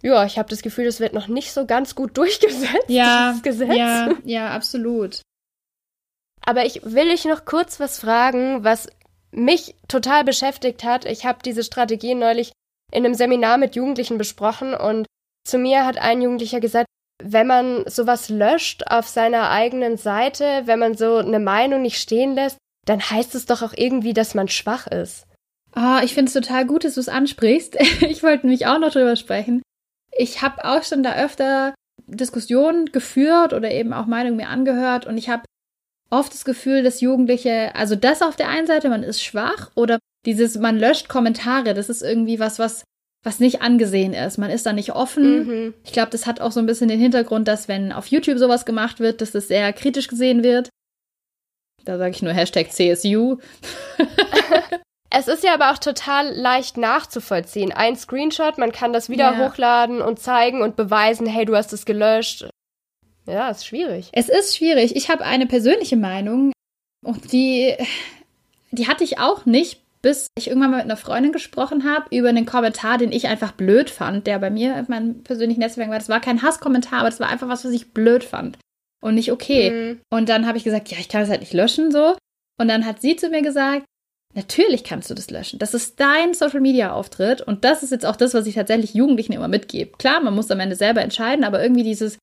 Ja, 0.00 0.24
ich 0.24 0.38
habe 0.38 0.48
das 0.48 0.62
Gefühl, 0.62 0.84
das 0.84 1.00
wird 1.00 1.12
noch 1.12 1.28
nicht 1.28 1.52
so 1.52 1.66
ganz 1.66 1.94
gut 1.94 2.16
durchgesetzt. 2.16 2.88
Ja, 2.88 3.38
ja, 3.44 4.14
ja, 4.24 4.50
absolut. 4.50 5.22
Aber 6.44 6.64
ich 6.64 6.80
will 6.84 7.10
dich 7.10 7.24
noch 7.24 7.44
kurz 7.44 7.80
was 7.80 7.98
fragen, 7.98 8.64
was 8.64 8.88
mich 9.30 9.74
total 9.88 10.24
beschäftigt 10.24 10.84
hat. 10.84 11.04
Ich 11.04 11.26
habe 11.26 11.40
diese 11.44 11.62
Strategie 11.62 12.14
neulich 12.14 12.52
in 12.90 13.04
einem 13.04 13.14
Seminar 13.14 13.58
mit 13.58 13.76
Jugendlichen 13.76 14.16
besprochen 14.16 14.72
und 14.72 15.06
zu 15.46 15.58
mir 15.58 15.84
hat 15.84 15.98
ein 15.98 16.22
Jugendlicher 16.22 16.60
gesagt, 16.60 16.86
wenn 17.22 17.46
man 17.46 17.84
sowas 17.86 18.28
löscht 18.28 18.84
auf 18.86 19.08
seiner 19.08 19.50
eigenen 19.50 19.96
Seite, 19.96 20.62
wenn 20.64 20.78
man 20.78 20.94
so 20.94 21.16
eine 21.16 21.40
Meinung 21.40 21.82
nicht 21.82 21.98
stehen 21.98 22.34
lässt, 22.34 22.56
dann 22.84 23.00
heißt 23.00 23.34
es 23.34 23.46
doch 23.46 23.62
auch 23.62 23.74
irgendwie, 23.76 24.14
dass 24.14 24.34
man 24.34 24.48
schwach 24.48 24.86
ist. 24.86 25.26
Ah, 25.72 25.98
oh, 25.98 26.04
ich 26.04 26.14
finde 26.14 26.28
es 26.28 26.32
total 26.34 26.66
gut, 26.66 26.84
dass 26.84 26.94
du 26.94 27.00
es 27.00 27.08
ansprichst. 27.08 27.76
ich 28.00 28.22
wollte 28.22 28.46
nämlich 28.46 28.66
auch 28.66 28.78
noch 28.78 28.92
drüber 28.92 29.16
sprechen. 29.16 29.62
Ich 30.16 30.42
habe 30.42 30.64
auch 30.64 30.82
schon 30.82 31.02
da 31.02 31.16
öfter 31.16 31.74
Diskussionen 32.06 32.86
geführt 32.86 33.52
oder 33.52 33.70
eben 33.70 33.92
auch 33.92 34.06
Meinungen 34.06 34.36
mir 34.36 34.48
angehört 34.48 35.06
und 35.06 35.18
ich 35.18 35.28
habe 35.28 35.42
oft 36.10 36.32
das 36.32 36.44
Gefühl, 36.44 36.82
dass 36.82 37.00
Jugendliche, 37.00 37.74
also 37.74 37.94
das 37.94 38.22
auf 38.22 38.36
der 38.36 38.48
einen 38.48 38.66
Seite, 38.66 38.88
man 38.88 39.02
ist 39.02 39.22
schwach 39.22 39.70
oder 39.74 39.98
dieses, 40.24 40.56
man 40.58 40.78
löscht 40.78 41.08
Kommentare, 41.08 41.74
das 41.74 41.88
ist 41.88 42.02
irgendwie 42.02 42.40
was, 42.40 42.58
was, 42.58 42.84
was 43.22 43.40
nicht 43.40 43.62
angesehen 43.62 44.14
ist. 44.14 44.38
Man 44.38 44.50
ist 44.50 44.66
da 44.66 44.72
nicht 44.72 44.92
offen. 44.92 45.46
Mhm. 45.46 45.74
Ich 45.84 45.92
glaube, 45.92 46.10
das 46.10 46.26
hat 46.26 46.40
auch 46.40 46.52
so 46.52 46.60
ein 46.60 46.66
bisschen 46.66 46.88
den 46.88 47.00
Hintergrund, 47.00 47.46
dass 47.46 47.68
wenn 47.68 47.92
auf 47.92 48.06
YouTube 48.06 48.38
sowas 48.38 48.64
gemacht 48.64 49.00
wird, 49.00 49.20
dass 49.20 49.32
das 49.32 49.48
sehr 49.48 49.72
kritisch 49.72 50.08
gesehen 50.08 50.42
wird. 50.42 50.70
Da 51.88 51.96
sage 51.96 52.10
ich 52.10 52.20
nur 52.20 52.34
Hashtag 52.34 52.70
CSU. 52.70 53.38
Es 55.10 55.26
ist 55.26 55.42
ja 55.42 55.54
aber 55.54 55.72
auch 55.72 55.78
total 55.78 56.34
leicht 56.36 56.76
nachzuvollziehen. 56.76 57.72
Ein 57.72 57.96
Screenshot, 57.96 58.58
man 58.58 58.72
kann 58.72 58.92
das 58.92 59.08
wieder 59.08 59.32
ja. 59.32 59.38
hochladen 59.38 60.02
und 60.02 60.20
zeigen 60.20 60.60
und 60.60 60.76
beweisen, 60.76 61.26
hey, 61.26 61.46
du 61.46 61.56
hast 61.56 61.72
es 61.72 61.86
gelöscht. 61.86 62.46
Ja, 63.24 63.48
ist 63.48 63.66
schwierig. 63.66 64.10
Es 64.12 64.28
ist 64.28 64.54
schwierig. 64.54 64.94
Ich 64.96 65.08
habe 65.08 65.24
eine 65.24 65.46
persönliche 65.46 65.96
Meinung 65.96 66.52
und 67.02 67.32
die, 67.32 67.74
die 68.70 68.86
hatte 68.86 69.02
ich 69.02 69.18
auch 69.18 69.46
nicht, 69.46 69.80
bis 70.02 70.26
ich 70.36 70.48
irgendwann 70.48 70.72
mal 70.72 70.76
mit 70.76 70.84
einer 70.84 70.98
Freundin 70.98 71.32
gesprochen 71.32 71.90
habe 71.90 72.14
über 72.14 72.28
einen 72.28 72.44
Kommentar, 72.44 72.98
den 72.98 73.10
ich 73.10 73.28
einfach 73.28 73.52
blöd 73.52 73.88
fand, 73.88 74.26
der 74.26 74.38
bei 74.38 74.50
mir 74.50 74.76
in 74.76 74.86
meinem 74.88 75.22
persönlichen 75.22 75.60
Netzwerk 75.60 75.88
war. 75.88 75.98
Das 75.98 76.10
war 76.10 76.20
kein 76.20 76.42
Hasskommentar, 76.42 77.00
aber 77.00 77.08
das 77.08 77.18
war 77.18 77.30
einfach 77.30 77.48
was, 77.48 77.64
was 77.64 77.72
ich 77.72 77.94
blöd 77.94 78.24
fand 78.24 78.58
und 79.02 79.14
nicht 79.14 79.32
okay. 79.32 79.70
Mhm. 79.70 80.00
Und 80.10 80.28
dann 80.28 80.46
habe 80.46 80.58
ich 80.58 80.64
gesagt, 80.64 80.88
ja, 80.88 80.98
ich 80.98 81.08
kann 81.08 81.20
das 81.20 81.30
halt 81.30 81.40
nicht 81.40 81.52
löschen 81.52 81.90
so. 81.90 82.16
Und 82.60 82.68
dann 82.68 82.84
hat 82.84 83.00
sie 83.00 83.16
zu 83.16 83.28
mir 83.28 83.42
gesagt, 83.42 83.84
natürlich 84.34 84.84
kannst 84.84 85.10
du 85.10 85.14
das 85.14 85.30
löschen. 85.30 85.58
Das 85.58 85.74
ist 85.74 86.00
dein 86.00 86.34
Social 86.34 86.60
Media 86.60 86.92
Auftritt 86.92 87.40
und 87.40 87.64
das 87.64 87.82
ist 87.82 87.92
jetzt 87.92 88.06
auch 88.06 88.16
das, 88.16 88.34
was 88.34 88.46
ich 88.46 88.56
tatsächlich 88.56 88.94
Jugendlichen 88.94 89.32
immer 89.32 89.48
mitgebe. 89.48 89.96
Klar, 89.98 90.20
man 90.20 90.34
muss 90.34 90.50
am 90.50 90.60
Ende 90.60 90.76
selber 90.76 91.02
entscheiden, 91.02 91.44
aber 91.44 91.62
irgendwie 91.62 91.84
dieses 91.84 92.18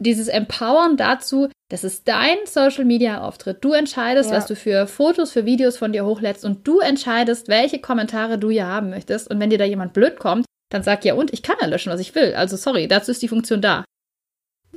dieses 0.00 0.28
Empowern 0.28 0.96
dazu, 0.96 1.48
das 1.70 1.84
ist 1.84 2.08
dein 2.08 2.38
Social 2.46 2.84
Media 2.86 3.20
Auftritt. 3.20 3.62
Du 3.62 3.74
entscheidest, 3.74 4.30
ja. 4.30 4.36
was 4.36 4.46
du 4.46 4.56
für 4.56 4.86
Fotos, 4.86 5.30
für 5.30 5.44
Videos 5.44 5.76
von 5.76 5.92
dir 5.92 6.06
hochlädst 6.06 6.44
und 6.44 6.66
du 6.66 6.80
entscheidest, 6.80 7.48
welche 7.48 7.80
Kommentare 7.80 8.38
du 8.38 8.50
hier 8.50 8.66
haben 8.66 8.90
möchtest. 8.90 9.30
Und 9.30 9.38
wenn 9.40 9.50
dir 9.50 9.58
da 9.58 9.66
jemand 9.66 9.92
blöd 9.92 10.18
kommt, 10.18 10.46
dann 10.70 10.82
sag 10.82 11.04
ja 11.04 11.14
und 11.14 11.32
ich 11.32 11.42
kann 11.42 11.56
ja 11.60 11.66
löschen, 11.66 11.92
was 11.92 12.00
ich 12.00 12.14
will. 12.14 12.34
Also 12.34 12.56
sorry, 12.56 12.88
dazu 12.88 13.10
ist 13.10 13.22
die 13.22 13.28
Funktion 13.28 13.60
da. 13.60 13.84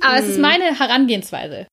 Aber 0.00 0.16
hm. 0.16 0.22
es 0.22 0.28
ist 0.30 0.36
hm. 0.36 0.42
meine 0.42 0.78
Herangehensweise. 0.78 1.66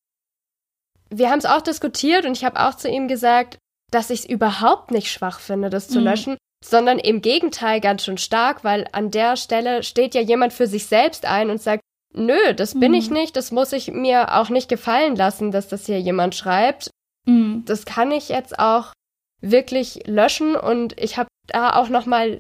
Wir 1.10 1.30
haben 1.30 1.40
es 1.40 1.46
auch 1.46 1.62
diskutiert 1.62 2.26
und 2.26 2.38
ich 2.38 2.46
habe 2.46 2.60
auch 2.60 2.76
zu 2.76 2.88
ihm 2.88 3.08
gesagt, 3.08 3.58
dass 3.92 4.10
ich 4.10 4.22
es 4.22 4.30
überhaupt 4.30 4.92
nicht 4.92 5.12
schwach 5.12 5.40
finde, 5.40 5.70
das 5.70 5.90
zu 5.90 6.00
mhm. 6.00 6.06
löschen, 6.06 6.38
sondern 6.64 6.98
im 6.98 7.22
Gegenteil 7.22 7.82
ganz 7.82 8.06
schön 8.06 8.18
stark, 8.18 8.64
weil 8.64 8.88
an 8.94 9.12
der 9.12 9.36
Stelle 9.36 9.84
steht 9.84 10.16
ja 10.16 10.22
jemand 10.22 10.54
für 10.54 10.68
sich 10.68 10.86
selbst 10.86 11.26
ein 11.26 11.50
und 11.50 11.62
sagt, 11.62 11.82
nö, 12.14 12.54
das 12.56 12.80
bin 12.80 12.92
mhm. 12.92 12.98
ich 12.98 13.10
nicht, 13.10 13.36
das 13.36 13.52
muss 13.52 13.74
ich 13.74 13.92
mir 13.92 14.36
auch 14.36 14.50
nicht 14.50 14.70
gefallen 14.70 15.16
lassen, 15.16 15.52
dass 15.52 15.68
das 15.68 15.86
hier 15.86 16.00
jemand 16.00 16.36
schreibt. 16.36 16.90
Mhm. 17.26 17.64
Das 17.66 17.86
kann 17.86 18.12
ich 18.12 18.30
jetzt 18.30 18.58
auch 18.58 18.94
wirklich 19.42 20.08
löschen 20.08 20.56
und 20.56 20.98
ich 21.00 21.18
habe 21.18 21.28
da 21.48 21.76
auch 21.76 21.90
noch 21.90 22.06
mal 22.06 22.40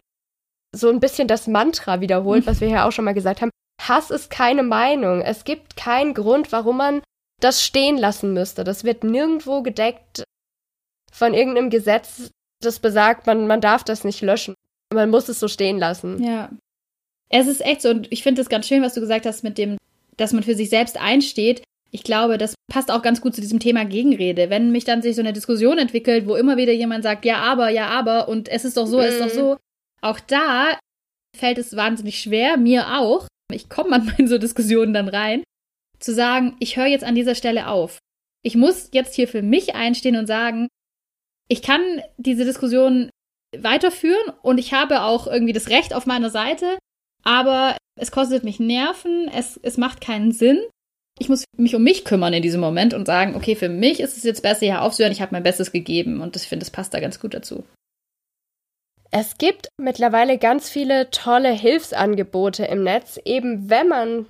so 0.74 0.90
ein 0.90 1.00
bisschen 1.00 1.28
das 1.28 1.48
Mantra 1.48 2.00
wiederholt, 2.00 2.46
was 2.48 2.62
wir 2.62 2.70
ja 2.70 2.88
auch 2.88 2.92
schon 2.92 3.06
mal 3.06 3.14
gesagt 3.14 3.42
haben. 3.42 3.52
Hass 3.80 4.12
ist 4.12 4.30
keine 4.30 4.64
Meinung. 4.64 5.22
Es 5.22 5.44
gibt 5.44 5.76
keinen 5.76 6.14
Grund, 6.14 6.52
warum 6.52 6.78
man 6.78 7.02
das 7.40 7.64
stehen 7.64 7.98
lassen 7.98 8.34
müsste. 8.34 8.64
Das 8.64 8.84
wird 8.84 9.04
nirgendwo 9.04 9.62
gedeckt 9.62 10.24
von 11.12 11.34
irgendeinem 11.34 11.70
Gesetz, 11.70 12.30
das 12.62 12.80
besagt, 12.80 13.28
man, 13.28 13.48
man 13.48 13.62
darf 13.62 13.84
das 13.84 14.04
nicht 14.04 14.22
löschen. 14.22 14.54
Man 14.94 15.10
muss 15.10 15.30
es 15.30 15.40
so 15.40 15.48
stehen 15.48 15.80
lassen. 15.80 16.24
Ja. 16.24 16.50
Es 17.30 17.48
ist 17.48 17.62
echt 17.62 17.82
so, 17.82 17.90
und 17.90 18.12
ich 18.12 18.24
finde 18.24 18.42
es 18.42 18.50
ganz 18.50 18.68
schön, 18.68 18.82
was 18.82 18.94
du 18.94 19.00
gesagt 19.00 19.26
hast 19.26 19.44
mit 19.44 19.58
dem, 19.58 19.78
dass 20.18 20.34
man 20.34 20.44
für 20.44 20.56
sich 20.56 20.70
selbst 20.70 21.00
einsteht. 21.00 21.64
Ich 21.90 22.04
glaube, 22.04 22.38
das 22.38 22.56
passt 22.72 22.92
auch 22.92 23.02
ganz 23.02 23.22
gut 23.22 23.36
zu 23.36 23.42
diesem 23.42 23.60
Thema 23.60 23.86
Gegenrede. 23.86 24.50
Wenn 24.50 24.72
mich 24.72 24.86
dann 24.86 25.02
sich 25.02 25.16
so 25.16 25.22
eine 25.22 25.34
Diskussion 25.34 25.78
entwickelt, 25.78 26.28
wo 26.28 26.36
immer 26.36 26.58
wieder 26.58 26.74
jemand 26.74 27.04
sagt, 27.04 27.26
ja, 27.26 27.38
aber, 27.38 27.70
ja, 27.70 27.88
aber, 27.88 28.28
und 28.28 28.48
es 28.48 28.64
ist 28.66 28.78
doch 28.78 28.86
so, 28.86 29.00
es 29.00 29.16
ist 29.16 29.22
doch 29.22 29.30
so. 29.30 29.58
Auch 30.02 30.20
da 30.20 30.78
fällt 31.38 31.58
es 31.58 31.76
wahnsinnig 31.76 32.20
schwer, 32.20 32.58
mir 32.58 33.00
auch. 33.00 33.28
Ich 33.54 33.70
komme 33.70 33.90
manchmal 33.92 34.20
in 34.20 34.28
so 34.28 34.38
Diskussionen 34.38 34.94
dann 34.94 35.08
rein, 35.08 35.44
zu 36.00 36.14
sagen, 36.14 36.56
ich 36.60 36.78
höre 36.78 36.88
jetzt 36.88 37.04
an 37.04 37.16
dieser 37.16 37.36
Stelle 37.36 37.68
auf. 37.68 38.00
Ich 38.44 38.56
muss 38.56 38.90
jetzt 38.92 39.16
hier 39.16 39.28
für 39.28 39.42
mich 39.42 39.76
einstehen 39.76 40.16
und 40.16 40.28
sagen, 40.28 40.68
ich 41.48 41.62
kann 41.62 41.82
diese 42.18 42.46
Diskussion 42.46 43.10
weiterführen 43.56 44.34
und 44.42 44.58
ich 44.58 44.74
habe 44.74 45.02
auch 45.04 45.28
irgendwie 45.28 45.54
das 45.54 45.70
Recht 45.70 45.94
auf 45.94 46.06
meiner 46.06 46.30
Seite, 46.30 46.78
aber 47.24 47.78
es 48.00 48.12
kostet 48.12 48.44
mich 48.44 48.60
Nerven, 48.60 49.30
es, 49.34 49.60
es 49.62 49.78
macht 49.78 50.02
keinen 50.02 50.32
Sinn. 50.32 50.60
Ich 51.20 51.30
muss 51.30 51.44
mich 51.58 51.76
um 51.76 51.84
mich 51.84 52.06
kümmern 52.06 52.34
in 52.34 52.42
diesem 52.42 52.62
Moment 52.62 52.94
und 52.94 53.06
sagen, 53.06 53.36
okay, 53.36 53.56
für 53.56 53.70
mich 53.70 54.00
ist 54.00 54.18
es 54.18 54.24
jetzt 54.24 54.42
besser, 54.42 54.66
hier 54.66 54.82
aufzuhören, 54.82 55.12
ich 55.12 55.22
habe 55.22 55.34
mein 55.34 55.44
Bestes 55.44 55.72
gegeben 55.72 56.22
und 56.22 56.36
ich 56.36 56.44
finde, 56.44 56.64
das 56.64 56.72
passt 56.72 56.94
da 56.94 57.00
ganz 57.00 57.20
gut 57.20 57.34
dazu. 57.34 57.64
Es 59.12 59.38
gibt 59.38 59.70
mittlerweile 59.78 60.38
ganz 60.38 60.70
viele 60.70 61.12
tolle 61.12 61.52
Hilfsangebote 61.52 62.66
im 62.66 62.84
Netz, 62.84 63.20
eben 63.26 63.70
wenn 63.70 63.90
man 63.90 64.28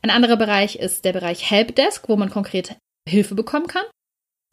Ein 0.00 0.08
anderer 0.08 0.38
Bereich 0.38 0.76
ist 0.76 1.04
der 1.04 1.12
Bereich 1.12 1.50
Helpdesk, 1.50 2.08
wo 2.08 2.16
man 2.16 2.30
konkret 2.30 2.78
Hilfe 3.06 3.34
bekommen 3.34 3.66
kann. 3.66 3.84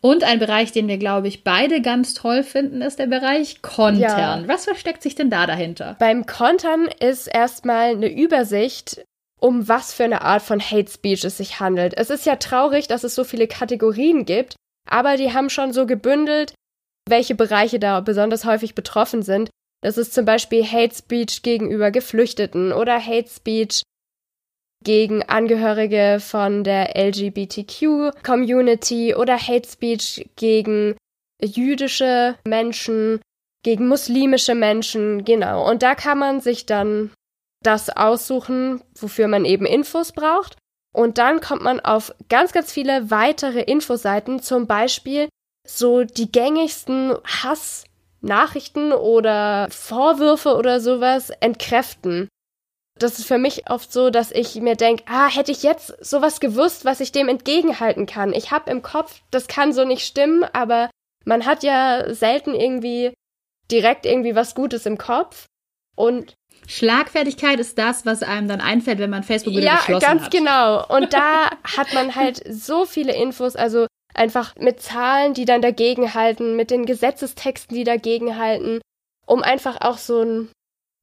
Und 0.01 0.23
ein 0.23 0.39
Bereich, 0.39 0.71
den 0.71 0.87
wir, 0.87 0.97
glaube 0.97 1.27
ich, 1.27 1.43
beide 1.43 1.79
ganz 1.81 2.15
toll 2.15 2.41
finden, 2.41 2.81
ist 2.81 2.97
der 2.97 3.05
Bereich 3.05 3.61
Kontern. 3.61 4.01
Ja. 4.01 4.43
Was 4.47 4.65
versteckt 4.65 5.03
sich 5.03 5.13
denn 5.13 5.29
da 5.29 5.45
dahinter? 5.45 5.95
Beim 5.99 6.25
Kontern 6.25 6.89
ist 6.99 7.27
erstmal 7.27 7.91
eine 7.91 8.11
Übersicht, 8.11 9.05
um 9.39 9.67
was 9.67 9.93
für 9.93 10.03
eine 10.03 10.23
Art 10.23 10.41
von 10.41 10.59
Hate 10.59 10.91
Speech 10.91 11.23
es 11.23 11.37
sich 11.37 11.59
handelt. 11.59 11.93
Es 11.95 12.09
ist 12.09 12.25
ja 12.25 12.35
traurig, 12.37 12.87
dass 12.87 13.03
es 13.03 13.13
so 13.13 13.23
viele 13.23 13.47
Kategorien 13.47 14.25
gibt, 14.25 14.55
aber 14.89 15.17
die 15.17 15.33
haben 15.33 15.51
schon 15.51 15.71
so 15.71 15.85
gebündelt, 15.85 16.55
welche 17.07 17.35
Bereiche 17.35 17.79
da 17.79 17.99
besonders 17.99 18.45
häufig 18.45 18.73
betroffen 18.73 19.21
sind. 19.21 19.49
Das 19.83 19.97
ist 19.97 20.13
zum 20.13 20.25
Beispiel 20.25 20.63
Hate 20.65 20.95
Speech 20.95 21.43
gegenüber 21.43 21.91
Geflüchteten 21.91 22.71
oder 22.73 22.99
Hate 22.99 23.29
Speech 23.29 23.83
gegen 24.83 25.23
Angehörige 25.23 26.17
von 26.19 26.63
der 26.63 26.95
LGBTQ-Community 26.95 29.15
oder 29.15 29.37
Hate 29.37 29.69
Speech 29.69 30.29
gegen 30.35 30.95
jüdische 31.43 32.35
Menschen, 32.45 33.19
gegen 33.63 33.87
muslimische 33.87 34.55
Menschen, 34.55 35.23
genau. 35.23 35.69
Und 35.69 35.83
da 35.83 35.95
kann 35.95 36.17
man 36.17 36.41
sich 36.41 36.65
dann 36.65 37.11
das 37.63 37.89
aussuchen, 37.89 38.81
wofür 38.99 39.27
man 39.27 39.45
eben 39.45 39.65
Infos 39.65 40.11
braucht. 40.11 40.57
Und 40.93 41.19
dann 41.19 41.39
kommt 41.39 41.61
man 41.61 41.79
auf 41.79 42.13
ganz, 42.27 42.51
ganz 42.51 42.71
viele 42.71 43.11
weitere 43.11 43.61
Infoseiten, 43.61 44.41
zum 44.41 44.67
Beispiel 44.67 45.29
so 45.65 46.03
die 46.03 46.31
gängigsten 46.31 47.15
Hassnachrichten 47.23 48.91
oder 48.91 49.67
Vorwürfe 49.69 50.55
oder 50.55 50.79
sowas 50.79 51.29
entkräften. 51.39 52.27
Das 53.01 53.19
ist 53.19 53.27
für 53.27 53.37
mich 53.37 53.69
oft 53.69 53.91
so, 53.91 54.09
dass 54.09 54.31
ich 54.31 54.55
mir 54.55 54.75
denke, 54.75 55.03
ah, 55.07 55.27
hätte 55.27 55.51
ich 55.51 55.63
jetzt 55.63 55.93
sowas 56.03 56.39
gewusst, 56.39 56.85
was 56.85 56.99
ich 56.99 57.11
dem 57.11 57.29
entgegenhalten 57.29 58.05
kann. 58.05 58.33
Ich 58.33 58.51
habe 58.51 58.69
im 58.69 58.81
Kopf, 58.81 59.21
das 59.31 59.47
kann 59.47 59.73
so 59.73 59.85
nicht 59.85 60.05
stimmen, 60.05 60.43
aber 60.53 60.89
man 61.25 61.45
hat 61.45 61.63
ja 61.63 62.13
selten 62.13 62.53
irgendwie 62.53 63.13
direkt 63.71 64.05
irgendwie 64.05 64.35
was 64.35 64.55
Gutes 64.55 64.85
im 64.85 64.97
Kopf. 64.97 65.45
Und 65.95 66.33
Schlagfertigkeit 66.67 67.59
ist 67.59 67.77
das, 67.77 68.05
was 68.05 68.23
einem 68.23 68.47
dann 68.47 68.61
einfällt, 68.61 68.99
wenn 68.99 69.09
man 69.09 69.23
Facebook 69.23 69.53
wieder 69.53 69.65
ja, 69.65 69.75
geschlossen 69.77 70.07
hat. 70.07 70.13
Ja, 70.15 70.19
ganz 70.19 70.29
genau. 70.29 70.87
Und 70.95 71.13
da 71.13 71.49
hat 71.77 71.93
man 71.93 72.15
halt 72.15 72.41
so 72.49 72.85
viele 72.85 73.15
Infos, 73.15 73.55
also 73.55 73.87
einfach 74.13 74.55
mit 74.57 74.81
Zahlen, 74.81 75.33
die 75.33 75.45
dann 75.45 75.61
dagegen 75.61 76.13
halten, 76.13 76.55
mit 76.55 76.71
den 76.71 76.85
Gesetzestexten, 76.85 77.75
die 77.75 77.83
dagegen 77.83 78.37
halten, 78.37 78.81
um 79.25 79.41
einfach 79.41 79.81
auch 79.81 79.97
so 79.97 80.21
ein 80.21 80.49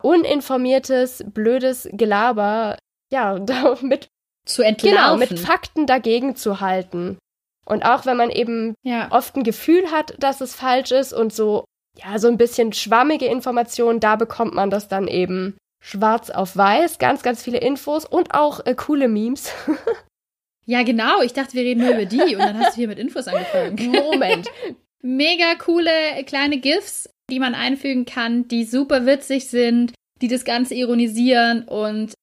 uninformiertes, 0.03 1.25
blödes 1.27 1.89
Gelaber, 1.93 2.79
ja, 3.13 3.39
damit 3.39 4.09
zu 4.45 4.63
entlarven. 4.63 4.99
Genau, 4.99 5.17
mit 5.17 5.39
Fakten 5.39 5.87
dagegen 5.87 6.37
zu 6.37 6.61
halten. 6.61 7.19
Und 7.67 7.85
auch 7.85 8.07
wenn 8.07 8.17
man 8.17 8.31
eben 8.31 8.75
ja. 8.83 9.09
oft 9.11 9.37
ein 9.37 9.45
Gefühl 9.45 9.91
hat, 9.91 10.15
dass 10.19 10.41
es 10.41 10.55
falsch 10.55 10.91
ist 10.91 11.13
und 11.13 11.35
so, 11.35 11.65
ja, 11.97 12.19
so 12.19 12.29
ein 12.29 12.39
bisschen 12.39 12.73
schwammige 12.73 13.27
Informationen, 13.27 14.01
da 14.01 14.17
bekommt 14.17 14.55
man 14.55 14.71
das 14.71 14.89
dann 14.89 15.07
eben 15.07 15.59
schwarz 15.83 16.31
auf 16.31 16.57
weiß, 16.57 16.99
ganz, 16.99 17.23
ganz 17.23 17.43
viele 17.43 17.59
Infos 17.59 18.07
und 18.07 18.35
auch 18.35 18.65
äh, 18.65 18.75
coole 18.75 19.09
Memes. 19.09 19.53
ja, 20.67 20.83
genau. 20.83 21.21
Ich 21.21 21.35
dachte, 21.35 21.55
wir 21.55 21.63
reden 21.63 21.85
nur 21.85 21.95
über 21.95 22.07
die 22.07 22.35
und 22.35 22.41
dann 22.41 22.59
hast 22.59 22.73
du 22.73 22.77
hier 22.77 22.89
mit 22.89 22.99
Infos 22.99 23.29
angefangen. 23.29 23.77
Moment. 23.93 24.49
Mega 25.03 25.55
coole 25.57 25.93
kleine 26.25 26.59
GIFs, 26.59 27.09
die 27.31 27.41
man 27.41 27.55
einfügen 27.55 28.05
kann, 28.05 28.49
die 28.49 28.65
super 28.65 29.07
witzig 29.07 29.49
sind, 29.49 29.93
die 30.21 30.29
das 30.29 30.45
Ganze 30.45 30.75
ironisieren 30.75 31.65
und 31.65 32.15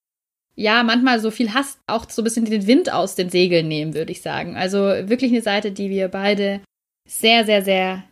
ja, 0.55 0.83
manchmal 0.83 1.19
so 1.19 1.31
viel 1.31 1.53
Hass 1.53 1.77
auch 1.85 2.09
so 2.09 2.21
ein 2.21 2.23
bisschen 2.23 2.45
den 2.45 2.65
Wind 2.65 2.91
aus 2.91 3.15
den 3.15 3.29
Segeln 3.29 3.67
nehmen, 3.67 3.93
würde 3.93 4.11
ich 4.11 4.21
sagen. 4.21 4.55
Also 4.55 4.79
wirklich 4.79 5.31
eine 5.31 5.41
Seite, 5.41 5.71
die 5.71 5.89
wir 5.89 6.07
beide 6.07 6.61
sehr, 7.07 7.45
sehr, 7.45 7.61
sehr 7.61 8.03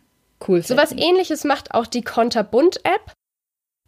cool 0.46 0.62
finden. 0.62 0.68
So 0.68 0.76
was 0.76 0.92
ähnliches 0.92 1.44
macht 1.44 1.72
auch 1.72 1.86
die 1.86 2.02
Konterbund-App. 2.02 3.12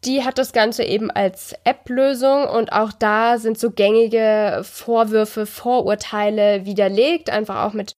Die 0.04 0.24
hat 0.24 0.38
das 0.38 0.52
Ganze 0.52 0.84
eben 0.84 1.10
als 1.10 1.54
App-Lösung 1.64 2.44
und 2.44 2.72
auch 2.72 2.92
da 2.92 3.38
sind 3.38 3.58
so 3.58 3.70
gängige 3.70 4.62
Vorwürfe, 4.62 5.46
Vorurteile 5.46 6.64
widerlegt, 6.64 7.28
einfach 7.30 7.64
auch 7.64 7.72
mit 7.72 7.92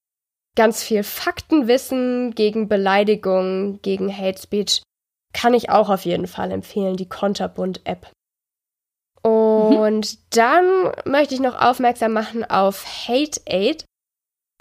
ganz 0.57 0.83
viel 0.83 1.03
Faktenwissen 1.03 2.35
gegen 2.35 2.69
Beleidigung, 2.69 3.81
gegen 3.83 4.17
Hate 4.17 4.41
Speech. 4.41 4.83
Kann 5.33 5.55
ich 5.55 5.71
auch 5.71 5.91
auf 5.91 6.05
jeden 6.05 6.27
Fall 6.27 6.51
empfehlen, 6.51 6.97
die 6.97 7.09
Konterbund-App. 7.09 8.11
Und 9.23 10.01
mhm. 10.01 10.19
dann 10.31 10.93
möchte 11.05 11.35
ich 11.35 11.41
noch 11.41 11.61
aufmerksam 11.61 12.13
machen 12.13 12.45
auf 12.45 12.85
Hate 13.09 13.41
Aid. 13.47 13.85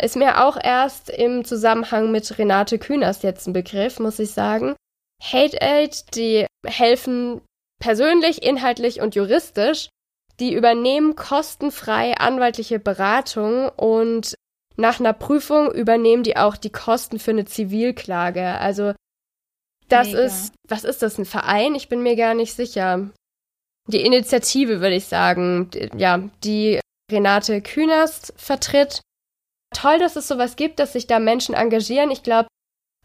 Ist 0.02 0.16
mir 0.16 0.46
auch 0.46 0.58
erst 0.62 1.10
im 1.10 1.46
Zusammenhang 1.46 2.12
mit 2.12 2.38
Renate 2.38 2.78
Künast 2.78 3.24
jetzt 3.24 3.48
ein 3.48 3.54
Begriff, 3.54 4.00
muss 4.00 4.20
ich 4.20 4.32
sagen. 4.32 4.76
Hate 5.22 5.58
Aid, 5.62 6.16
die 6.16 6.46
helfen 6.66 7.42
persönlich, 7.80 8.44
inhaltlich 8.44 9.02
und 9.02 9.16
juristisch. 9.16 9.90
Die 10.40 10.54
übernehmen 10.54 11.16
kostenfrei 11.16 12.16
anwaltliche 12.18 12.80
Beratung 12.80 13.70
und 13.70 14.36
nach 14.76 15.00
einer 15.00 15.14
Prüfung 15.14 15.72
übernehmen 15.72 16.22
die 16.22 16.38
auch 16.38 16.56
die 16.56 16.72
Kosten 16.72 17.18
für 17.18 17.32
eine 17.32 17.46
Zivilklage. 17.46 18.60
Also 18.60 18.94
das 19.90 20.08
Mega. 20.08 20.20
ist, 20.20 20.54
was 20.68 20.84
ist 20.84 21.02
das, 21.02 21.18
ein 21.18 21.26
Verein? 21.26 21.76
Ich 21.76 21.90
bin 21.90 22.04
mir 22.04 22.16
gar 22.16 22.34
nicht 22.34 22.54
sicher. 22.54 23.10
Die 23.88 24.02
Initiative, 24.02 24.82
würde 24.82 24.96
ich 24.96 25.06
sagen, 25.06 25.70
ja, 25.96 26.30
die 26.44 26.80
Renate 27.12 27.62
Künast 27.62 28.34
vertritt. 28.36 29.02
Toll, 29.74 30.00
dass 30.00 30.16
es 30.16 30.28
sowas 30.28 30.56
gibt, 30.56 30.80
dass 30.80 30.94
sich 30.94 31.08
da 31.08 31.20
Menschen 31.20 31.56
engagieren. 31.56 32.12
Ich 32.12 32.24
glaube, 32.24 32.48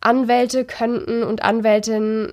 Anwälte 0.01 0.65
könnten 0.65 1.23
und 1.23 1.43
Anwältinnen 1.43 2.33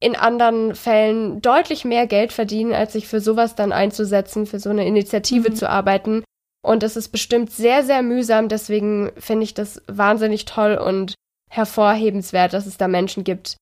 in 0.00 0.16
anderen 0.16 0.74
Fällen 0.74 1.40
deutlich 1.40 1.84
mehr 1.84 2.06
Geld 2.06 2.32
verdienen, 2.32 2.72
als 2.72 2.92
sich 2.92 3.06
für 3.06 3.20
sowas 3.20 3.54
dann 3.54 3.72
einzusetzen, 3.72 4.46
für 4.46 4.58
so 4.58 4.70
eine 4.70 4.86
Initiative 4.86 5.50
mhm. 5.50 5.54
zu 5.54 5.68
arbeiten. 5.68 6.24
Und 6.62 6.82
das 6.82 6.96
ist 6.96 7.08
bestimmt 7.08 7.50
sehr, 7.50 7.82
sehr 7.84 8.02
mühsam. 8.02 8.48
Deswegen 8.48 9.12
finde 9.16 9.44
ich 9.44 9.54
das 9.54 9.82
wahnsinnig 9.86 10.46
toll 10.46 10.76
und 10.76 11.14
hervorhebenswert, 11.50 12.52
dass 12.52 12.66
es 12.66 12.76
da 12.76 12.88
Menschen 12.88 13.24
gibt, 13.24 13.56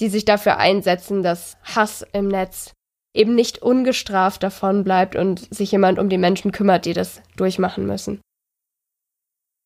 die 0.00 0.08
sich 0.08 0.24
dafür 0.24 0.58
einsetzen, 0.58 1.22
dass 1.22 1.56
Hass 1.62 2.04
im 2.12 2.28
Netz 2.28 2.72
eben 3.14 3.34
nicht 3.34 3.60
ungestraft 3.60 4.42
davon 4.42 4.84
bleibt 4.84 5.16
und 5.16 5.54
sich 5.54 5.72
jemand 5.72 5.98
um 5.98 6.08
die 6.08 6.18
Menschen 6.18 6.52
kümmert, 6.52 6.86
die 6.86 6.94
das 6.94 7.20
durchmachen 7.36 7.86
müssen. 7.86 8.20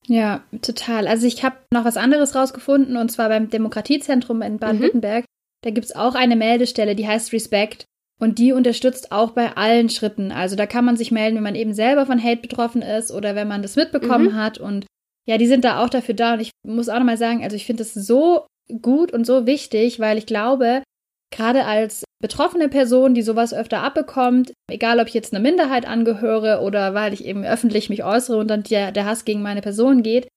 Ja, 0.08 0.44
total. 0.62 1.08
Also 1.08 1.26
ich 1.26 1.44
habe 1.44 1.56
noch 1.72 1.84
was 1.84 1.96
anderes 1.96 2.34
rausgefunden 2.34 2.96
und 2.96 3.10
zwar 3.10 3.28
beim 3.28 3.50
Demokratiezentrum 3.50 4.42
in 4.42 4.58
Baden-Württemberg. 4.58 5.22
Mhm. 5.22 5.28
Da 5.64 5.70
gibt 5.70 5.86
es 5.86 5.96
auch 5.96 6.14
eine 6.14 6.36
Meldestelle, 6.36 6.94
die 6.94 7.08
heißt 7.08 7.32
Respect 7.32 7.86
und 8.20 8.38
die 8.38 8.52
unterstützt 8.52 9.10
auch 9.10 9.32
bei 9.32 9.56
allen 9.56 9.88
Schritten. 9.88 10.30
Also 10.32 10.54
da 10.54 10.66
kann 10.66 10.84
man 10.84 10.96
sich 10.96 11.10
melden, 11.10 11.36
wenn 11.36 11.42
man 11.42 11.54
eben 11.54 11.74
selber 11.74 12.06
von 12.06 12.22
Hate 12.22 12.40
betroffen 12.40 12.82
ist 12.82 13.10
oder 13.10 13.34
wenn 13.34 13.48
man 13.48 13.62
das 13.62 13.76
mitbekommen 13.76 14.32
mhm. 14.32 14.36
hat 14.36 14.58
und 14.58 14.86
ja, 15.28 15.38
die 15.38 15.46
sind 15.46 15.64
da 15.64 15.82
auch 15.84 15.88
dafür 15.88 16.14
da 16.14 16.34
und 16.34 16.40
ich 16.40 16.52
muss 16.64 16.88
auch 16.88 16.98
nochmal 16.98 17.16
sagen, 17.16 17.42
also 17.42 17.56
ich 17.56 17.66
finde 17.66 17.82
es 17.82 17.94
so 17.94 18.46
gut 18.82 19.12
und 19.12 19.26
so 19.26 19.46
wichtig, 19.46 20.00
weil 20.00 20.18
ich 20.18 20.26
glaube, 20.26 20.82
gerade 21.30 21.64
als 21.64 22.04
betroffene 22.20 22.68
Person, 22.68 23.14
die 23.14 23.22
sowas 23.22 23.52
öfter 23.52 23.82
abbekommt, 23.82 24.52
egal 24.70 25.00
ob 25.00 25.08
ich 25.08 25.14
jetzt 25.14 25.34
einer 25.34 25.42
Minderheit 25.42 25.86
angehöre 25.86 26.62
oder 26.62 26.94
weil 26.94 27.12
ich 27.12 27.24
eben 27.24 27.44
öffentlich 27.44 27.90
mich 27.90 28.04
äußere 28.04 28.38
und 28.38 28.48
dann 28.48 28.62
der, 28.62 28.92
der 28.92 29.04
Hass 29.04 29.24
gegen 29.24 29.42
meine 29.42 29.60
Person 29.60 30.02
geht, 30.02 30.28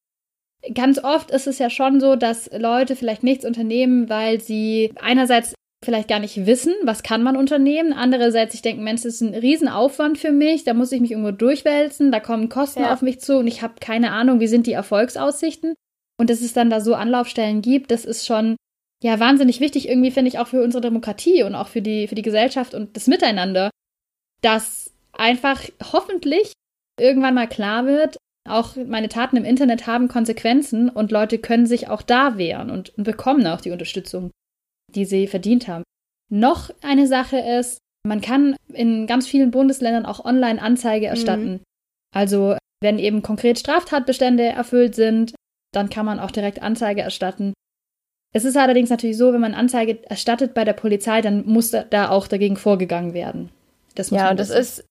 ganz 0.74 1.02
oft 1.04 1.32
ist 1.32 1.48
es 1.48 1.60
ja 1.60 1.70
schon 1.70 2.00
so, 2.00 2.16
dass 2.16 2.50
Leute 2.52 2.96
vielleicht 2.96 3.24
nichts 3.24 3.46
unternehmen, 3.46 4.10
weil 4.10 4.42
sie 4.42 4.92
einerseits 5.00 5.54
vielleicht 5.84 6.10
gar 6.10 6.20
nicht 6.20 6.46
wissen, 6.46 6.74
was 6.84 7.04
kann 7.04 7.24
man 7.24 7.38
unternehmen. 7.38 7.94
Andererseits, 7.94 8.54
ich 8.54 8.62
denke, 8.62 8.82
Mensch, 8.82 9.04
das 9.04 9.16
ist 9.16 9.22
ein 9.22 9.34
Riesenaufwand 9.34 10.18
für 10.18 10.32
mich, 10.32 10.66
da 10.66 10.74
muss 10.74 10.92
ich 10.92 11.00
mich 11.00 11.12
irgendwo 11.12 11.32
durchwälzen, 11.32 12.12
da 12.12 12.20
kommen 12.20 12.50
Kosten 12.50 12.82
ja. 12.82 12.94
auf 12.94 13.02
mich 13.02 13.22
zu 13.22 13.38
und 13.38 13.48
ich 13.48 13.62
habe 13.62 13.76
keine 13.80 14.12
Ahnung, 14.12 14.42
wie 14.42 14.48
sind 14.48 14.68
die 14.68 14.74
Erfolgsaussichten. 14.74 15.76
Und 16.20 16.30
dass 16.30 16.42
es 16.42 16.54
dann 16.54 16.70
da 16.70 16.82
so 16.82 16.96
Anlaufstellen 16.96 17.62
gibt, 17.62 17.92
das 17.92 18.06
ist 18.06 18.26
schon 18.26 18.58
ja 19.02 19.20
wahnsinnig 19.20 19.62
wichtig, 19.62 19.88
irgendwie 19.88 20.12
finde 20.12 20.30
ich 20.30 20.40
auch 20.40 20.48
für 20.48 20.62
unsere 20.62 20.82
Demokratie 20.82 21.44
und 21.44 21.56
auch 21.56 21.70
für 21.70 21.82
die, 21.82 22.08
für 22.08 22.16
die 22.16 22.22
Gesellschaft 22.22 22.74
und 22.74 22.98
das 22.98 23.08
Miteinander, 23.08 23.70
dass 24.42 24.94
einfach 25.14 25.64
hoffentlich 25.94 26.52
irgendwann 27.00 27.36
mal 27.36 27.48
klar 27.48 27.86
wird, 27.86 28.18
auch 28.48 28.76
meine 28.76 29.10
Taten 29.10 29.38
im 29.38 29.46
Internet 29.46 29.88
haben 29.88 30.08
Konsequenzen 30.08 30.90
und 30.90 31.12
Leute 31.12 31.38
können 31.38 31.66
sich 31.66 31.88
auch 31.88 32.02
da 32.02 32.38
wehren 32.38 32.70
und, 32.70 32.98
und 32.98 33.04
bekommen 33.04 33.46
auch 33.48 33.62
die 33.62 33.72
Unterstützung, 33.72 34.32
die 34.94 35.06
sie 35.06 35.28
verdient 35.28 35.68
haben. 35.68 35.84
Noch 36.30 36.70
eine 36.82 37.08
Sache 37.08 37.38
ist, 37.38 37.78
man 38.06 38.22
kann 38.22 38.56
in 38.74 39.08
ganz 39.08 39.28
vielen 39.28 39.52
Bundesländern 39.52 40.06
auch 40.06 40.24
online 40.26 40.62
Anzeige 40.62 41.06
mhm. 41.06 41.12
erstatten. 41.12 41.52
Mhm. 41.52 41.60
Also 42.14 42.58
wenn 42.82 42.98
eben 42.98 43.22
konkret 43.22 43.60
Straftatbestände 43.60 44.44
erfüllt 44.44 44.96
sind, 44.96 45.34
dann 45.72 45.90
kann 45.90 46.06
man 46.06 46.20
auch 46.20 46.32
direkt 46.32 46.62
Anzeige 46.62 47.02
erstatten. 47.02 47.54
Es 48.34 48.46
ist 48.46 48.58
allerdings 48.58 48.90
natürlich 48.90 49.18
so, 49.18 49.34
wenn 49.34 49.42
man 49.42 49.56
Anzeige 49.56 50.04
erstattet 50.08 50.54
bei 50.54 50.64
der 50.64 50.74
Polizei, 50.74 51.22
dann 51.22 51.46
muss 51.46 51.72
da 51.72 52.10
auch 52.10 52.28
dagegen 52.28 52.58
vorgegangen 52.58 53.14
werden. 53.14 53.50
ja, 54.12 54.30
und 54.30 54.40
das 54.40 54.50
ist 54.50 54.86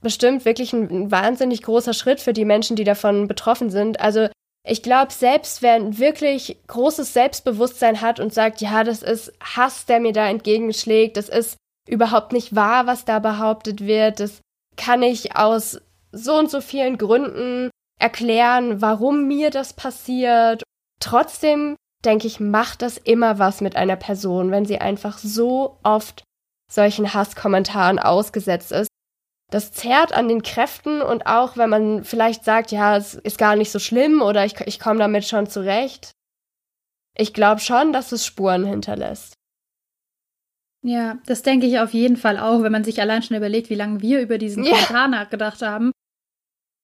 bestimmt 0.00 0.44
wirklich 0.44 0.72
ein 0.72 1.10
wahnsinnig 1.10 1.62
großer 1.62 1.92
Schritt 1.92 2.20
für 2.20 2.32
die 2.32 2.44
Menschen, 2.44 2.76
die 2.76 2.84
davon 2.84 3.26
betroffen 3.26 3.70
sind. 3.70 4.00
Also 4.00 4.28
ich 4.64 4.82
glaube, 4.82 5.12
selbst 5.12 5.62
wer 5.62 5.74
ein 5.74 5.98
wirklich 5.98 6.58
großes 6.66 7.12
Selbstbewusstsein 7.12 8.00
hat 8.00 8.20
und 8.20 8.32
sagt, 8.32 8.60
ja, 8.60 8.84
das 8.84 9.02
ist 9.02 9.32
Hass, 9.42 9.86
der 9.86 9.98
mir 9.98 10.12
da 10.12 10.28
entgegenschlägt, 10.28 11.16
das 11.16 11.28
ist 11.28 11.56
überhaupt 11.88 12.32
nicht 12.32 12.54
wahr, 12.54 12.86
was 12.86 13.04
da 13.04 13.18
behauptet 13.18 13.86
wird, 13.86 14.20
das 14.20 14.40
kann 14.76 15.02
ich 15.02 15.36
aus 15.36 15.80
so 16.12 16.34
und 16.38 16.50
so 16.50 16.60
vielen 16.60 16.98
Gründen 16.98 17.70
erklären, 17.98 18.80
warum 18.80 19.26
mir 19.26 19.50
das 19.50 19.72
passiert. 19.72 20.62
Trotzdem 21.00 21.76
denke 22.04 22.26
ich, 22.26 22.40
macht 22.40 22.82
das 22.82 22.96
immer 22.96 23.38
was 23.38 23.60
mit 23.60 23.76
einer 23.76 23.96
Person, 23.96 24.50
wenn 24.50 24.64
sie 24.64 24.78
einfach 24.78 25.18
so 25.18 25.78
oft 25.82 26.22
solchen 26.70 27.12
Hasskommentaren 27.14 27.98
ausgesetzt 27.98 28.72
ist. 28.72 28.88
Das 29.50 29.72
zerrt 29.72 30.12
an 30.12 30.28
den 30.28 30.42
Kräften 30.42 31.00
und 31.00 31.26
auch 31.26 31.56
wenn 31.56 31.70
man 31.70 32.04
vielleicht 32.04 32.44
sagt, 32.44 32.70
ja, 32.70 32.96
es 32.96 33.14
ist 33.14 33.38
gar 33.38 33.56
nicht 33.56 33.70
so 33.70 33.78
schlimm 33.78 34.20
oder 34.20 34.44
ich, 34.44 34.60
ich 34.66 34.78
komme 34.78 34.98
damit 34.98 35.24
schon 35.24 35.48
zurecht. 35.48 36.12
Ich 37.16 37.32
glaube 37.32 37.60
schon, 37.60 37.92
dass 37.92 38.12
es 38.12 38.26
Spuren 38.26 38.64
hinterlässt. 38.64 39.34
Ja, 40.82 41.18
das 41.26 41.42
denke 41.42 41.66
ich 41.66 41.80
auf 41.80 41.92
jeden 41.92 42.16
Fall 42.16 42.38
auch, 42.38 42.62
wenn 42.62 42.70
man 42.70 42.84
sich 42.84 43.00
allein 43.00 43.22
schon 43.22 43.36
überlegt, 43.36 43.70
wie 43.70 43.74
lange 43.74 44.00
wir 44.00 44.20
über 44.20 44.38
diesen 44.38 44.62
ja. 44.64 44.70
Kommentar 44.70 45.08
nachgedacht 45.08 45.62
haben. 45.62 45.90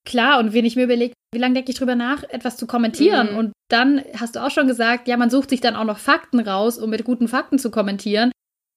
Klar, 0.05 0.39
und 0.39 0.53
wenn 0.53 0.65
ich 0.65 0.75
mir 0.75 0.83
überlege, 0.83 1.13
wie 1.33 1.39
lange 1.39 1.55
denke 1.55 1.71
ich 1.71 1.77
drüber 1.77 1.95
nach, 1.95 2.23
etwas 2.23 2.57
zu 2.57 2.67
kommentieren? 2.67 3.31
Mhm. 3.31 3.37
Und 3.37 3.51
dann 3.69 4.01
hast 4.17 4.35
du 4.35 4.39
auch 4.39 4.51
schon 4.51 4.67
gesagt, 4.67 5.07
ja, 5.07 5.17
man 5.17 5.29
sucht 5.29 5.49
sich 5.49 5.61
dann 5.61 5.75
auch 5.75 5.83
noch 5.83 5.97
Fakten 5.97 6.39
raus, 6.39 6.77
um 6.77 6.89
mit 6.89 7.03
guten 7.03 7.27
Fakten 7.27 7.57
zu 7.57 7.71
kommentieren. 7.71 8.31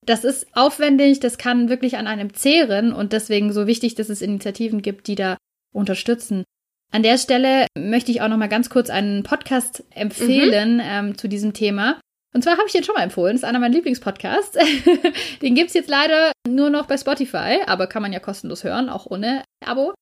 Das 0.07 0.25
ist 0.25 0.47
aufwendig, 0.55 1.21
das 1.21 1.37
kann 1.37 1.69
wirklich 1.69 1.99
an 1.99 2.07
einem 2.07 2.33
zehren 2.33 2.95
und 2.95 3.13
deswegen 3.13 3.53
so 3.53 3.67
wichtig, 3.67 3.95
dass 3.95 4.09
es 4.09 4.23
Initiativen 4.23 4.81
gibt, 4.81 5.07
die 5.07 5.17
da 5.17 5.37
unterstützen. 5.75 6.45
An 6.91 7.03
der 7.03 7.19
Stelle 7.19 7.67
möchte 7.77 8.11
ich 8.11 8.23
auch 8.23 8.29
noch 8.29 8.39
mal 8.39 8.49
ganz 8.49 8.71
kurz 8.71 8.89
einen 8.89 9.23
Podcast 9.23 9.85
empfehlen 9.91 10.77
mhm. 10.77 10.83
ähm, 10.83 11.19
zu 11.19 11.29
diesem 11.29 11.53
Thema. 11.53 12.01
Und 12.35 12.43
zwar 12.43 12.55
habe 12.55 12.65
ich 12.67 12.73
den 12.73 12.85
schon 12.85 12.95
mal 12.95 13.03
empfohlen. 13.03 13.35
Das 13.35 13.43
ist 13.43 13.49
einer 13.49 13.59
meiner 13.59 13.75
Lieblingspodcasts. 13.75 14.57
den 15.43 15.55
gibt 15.55 15.69
es 15.69 15.75
jetzt 15.75 15.91
leider 15.91 16.33
nur 16.49 16.71
noch 16.71 16.87
bei 16.87 16.97
Spotify, 16.97 17.61
aber 17.67 17.87
kann 17.87 18.03
man 18.03 18.13
ja 18.13 18.21
kostenlos 18.21 18.65
hören, 18.65 18.89
auch 18.89 19.07
ohne 19.07 19.45
Abo. 19.65 19.93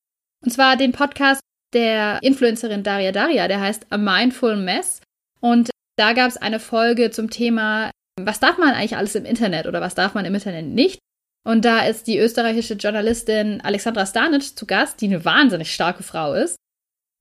Und 0.45 0.51
zwar 0.53 0.77
den 0.77 0.93
Podcast 0.93 1.41
der 1.73 2.23
Influencerin 2.23 2.83
Daria 2.83 3.13
Daria, 3.13 3.49
der 3.49 3.61
heißt 3.61 3.87
A 3.91 3.99
Mindful 3.99 4.57
Mess. 4.57 5.01
Und 5.41 5.71
da 5.97 6.13
gab 6.13 6.29
es 6.29 6.37
eine 6.37 6.61
Folge 6.61 7.11
zum 7.11 7.31
Thema, 7.31 7.91
was 8.21 8.41
darf 8.41 8.59
man 8.59 8.75
eigentlich 8.75 8.97
alles 8.97 9.15
im 9.15 9.25
Internet 9.25 9.67
oder 9.67 9.81
was 9.81 9.95
darf 9.95 10.15
man 10.15 10.25
im 10.25 10.35
Internet 10.35 10.67
nicht? 10.67 10.99
Und 11.47 11.65
da 11.65 11.87
ist 11.87 12.07
die 12.07 12.19
österreichische 12.19 12.75
Journalistin 12.75 13.61
Alexandra 13.61 14.05
Stanic 14.05 14.57
zu 14.59 14.67
Gast, 14.67 15.01
die 15.01 15.07
eine 15.07 15.25
wahnsinnig 15.25 15.73
starke 15.73 16.03
Frau 16.03 16.35
ist. 16.35 16.57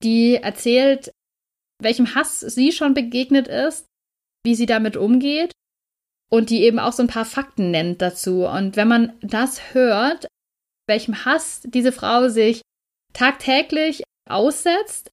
Die 0.03 0.37
erzählt, 0.37 1.11
welchem 1.81 2.15
Hass 2.15 2.39
sie 2.39 2.71
schon 2.71 2.93
begegnet 2.93 3.47
ist, 3.47 3.85
wie 4.43 4.55
sie 4.55 4.65
damit 4.65 4.97
umgeht 4.97 5.51
und 6.31 6.49
die 6.49 6.63
eben 6.63 6.79
auch 6.79 6.93
so 6.93 7.03
ein 7.03 7.07
paar 7.07 7.25
Fakten 7.25 7.71
nennt 7.71 8.01
dazu. 8.01 8.45
Und 8.45 8.75
wenn 8.77 8.87
man 8.87 9.13
das 9.21 9.73
hört, 9.73 10.27
welchem 10.87 11.25
Hass 11.25 11.61
diese 11.65 11.91
Frau 11.91 12.27
sich 12.29 12.61
tagtäglich 13.15 14.03
aussetzt, 14.29 15.09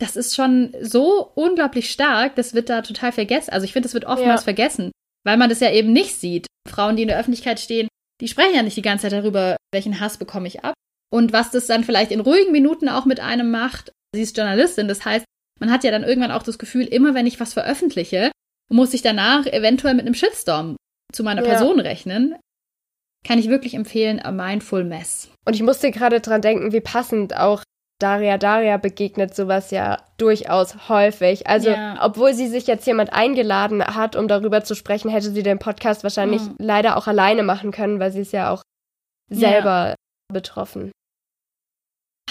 das 0.00 0.16
ist 0.16 0.34
schon 0.34 0.74
so 0.80 1.30
unglaublich 1.34 1.90
stark, 1.90 2.34
das 2.34 2.54
wird 2.54 2.68
da 2.68 2.82
total 2.82 3.12
vergessen. 3.12 3.50
Also 3.50 3.64
ich 3.64 3.72
finde, 3.72 3.86
das 3.86 3.94
wird 3.94 4.04
oftmals 4.04 4.40
ja. 4.40 4.44
vergessen, 4.44 4.90
weil 5.24 5.36
man 5.36 5.48
das 5.48 5.60
ja 5.60 5.70
eben 5.70 5.92
nicht 5.92 6.14
sieht. 6.14 6.46
Frauen, 6.68 6.96
die 6.96 7.02
in 7.02 7.08
der 7.08 7.18
Öffentlichkeit 7.18 7.60
stehen, 7.60 7.88
die 8.20 8.28
sprechen 8.28 8.54
ja 8.54 8.62
nicht 8.62 8.76
die 8.76 8.82
ganze 8.82 9.02
Zeit 9.02 9.12
darüber, 9.12 9.56
welchen 9.72 10.00
Hass 10.00 10.16
bekomme 10.16 10.48
ich 10.48 10.64
ab. 10.64 10.74
Und 11.12 11.32
was 11.32 11.50
das 11.50 11.66
dann 11.66 11.84
vielleicht 11.84 12.10
in 12.10 12.20
ruhigen 12.20 12.52
Minuten 12.52 12.88
auch 12.88 13.04
mit 13.04 13.20
einem 13.20 13.50
macht. 13.50 13.92
Sie 14.14 14.22
ist 14.22 14.36
Journalistin, 14.36 14.88
das 14.88 15.04
heißt, 15.04 15.24
man 15.60 15.70
hat 15.70 15.84
ja 15.84 15.90
dann 15.90 16.04
irgendwann 16.04 16.32
auch 16.32 16.42
das 16.42 16.58
Gefühl, 16.58 16.86
immer 16.86 17.14
wenn 17.14 17.26
ich 17.26 17.38
was 17.38 17.52
veröffentliche, 17.52 18.32
muss 18.70 18.94
ich 18.94 19.02
danach 19.02 19.46
eventuell 19.46 19.94
mit 19.94 20.06
einem 20.06 20.14
Shitstorm 20.14 20.76
zu 21.12 21.22
meiner 21.22 21.42
ja. 21.42 21.48
Person 21.48 21.78
rechnen. 21.78 22.34
Kann 23.24 23.38
ich 23.38 23.48
wirklich 23.48 23.74
empfehlen, 23.74 24.20
A 24.20 24.32
Mindful 24.32 24.84
Mess. 24.84 25.30
Und 25.44 25.54
ich 25.54 25.62
musste 25.62 25.90
gerade 25.90 26.20
dran 26.20 26.40
denken, 26.40 26.72
wie 26.72 26.80
passend 26.80 27.36
auch 27.36 27.62
Daria 28.00 28.36
Daria 28.36 28.78
begegnet 28.78 29.34
sowas 29.34 29.70
ja 29.70 30.02
durchaus 30.18 30.88
häufig. 30.88 31.46
Also, 31.46 31.70
ja. 31.70 31.98
obwohl 32.04 32.34
sie 32.34 32.48
sich 32.48 32.66
jetzt 32.66 32.86
jemand 32.86 33.12
eingeladen 33.12 33.84
hat, 33.84 34.16
um 34.16 34.26
darüber 34.26 34.64
zu 34.64 34.74
sprechen, 34.74 35.08
hätte 35.08 35.30
sie 35.30 35.44
den 35.44 35.60
Podcast 35.60 36.02
wahrscheinlich 36.02 36.42
mhm. 36.42 36.56
leider 36.58 36.96
auch 36.96 37.06
alleine 37.06 37.44
machen 37.44 37.70
können, 37.70 38.00
weil 38.00 38.10
sie 38.10 38.22
ist 38.22 38.32
ja 38.32 38.50
auch 38.50 38.62
selber 39.30 39.90
ja. 39.90 39.94
betroffen. 40.32 40.90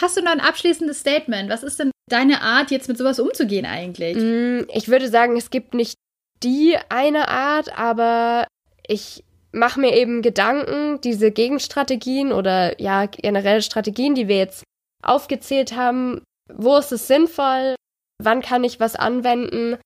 Hast 0.01 0.17
du 0.17 0.21
noch 0.21 0.31
ein 0.31 0.41
abschließendes 0.41 0.99
Statement? 0.99 1.49
Was 1.49 1.63
ist 1.63 1.79
denn 1.79 1.91
deine 2.09 2.41
Art, 2.41 2.71
jetzt 2.71 2.89
mit 2.89 2.97
sowas 2.97 3.19
umzugehen 3.19 3.65
eigentlich? 3.65 4.17
Mm, 4.17 4.67
ich 4.73 4.89
würde 4.89 5.07
sagen, 5.07 5.37
es 5.37 5.51
gibt 5.51 5.73
nicht 5.73 5.95
die 6.43 6.75
eine 6.89 7.29
Art, 7.29 7.77
aber 7.77 8.47
ich 8.87 9.23
mache 9.51 9.79
mir 9.79 9.95
eben 9.95 10.21
Gedanken, 10.21 11.01
diese 11.01 11.31
Gegenstrategien 11.31 12.31
oder 12.31 12.79
ja 12.81 13.05
generelle 13.05 13.61
Strategien, 13.61 14.15
die 14.15 14.27
wir 14.27 14.37
jetzt 14.37 14.63
aufgezählt 15.03 15.75
haben, 15.75 16.21
wo 16.53 16.77
ist 16.77 16.91
es 16.91 17.07
sinnvoll, 17.07 17.75
wann 18.21 18.41
kann 18.41 18.63
ich 18.63 18.79
was 18.79 18.95
anwenden. 18.95 19.77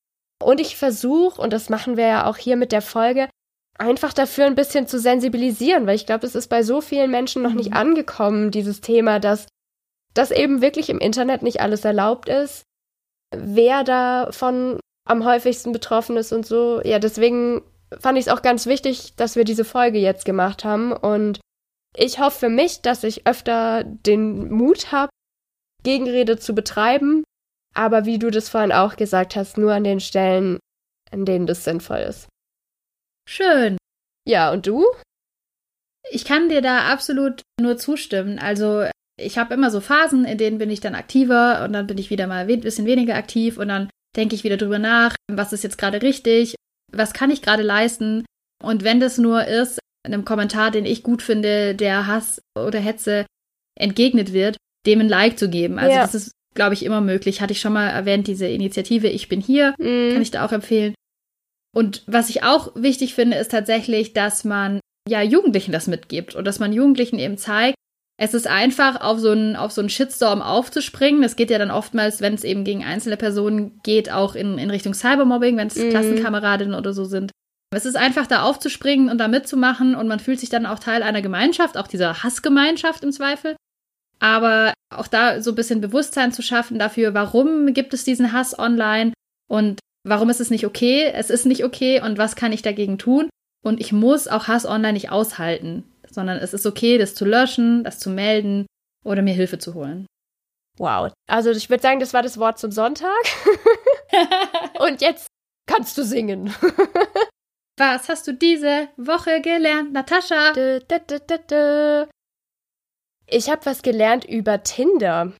Und 0.43 0.59
ich 0.59 0.77
versuche, 0.77 1.41
und 1.41 1.53
das 1.53 1.69
machen 1.69 1.97
wir 1.97 2.07
ja 2.07 2.29
auch 2.29 2.37
hier 2.37 2.57
mit 2.57 2.71
der 2.71 2.81
Folge, 2.81 3.29
einfach 3.77 4.13
dafür 4.13 4.45
ein 4.45 4.55
bisschen 4.55 4.87
zu 4.87 4.99
sensibilisieren, 4.99 5.87
weil 5.87 5.95
ich 5.95 6.05
glaube, 6.05 6.25
es 6.25 6.35
ist 6.35 6.47
bei 6.47 6.63
so 6.63 6.81
vielen 6.81 7.11
Menschen 7.11 7.41
noch 7.41 7.53
nicht 7.53 7.71
mhm. 7.71 7.77
angekommen, 7.77 8.51
dieses 8.51 8.81
Thema, 8.81 9.19
dass 9.19 9.47
das 10.13 10.31
eben 10.31 10.61
wirklich 10.61 10.89
im 10.89 10.99
Internet 10.99 11.41
nicht 11.41 11.61
alles 11.61 11.83
erlaubt 11.83 12.29
ist, 12.29 12.63
wer 13.35 13.83
davon 13.83 14.79
am 15.07 15.25
häufigsten 15.25 15.71
betroffen 15.71 16.17
ist 16.17 16.31
und 16.31 16.45
so. 16.45 16.81
Ja, 16.83 16.99
deswegen 16.99 17.61
fand 17.99 18.17
ich 18.17 18.25
es 18.25 18.31
auch 18.31 18.41
ganz 18.41 18.65
wichtig, 18.65 19.15
dass 19.15 19.35
wir 19.35 19.43
diese 19.43 19.65
Folge 19.65 19.99
jetzt 19.99 20.25
gemacht 20.25 20.63
haben 20.63 20.91
und 20.91 21.39
ich 21.97 22.19
hoffe 22.19 22.39
für 22.39 22.49
mich, 22.49 22.81
dass 22.81 23.03
ich 23.03 23.25
öfter 23.25 23.83
den 23.83 24.51
Mut 24.51 24.91
habe, 24.91 25.09
Gegenrede 25.83 26.37
zu 26.37 26.53
betreiben, 26.53 27.23
aber 27.73 28.05
wie 28.05 28.19
du 28.19 28.31
das 28.31 28.49
vorhin 28.49 28.71
auch 28.71 28.95
gesagt 28.95 29.35
hast, 29.35 29.57
nur 29.57 29.73
an 29.73 29.83
den 29.83 29.99
Stellen, 29.99 30.59
an 31.11 31.25
denen 31.25 31.47
das 31.47 31.63
sinnvoll 31.63 31.99
ist. 31.99 32.27
Schön. 33.27 33.77
Ja, 34.27 34.51
und 34.51 34.67
du? 34.67 34.85
Ich 36.09 36.25
kann 36.25 36.49
dir 36.49 36.61
da 36.61 36.91
absolut 36.91 37.41
nur 37.59 37.77
zustimmen. 37.77 38.39
Also 38.39 38.85
ich 39.17 39.37
habe 39.37 39.53
immer 39.53 39.71
so 39.71 39.79
Phasen, 39.81 40.25
in 40.25 40.37
denen 40.37 40.57
bin 40.57 40.69
ich 40.69 40.81
dann 40.81 40.95
aktiver 40.95 41.63
und 41.63 41.73
dann 41.73 41.87
bin 41.87 41.97
ich 41.97 42.09
wieder 42.09 42.27
mal 42.27 42.49
ein 42.49 42.61
bisschen 42.61 42.85
weniger 42.85 43.15
aktiv 43.15 43.57
und 43.57 43.69
dann 43.69 43.89
denke 44.15 44.35
ich 44.35 44.43
wieder 44.43 44.57
drüber 44.57 44.79
nach, 44.79 45.15
was 45.31 45.53
ist 45.53 45.63
jetzt 45.63 45.77
gerade 45.77 46.01
richtig, 46.01 46.55
was 46.95 47.13
kann 47.13 47.31
ich 47.31 47.41
gerade 47.41 47.63
leisten. 47.63 48.25
Und 48.63 48.83
wenn 48.83 48.99
das 48.99 49.17
nur 49.17 49.45
ist, 49.45 49.79
einem 50.05 50.25
Kommentar, 50.25 50.71
den 50.71 50.85
ich 50.85 51.03
gut 51.03 51.21
finde, 51.21 51.75
der 51.75 52.07
Hass 52.07 52.41
oder 52.57 52.79
Hetze 52.79 53.25
entgegnet 53.77 54.33
wird, 54.33 54.57
dem 54.85 55.01
ein 55.01 55.09
Like 55.09 55.37
zu 55.37 55.49
geben. 55.49 55.79
Also 55.79 55.95
ja. 55.95 56.01
das 56.01 56.15
ist, 56.15 56.31
glaube 56.55 56.73
ich, 56.73 56.85
immer 56.85 57.01
möglich. 57.01 57.41
Hatte 57.41 57.53
ich 57.53 57.59
schon 57.59 57.73
mal 57.73 57.89
erwähnt, 57.89 58.27
diese 58.27 58.47
Initiative 58.47 59.07
Ich 59.07 59.27
bin 59.27 59.41
hier, 59.41 59.73
mhm. 59.77 60.13
kann 60.13 60.21
ich 60.21 60.31
da 60.31 60.45
auch 60.45 60.51
empfehlen. 60.51 60.93
Und 61.75 62.03
was 62.07 62.29
ich 62.29 62.43
auch 62.43 62.71
wichtig 62.75 63.15
finde, 63.15 63.37
ist 63.37 63.51
tatsächlich, 63.51 64.13
dass 64.13 64.45
man 64.45 64.79
ja 65.09 65.21
Jugendlichen 65.21 65.71
das 65.71 65.87
mitgibt 65.87 66.35
und 66.35 66.45
dass 66.45 66.59
man 66.59 66.71
Jugendlichen 66.71 67.19
eben 67.19 67.37
zeigt, 67.37 67.75
es 68.17 68.33
ist 68.33 68.47
einfach, 68.47 69.01
auf 69.01 69.19
so 69.19 69.31
einen, 69.31 69.55
auf 69.55 69.71
so 69.71 69.81
einen 69.81 69.89
Shitstorm 69.89 70.41
aufzuspringen. 70.41 71.21
Das 71.21 71.35
geht 71.35 71.49
ja 71.49 71.57
dann 71.57 71.71
oftmals, 71.71 72.21
wenn 72.21 72.33
es 72.33 72.45
eben 72.45 72.63
gegen 72.63 72.83
einzelne 72.83 73.17
Personen 73.17 73.79
geht, 73.83 74.11
auch 74.11 74.35
in, 74.35 74.57
in 74.57 74.69
Richtung 74.69 74.93
Cybermobbing, 74.93 75.57
wenn 75.57 75.67
es 75.67 75.75
mhm. 75.75 75.89
Klassenkameradinnen 75.89 76.75
oder 76.75 76.93
so 76.93 77.03
sind. 77.03 77.31
Es 77.75 77.85
ist 77.85 77.97
einfach 77.97 78.25
da 78.25 78.43
aufzuspringen 78.43 79.09
und 79.09 79.17
da 79.17 79.27
mitzumachen 79.27 79.95
und 79.95 80.07
man 80.07 80.19
fühlt 80.19 80.39
sich 80.39 80.49
dann 80.49 80.65
auch 80.65 80.79
Teil 80.79 81.03
einer 81.03 81.21
Gemeinschaft, 81.21 81.77
auch 81.77 81.87
dieser 81.87 82.23
Hassgemeinschaft 82.23 83.03
im 83.03 83.11
Zweifel. 83.11 83.57
Aber 84.19 84.73
auch 84.95 85.07
da 85.07 85.41
so 85.41 85.51
ein 85.51 85.55
bisschen 85.55 85.81
Bewusstsein 85.81 86.31
zu 86.31 86.41
schaffen 86.41 86.79
dafür, 86.79 87.13
warum 87.13 87.73
gibt 87.73 87.93
es 87.93 88.05
diesen 88.05 88.31
Hass 88.31 88.57
online 88.57 89.11
und 89.49 89.79
warum 90.07 90.29
ist 90.29 90.39
es 90.39 90.49
nicht 90.49 90.65
okay? 90.65 91.11
Es 91.13 91.29
ist 91.29 91.45
nicht 91.45 91.65
okay 91.65 92.01
und 92.01 92.17
was 92.17 92.37
kann 92.37 92.53
ich 92.53 92.61
dagegen 92.61 92.97
tun? 92.97 93.29
Und 93.61 93.81
ich 93.81 93.91
muss 93.91 94.29
auch 94.29 94.47
Hass 94.47 94.65
online 94.65 94.93
nicht 94.93 95.11
aushalten, 95.11 95.83
sondern 96.15 96.37
es 96.37 96.53
ist 96.53 96.65
okay, 96.65 96.97
das 96.97 97.13
zu 97.13 97.25
löschen, 97.25 97.83
das 97.83 97.99
zu 97.99 98.09
melden 98.09 98.65
oder 99.03 99.21
mir 99.21 99.33
Hilfe 99.33 99.59
zu 99.59 99.75
holen. 99.75 100.07
Wow. 100.77 101.11
Also 101.29 101.51
ich 101.51 101.69
würde 101.69 101.83
sagen, 101.83 101.99
das 101.99 102.13
war 102.13 102.23
das 102.23 102.39
Wort 102.39 102.57
zum 102.57 102.71
Sonntag. 102.71 103.11
und 104.79 105.01
jetzt 105.01 105.27
kannst 105.67 105.97
du 105.97 106.03
singen. 106.03 106.53
Was 107.77 108.07
hast 108.07 108.25
du 108.27 108.33
diese 108.33 108.87
Woche 108.95 109.41
gelernt, 109.41 109.91
Natascha? 109.91 110.53
Ich 113.27 113.49
habe 113.49 113.65
was 113.65 113.81
gelernt 113.81 114.23
über 114.23 114.63
Tinder. 114.63 115.33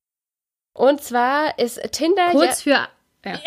Und 0.76 1.02
zwar 1.02 1.58
ist 1.58 1.80
Tinder. 1.94 2.32
Kurz 2.32 2.66
ja 2.66 2.90
für. 3.24 3.30
Ja. 3.30 3.40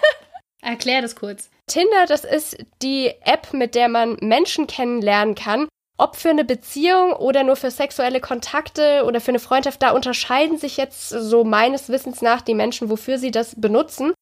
Erklär 0.62 1.02
das 1.02 1.14
kurz. 1.14 1.50
Tinder, 1.66 2.06
das 2.06 2.24
ist 2.24 2.56
die 2.80 3.08
App, 3.22 3.52
mit 3.52 3.74
der 3.74 3.88
man 3.88 4.16
Menschen 4.22 4.66
kennenlernen 4.66 5.34
kann. 5.34 5.68
Ob 5.98 6.16
für 6.16 6.30
eine 6.30 6.44
Beziehung 6.44 7.12
oder 7.12 7.44
nur 7.44 7.56
für 7.56 7.70
sexuelle 7.70 8.20
Kontakte 8.20 9.04
oder 9.04 9.20
für 9.20 9.30
eine 9.30 9.38
Freundschaft, 9.38 9.82
da 9.82 9.90
unterscheiden 9.90 10.58
sich 10.58 10.76
jetzt 10.76 11.10
so 11.10 11.44
meines 11.44 11.88
Wissens 11.90 12.22
nach 12.22 12.40
die 12.40 12.54
Menschen, 12.54 12.90
wofür 12.90 13.18
sie 13.18 13.30
das 13.30 13.60
benutzen. 13.60 14.12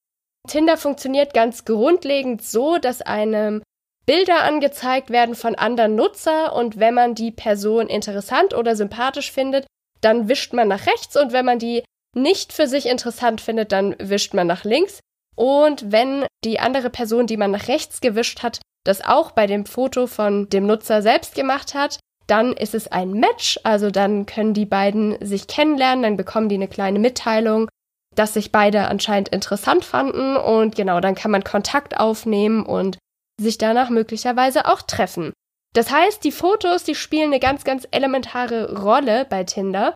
Tinder 0.49 0.77
funktioniert 0.77 1.33
ganz 1.33 1.65
grundlegend 1.65 2.43
so, 2.43 2.79
dass 2.79 3.03
einem 3.03 3.63
Bilder 4.07 4.43
angezeigt 4.43 5.11
werden 5.11 5.35
von 5.35 5.55
anderen 5.55 5.95
Nutzer 5.95 6.55
und 6.55 6.81
wenn 6.81 6.95
man 6.95 7.15
die 7.15 7.31
Person 7.31 7.87
interessant 7.87 8.55
oder 8.55 8.75
sympathisch 8.75 9.31
findet, 9.31 9.67
dann 10.01 10.29
wischt 10.29 10.53
man 10.53 10.69
nach 10.69 10.87
rechts 10.87 11.17
und 11.17 11.33
wenn 11.33 11.45
man 11.45 11.59
die 11.59 11.85
nicht 12.17 12.53
für 12.53 12.67
sich 12.67 12.87
interessant 12.87 13.41
findet, 13.41 13.73
dann 13.73 13.95
wischt 13.99 14.35
man 14.35 14.47
nach 14.47 14.65
links. 14.65 14.99
Und 15.37 15.93
wenn 15.93 16.27
die 16.45 16.59
andere 16.59 16.91
Person, 16.91 17.27
die 17.27 17.37
man 17.37 17.53
nach 17.53 17.69
rechts 17.69 18.01
gewischt 18.01 18.43
hat, 18.43 18.61
das 18.91 19.05
auch 19.05 19.31
bei 19.31 19.47
dem 19.47 19.65
Foto 19.65 20.07
von 20.07 20.49
dem 20.49 20.67
Nutzer 20.67 21.01
selbst 21.01 21.35
gemacht 21.35 21.75
hat, 21.75 21.99
dann 22.27 22.53
ist 22.53 22.75
es 22.75 22.89
ein 22.89 23.13
Match, 23.13 23.59
also 23.65 23.91
dann 23.91 24.27
können 24.27 24.53
die 24.53 24.67
beiden 24.67 25.17
sich 25.25 25.47
kennenlernen, 25.47 26.03
dann 26.03 26.17
bekommen 26.17 26.49
die 26.49 26.57
eine 26.57 26.69
kleine 26.69 26.99
Mitteilung, 26.99 27.69
dass 28.15 28.35
sich 28.35 28.53
beide 28.53 28.89
anscheinend 28.89 29.29
interessant 29.29 29.85
fanden 29.85 30.37
und 30.37 30.75
genau, 30.75 31.01
dann 31.01 31.15
kann 31.15 31.31
man 31.31 31.45
Kontakt 31.45 31.99
aufnehmen 31.99 32.67
und 32.67 32.99
sich 33.41 33.59
danach 33.59 33.91
möglicherweise 33.91 34.67
auch 34.67 34.83
treffen. 34.83 35.33
Das 35.73 35.91
heißt, 35.91 36.25
die 36.25 36.33
Fotos, 36.33 36.83
die 36.83 36.97
spielen 36.97 37.27
eine 37.27 37.41
ganz, 37.41 37.63
ganz 37.63 37.87
elementare 37.93 38.77
Rolle 38.81 39.25
bei 39.25 39.45
Tinder. 39.45 39.95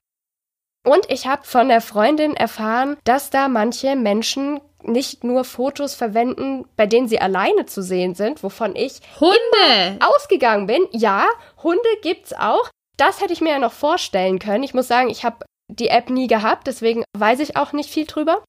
Und 0.87 1.11
ich 1.11 1.27
habe 1.27 1.43
von 1.45 1.69
der 1.69 1.81
Freundin 1.81 2.37
erfahren, 2.37 2.97
dass 3.05 3.31
da 3.31 3.49
manche 3.49 3.97
Menschen 3.97 4.61
nicht 4.85 5.25
nur 5.25 5.45
Fotos 5.45 5.95
verwenden, 5.95 6.67
bei 6.77 6.87
denen 6.87 7.09
sie 7.09 7.21
alleine 7.21 7.67
zu 7.67 7.83
sehen 7.83 8.15
sind, 8.15 8.43
wovon 8.43 8.77
ich 8.77 9.01
Hunde 9.21 9.99
ausgegangen 10.01 10.67
bin. 10.67 10.87
Ja, 10.93 11.27
Hunde 11.63 11.81
gibt's 12.03 12.33
auch. 12.33 12.69
Das 12.97 13.21
hätte 13.21 13.33
ich 13.33 13.41
mir 13.41 13.51
ja 13.51 13.59
noch 13.59 13.73
vorstellen 13.73 14.39
können. 14.39 14.63
Ich 14.63 14.75
muss 14.75 14.89
sagen, 14.89 15.11
ich 15.11 15.25
habe 15.25 15.45
die 15.71 15.89
App 15.89 16.11
nie 16.11 16.27
gehabt, 16.27 16.67
deswegen 16.67 17.05
weiß 17.17 17.41
ich 17.41 17.57
auch 17.57 17.73
nicht 17.73 17.91
viel 17.91 18.07
drüber. 18.07 18.45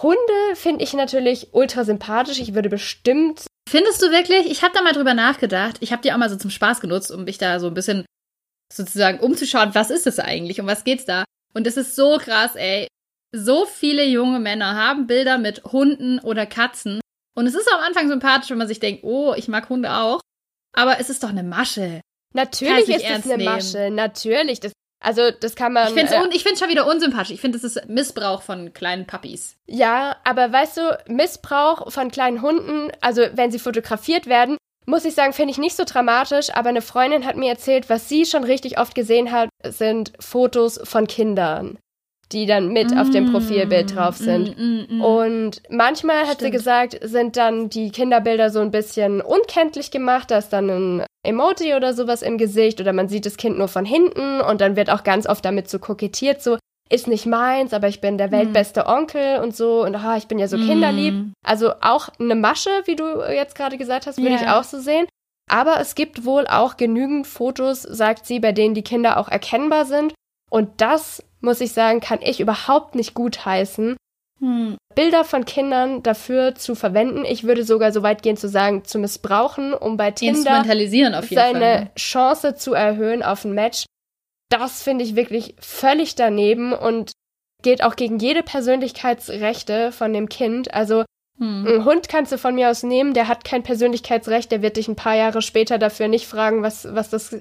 Hunde 0.00 0.54
finde 0.54 0.82
ich 0.84 0.92
natürlich 0.92 1.48
ultra 1.52 1.84
sympathisch. 1.84 2.40
Ich 2.40 2.54
würde 2.54 2.68
bestimmt. 2.68 3.46
Findest 3.68 4.02
du 4.02 4.10
wirklich? 4.10 4.50
Ich 4.50 4.62
habe 4.62 4.74
da 4.74 4.82
mal 4.82 4.92
drüber 4.92 5.14
nachgedacht. 5.14 5.76
Ich 5.80 5.92
habe 5.92 6.02
die 6.02 6.12
auch 6.12 6.16
mal 6.16 6.30
so 6.30 6.36
zum 6.36 6.50
Spaß 6.50 6.80
genutzt, 6.80 7.10
um 7.12 7.24
mich 7.24 7.38
da 7.38 7.60
so 7.60 7.68
ein 7.68 7.74
bisschen 7.74 8.04
sozusagen 8.72 9.20
umzuschauen, 9.20 9.74
was 9.74 9.90
ist 9.90 10.06
es 10.06 10.18
eigentlich, 10.18 10.60
um 10.60 10.66
was 10.66 10.84
geht's 10.84 11.04
da? 11.04 11.24
Und 11.54 11.66
es 11.66 11.76
ist 11.76 11.94
so 11.94 12.18
krass, 12.18 12.56
ey. 12.56 12.88
So 13.36 13.66
viele 13.66 14.04
junge 14.04 14.38
Männer 14.38 14.76
haben 14.76 15.08
Bilder 15.08 15.38
mit 15.38 15.64
Hunden 15.64 16.20
oder 16.20 16.46
Katzen. 16.46 17.00
Und 17.34 17.46
es 17.46 17.56
ist 17.56 17.68
am 17.72 17.80
Anfang 17.80 18.08
sympathisch, 18.08 18.50
wenn 18.50 18.58
man 18.58 18.68
sich 18.68 18.78
denkt, 18.78 19.02
oh, 19.02 19.34
ich 19.36 19.48
mag 19.48 19.68
Hunde 19.68 19.92
auch. 19.92 20.20
Aber 20.72 21.00
es 21.00 21.10
ist 21.10 21.24
doch 21.24 21.30
eine 21.30 21.42
Masche. 21.42 22.00
Natürlich 22.32 22.88
ist 22.88 23.04
es 23.04 23.24
eine 23.24 23.38
nehmen. 23.38 23.52
Masche. 23.52 23.90
Natürlich. 23.90 24.60
Das, 24.60 24.72
also, 25.02 25.32
das 25.32 25.56
kann 25.56 25.72
man. 25.72 25.88
Ich 25.88 25.94
finde 25.94 26.30
es 26.32 26.44
äh, 26.44 26.56
schon 26.56 26.68
wieder 26.68 26.86
unsympathisch. 26.86 27.32
Ich 27.32 27.40
finde, 27.40 27.58
das 27.58 27.64
ist 27.64 27.88
Missbrauch 27.88 28.42
von 28.42 28.72
kleinen 28.72 29.06
Puppies. 29.06 29.56
Ja, 29.66 30.16
aber 30.22 30.52
weißt 30.52 30.76
du, 30.76 30.98
Missbrauch 31.08 31.90
von 31.90 32.12
kleinen 32.12 32.40
Hunden, 32.40 32.92
also 33.00 33.22
wenn 33.34 33.50
sie 33.50 33.58
fotografiert 33.58 34.26
werden, 34.26 34.56
muss 34.86 35.04
ich 35.04 35.14
sagen, 35.14 35.32
finde 35.32 35.50
ich 35.50 35.58
nicht 35.58 35.76
so 35.76 35.84
dramatisch, 35.84 36.50
aber 36.54 36.68
eine 36.68 36.82
Freundin 36.82 37.24
hat 37.24 37.36
mir 37.36 37.48
erzählt, 37.48 37.88
was 37.88 38.08
sie 38.08 38.26
schon 38.26 38.44
richtig 38.44 38.78
oft 38.78 38.94
gesehen 38.94 39.32
hat, 39.32 39.48
sind 39.64 40.12
Fotos 40.20 40.78
von 40.84 41.06
Kindern, 41.06 41.78
die 42.32 42.46
dann 42.46 42.72
mit 42.72 42.94
mm, 42.94 42.98
auf 42.98 43.10
dem 43.10 43.26
mm, 43.26 43.32
Profilbild 43.32 43.94
drauf 43.94 44.16
sind. 44.16 44.58
Mm, 44.58 44.62
mm, 44.62 44.98
mm, 44.98 45.00
Und 45.00 45.62
manchmal 45.68 46.18
Stimmt. 46.18 46.30
hat 46.30 46.40
sie 46.40 46.50
gesagt, 46.50 46.98
sind 47.02 47.36
dann 47.36 47.68
die 47.70 47.90
Kinderbilder 47.90 48.50
so 48.50 48.60
ein 48.60 48.70
bisschen 48.70 49.20
unkenntlich 49.20 49.90
gemacht, 49.90 50.30
da 50.30 50.38
ist 50.38 50.50
dann 50.50 50.70
ein 50.70 51.06
Emoji 51.24 51.74
oder 51.74 51.94
sowas 51.94 52.22
im 52.22 52.38
Gesicht 52.38 52.80
oder 52.80 52.92
man 52.92 53.08
sieht 53.08 53.26
das 53.26 53.36
Kind 53.36 53.58
nur 53.58 53.68
von 53.68 53.84
hinten 53.84 54.40
und 54.40 54.60
dann 54.60 54.76
wird 54.76 54.90
auch 54.90 55.04
ganz 55.04 55.26
oft 55.26 55.44
damit 55.44 55.68
so 55.68 55.78
kokettiert, 55.78 56.42
so, 56.42 56.58
ist 56.90 57.08
nicht 57.08 57.26
meins, 57.26 57.72
aber 57.72 57.88
ich 57.88 58.00
bin 58.00 58.18
der 58.18 58.28
mhm. 58.28 58.32
weltbeste 58.32 58.86
Onkel 58.86 59.40
und 59.40 59.56
so 59.56 59.84
und 59.84 59.94
ah, 59.96 60.16
ich 60.16 60.26
bin 60.26 60.38
ja 60.38 60.48
so 60.48 60.58
mm. 60.58 60.66
kinderlieb. 60.66 61.14
Also 61.44 61.72
auch 61.80 62.08
eine 62.18 62.34
Masche, 62.34 62.70
wie 62.84 62.96
du 62.96 63.22
jetzt 63.32 63.54
gerade 63.54 63.78
gesagt 63.78 64.06
hast, 64.06 64.18
würde 64.18 64.32
yeah. 64.32 64.42
ich 64.42 64.48
auch 64.48 64.64
so 64.64 64.78
sehen. 64.78 65.06
Aber 65.50 65.80
es 65.80 65.94
gibt 65.94 66.24
wohl 66.24 66.46
auch 66.46 66.76
genügend 66.76 67.26
Fotos, 67.26 67.82
sagt 67.82 68.26
sie, 68.26 68.40
bei 68.40 68.52
denen 68.52 68.74
die 68.74 68.82
Kinder 68.82 69.18
auch 69.18 69.28
erkennbar 69.28 69.84
sind. 69.84 70.14
Und 70.50 70.80
das, 70.80 71.22
muss 71.44 71.60
ich 71.60 71.72
sagen, 71.72 72.00
kann 72.00 72.20
ich 72.22 72.40
überhaupt 72.40 72.94
nicht 72.94 73.14
gutheißen. 73.14 73.96
Hm. 74.40 74.76
Bilder 74.94 75.24
von 75.24 75.44
Kindern 75.44 76.02
dafür 76.02 76.54
zu 76.54 76.74
verwenden. 76.74 77.24
Ich 77.24 77.44
würde 77.44 77.64
sogar 77.64 77.92
so 77.92 78.02
weit 78.02 78.22
gehen 78.22 78.36
zu 78.36 78.48
sagen, 78.48 78.84
zu 78.84 78.98
missbrauchen, 78.98 79.74
um 79.74 79.96
bei 79.96 80.10
Tinder 80.10 80.64
seine. 81.30 81.58
Ne? 81.58 81.90
Chance 81.96 82.54
zu 82.56 82.74
erhöhen 82.74 83.22
auf 83.22 83.44
ein 83.44 83.52
Match 83.52 83.84
das 84.54 84.82
finde 84.82 85.04
ich 85.04 85.16
wirklich 85.16 85.54
völlig 85.58 86.14
daneben 86.14 86.72
und 86.72 87.12
geht 87.62 87.82
auch 87.82 87.96
gegen 87.96 88.18
jede 88.18 88.42
Persönlichkeitsrechte 88.42 89.90
von 89.90 90.12
dem 90.12 90.28
Kind. 90.28 90.72
Also 90.72 91.04
hm. 91.38 91.66
ein 91.66 91.84
Hund 91.84 92.08
kannst 92.08 92.32
du 92.32 92.38
von 92.38 92.54
mir 92.54 92.70
aus 92.70 92.82
nehmen, 92.82 93.14
der 93.14 93.28
hat 93.28 93.44
kein 93.44 93.62
Persönlichkeitsrecht, 93.62 94.52
der 94.52 94.62
wird 94.62 94.76
dich 94.76 94.88
ein 94.88 94.96
paar 94.96 95.16
Jahre 95.16 95.42
später 95.42 95.78
dafür 95.78 96.08
nicht 96.08 96.26
fragen, 96.26 96.62
was, 96.62 96.86
was 96.94 97.10
das 97.10 97.36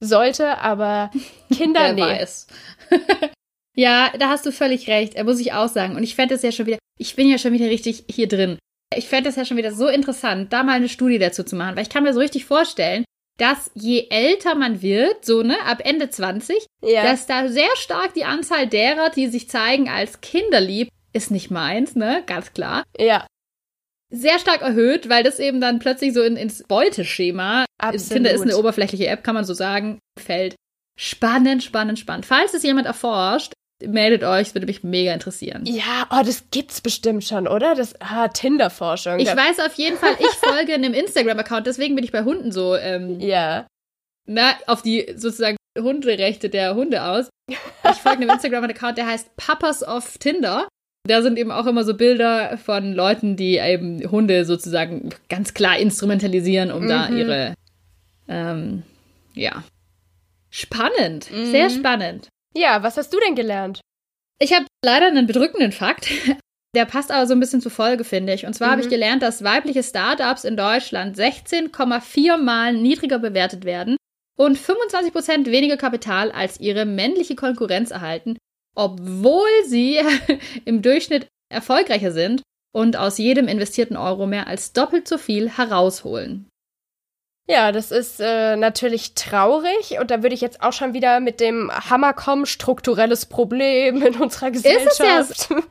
sollte, 0.00 0.58
aber 0.58 1.10
Kinder 1.52 1.80
Wer 1.80 1.92
nee. 1.94 2.02
Weiß. 2.02 2.46
ja, 3.78 4.12
da 4.18 4.28
hast 4.28 4.44
du 4.44 4.50
völlig 4.50 4.88
recht, 4.88 5.14
er 5.14 5.22
muss 5.22 5.38
ich 5.38 5.52
auch 5.52 5.68
sagen. 5.68 5.94
Und 5.94 6.02
ich 6.02 6.16
fände 6.16 6.34
es 6.34 6.42
ja 6.42 6.50
schon 6.50 6.66
wieder, 6.66 6.78
ich 6.98 7.14
bin 7.14 7.28
ja 7.28 7.38
schon 7.38 7.52
wieder 7.52 7.66
richtig 7.66 8.04
hier 8.10 8.26
drin. 8.26 8.58
Ich 8.92 9.06
fände 9.06 9.28
es 9.28 9.36
ja 9.36 9.44
schon 9.44 9.56
wieder 9.56 9.72
so 9.72 9.86
interessant, 9.86 10.52
da 10.52 10.64
mal 10.64 10.72
eine 10.72 10.88
Studie 10.88 11.20
dazu 11.20 11.44
zu 11.44 11.54
machen, 11.54 11.76
weil 11.76 11.84
ich 11.84 11.88
kann 11.88 12.02
mir 12.02 12.12
so 12.12 12.18
richtig 12.18 12.44
vorstellen, 12.44 13.04
dass 13.38 13.70
je 13.74 14.08
älter 14.10 14.56
man 14.56 14.82
wird, 14.82 15.24
so 15.24 15.44
ne, 15.44 15.56
ab 15.64 15.82
Ende 15.84 16.10
20, 16.10 16.66
ja. 16.82 17.04
dass 17.04 17.26
da 17.26 17.46
sehr 17.46 17.68
stark 17.76 18.14
die 18.14 18.24
Anzahl 18.24 18.66
derer, 18.66 19.10
die 19.10 19.28
sich 19.28 19.48
zeigen 19.48 19.88
als 19.88 20.20
kinderlieb, 20.20 20.88
ist 21.12 21.30
nicht 21.30 21.52
meins, 21.52 21.94
ne, 21.94 22.24
ganz 22.26 22.52
klar. 22.52 22.82
Ja. 22.98 23.28
Sehr 24.10 24.40
stark 24.40 24.62
erhöht, 24.62 25.08
weil 25.08 25.22
das 25.22 25.38
eben 25.38 25.60
dann 25.60 25.78
plötzlich 25.78 26.14
so 26.14 26.22
in, 26.22 26.36
ins 26.36 26.64
Beuteschema, 26.64 27.64
Absolut. 27.78 28.12
Tinder 28.12 28.32
ist 28.32 28.42
eine 28.42 28.58
oberflächliche 28.58 29.06
App, 29.06 29.22
kann 29.22 29.36
man 29.36 29.44
so 29.44 29.54
sagen, 29.54 30.00
fällt. 30.18 30.56
Spannend, 30.98 31.62
spannend, 31.62 32.00
spannend. 32.00 32.26
Falls 32.26 32.54
es 32.54 32.64
jemand 32.64 32.88
erforscht, 32.88 33.52
meldet 33.86 34.24
euch, 34.24 34.48
es 34.48 34.54
würde 34.54 34.66
mich 34.66 34.82
mega 34.82 35.12
interessieren. 35.12 35.64
Ja, 35.66 36.06
oh, 36.10 36.22
das 36.24 36.44
gibt's 36.50 36.80
bestimmt 36.80 37.24
schon, 37.24 37.46
oder? 37.46 37.74
Das 37.74 37.94
ah, 38.00 38.28
Tinder-Forschung. 38.28 39.18
Ich 39.18 39.28
weiß 39.28 39.60
auf 39.60 39.74
jeden 39.74 39.96
Fall, 39.96 40.16
ich 40.18 40.26
folge 40.40 40.74
einem 40.74 40.94
Instagram-Account, 40.94 41.66
deswegen 41.66 41.94
bin 41.94 42.04
ich 42.04 42.12
bei 42.12 42.24
Hunden 42.24 42.52
so, 42.52 42.74
ähm, 42.76 43.20
ja. 43.20 43.66
Na, 44.26 44.52
auf 44.66 44.82
die 44.82 45.14
sozusagen 45.16 45.56
Hunderechte 45.78 46.50
der 46.50 46.74
Hunde 46.74 47.02
aus. 47.02 47.30
Ich 47.48 47.56
folge 48.02 48.22
einem 48.22 48.30
Instagram-Account, 48.30 48.98
der 48.98 49.06
heißt 49.06 49.36
Papas 49.36 49.86
of 49.86 50.18
Tinder. 50.18 50.68
Da 51.06 51.22
sind 51.22 51.38
eben 51.38 51.50
auch 51.50 51.66
immer 51.66 51.84
so 51.84 51.94
Bilder 51.94 52.58
von 52.58 52.92
Leuten, 52.92 53.36
die 53.36 53.56
eben 53.56 54.10
Hunde 54.10 54.44
sozusagen 54.44 55.10
ganz 55.28 55.54
klar 55.54 55.78
instrumentalisieren, 55.78 56.70
um 56.70 56.84
mhm. 56.84 56.88
da 56.88 57.08
ihre, 57.08 57.54
ähm, 58.28 58.82
ja. 59.34 59.62
Spannend, 60.50 61.30
mhm. 61.30 61.46
sehr 61.46 61.70
spannend. 61.70 62.28
Ja, 62.58 62.82
was 62.82 62.96
hast 62.96 63.14
du 63.14 63.20
denn 63.20 63.36
gelernt? 63.36 63.80
Ich 64.40 64.52
habe 64.52 64.66
leider 64.84 65.06
einen 65.06 65.28
bedrückenden 65.28 65.70
Fakt. 65.70 66.08
Der 66.74 66.84
passt 66.84 67.10
aber 67.10 67.26
so 67.26 67.32
ein 67.32 67.40
bisschen 67.40 67.60
zur 67.60 67.70
Folge, 67.70 68.04
finde 68.04 68.34
ich. 68.34 68.46
Und 68.46 68.52
zwar 68.52 68.68
mhm. 68.68 68.72
habe 68.72 68.82
ich 68.82 68.88
gelernt, 68.88 69.22
dass 69.22 69.44
weibliche 69.44 69.82
Startups 69.82 70.44
in 70.44 70.56
Deutschland 70.56 71.16
16,4 71.16 72.36
Mal 72.36 72.74
niedriger 72.74 73.20
bewertet 73.20 73.64
werden 73.64 73.96
und 74.36 74.58
25 74.58 75.12
Prozent 75.12 75.46
weniger 75.46 75.76
Kapital 75.76 76.32
als 76.32 76.58
ihre 76.58 76.84
männliche 76.84 77.36
Konkurrenz 77.36 77.92
erhalten, 77.92 78.36
obwohl 78.76 79.48
sie 79.66 80.00
im 80.64 80.82
Durchschnitt 80.82 81.28
erfolgreicher 81.50 82.10
sind 82.10 82.42
und 82.74 82.96
aus 82.96 83.18
jedem 83.18 83.46
investierten 83.48 83.96
Euro 83.96 84.26
mehr 84.26 84.48
als 84.48 84.72
doppelt 84.72 85.06
so 85.06 85.16
viel 85.16 85.48
herausholen. 85.48 86.47
Ja, 87.50 87.72
das 87.72 87.90
ist 87.90 88.20
äh, 88.20 88.56
natürlich 88.56 89.14
traurig 89.14 89.98
und 89.98 90.10
da 90.10 90.22
würde 90.22 90.34
ich 90.34 90.42
jetzt 90.42 90.62
auch 90.62 90.74
schon 90.74 90.92
wieder 90.92 91.18
mit 91.18 91.40
dem 91.40 91.70
Hammer 91.72 92.12
kommen, 92.12 92.44
strukturelles 92.44 93.26
Problem 93.26 94.02
in 94.02 94.20
unserer 94.20 94.50
Gesellschaft. 94.50 95.30
Ist 95.30 95.40
es, 95.40 95.48
ja, 95.48 95.62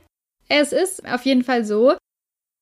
es 0.50 0.72
ist 0.72 1.06
auf 1.06 1.24
jeden 1.26 1.44
Fall 1.44 1.64
so. 1.64 1.96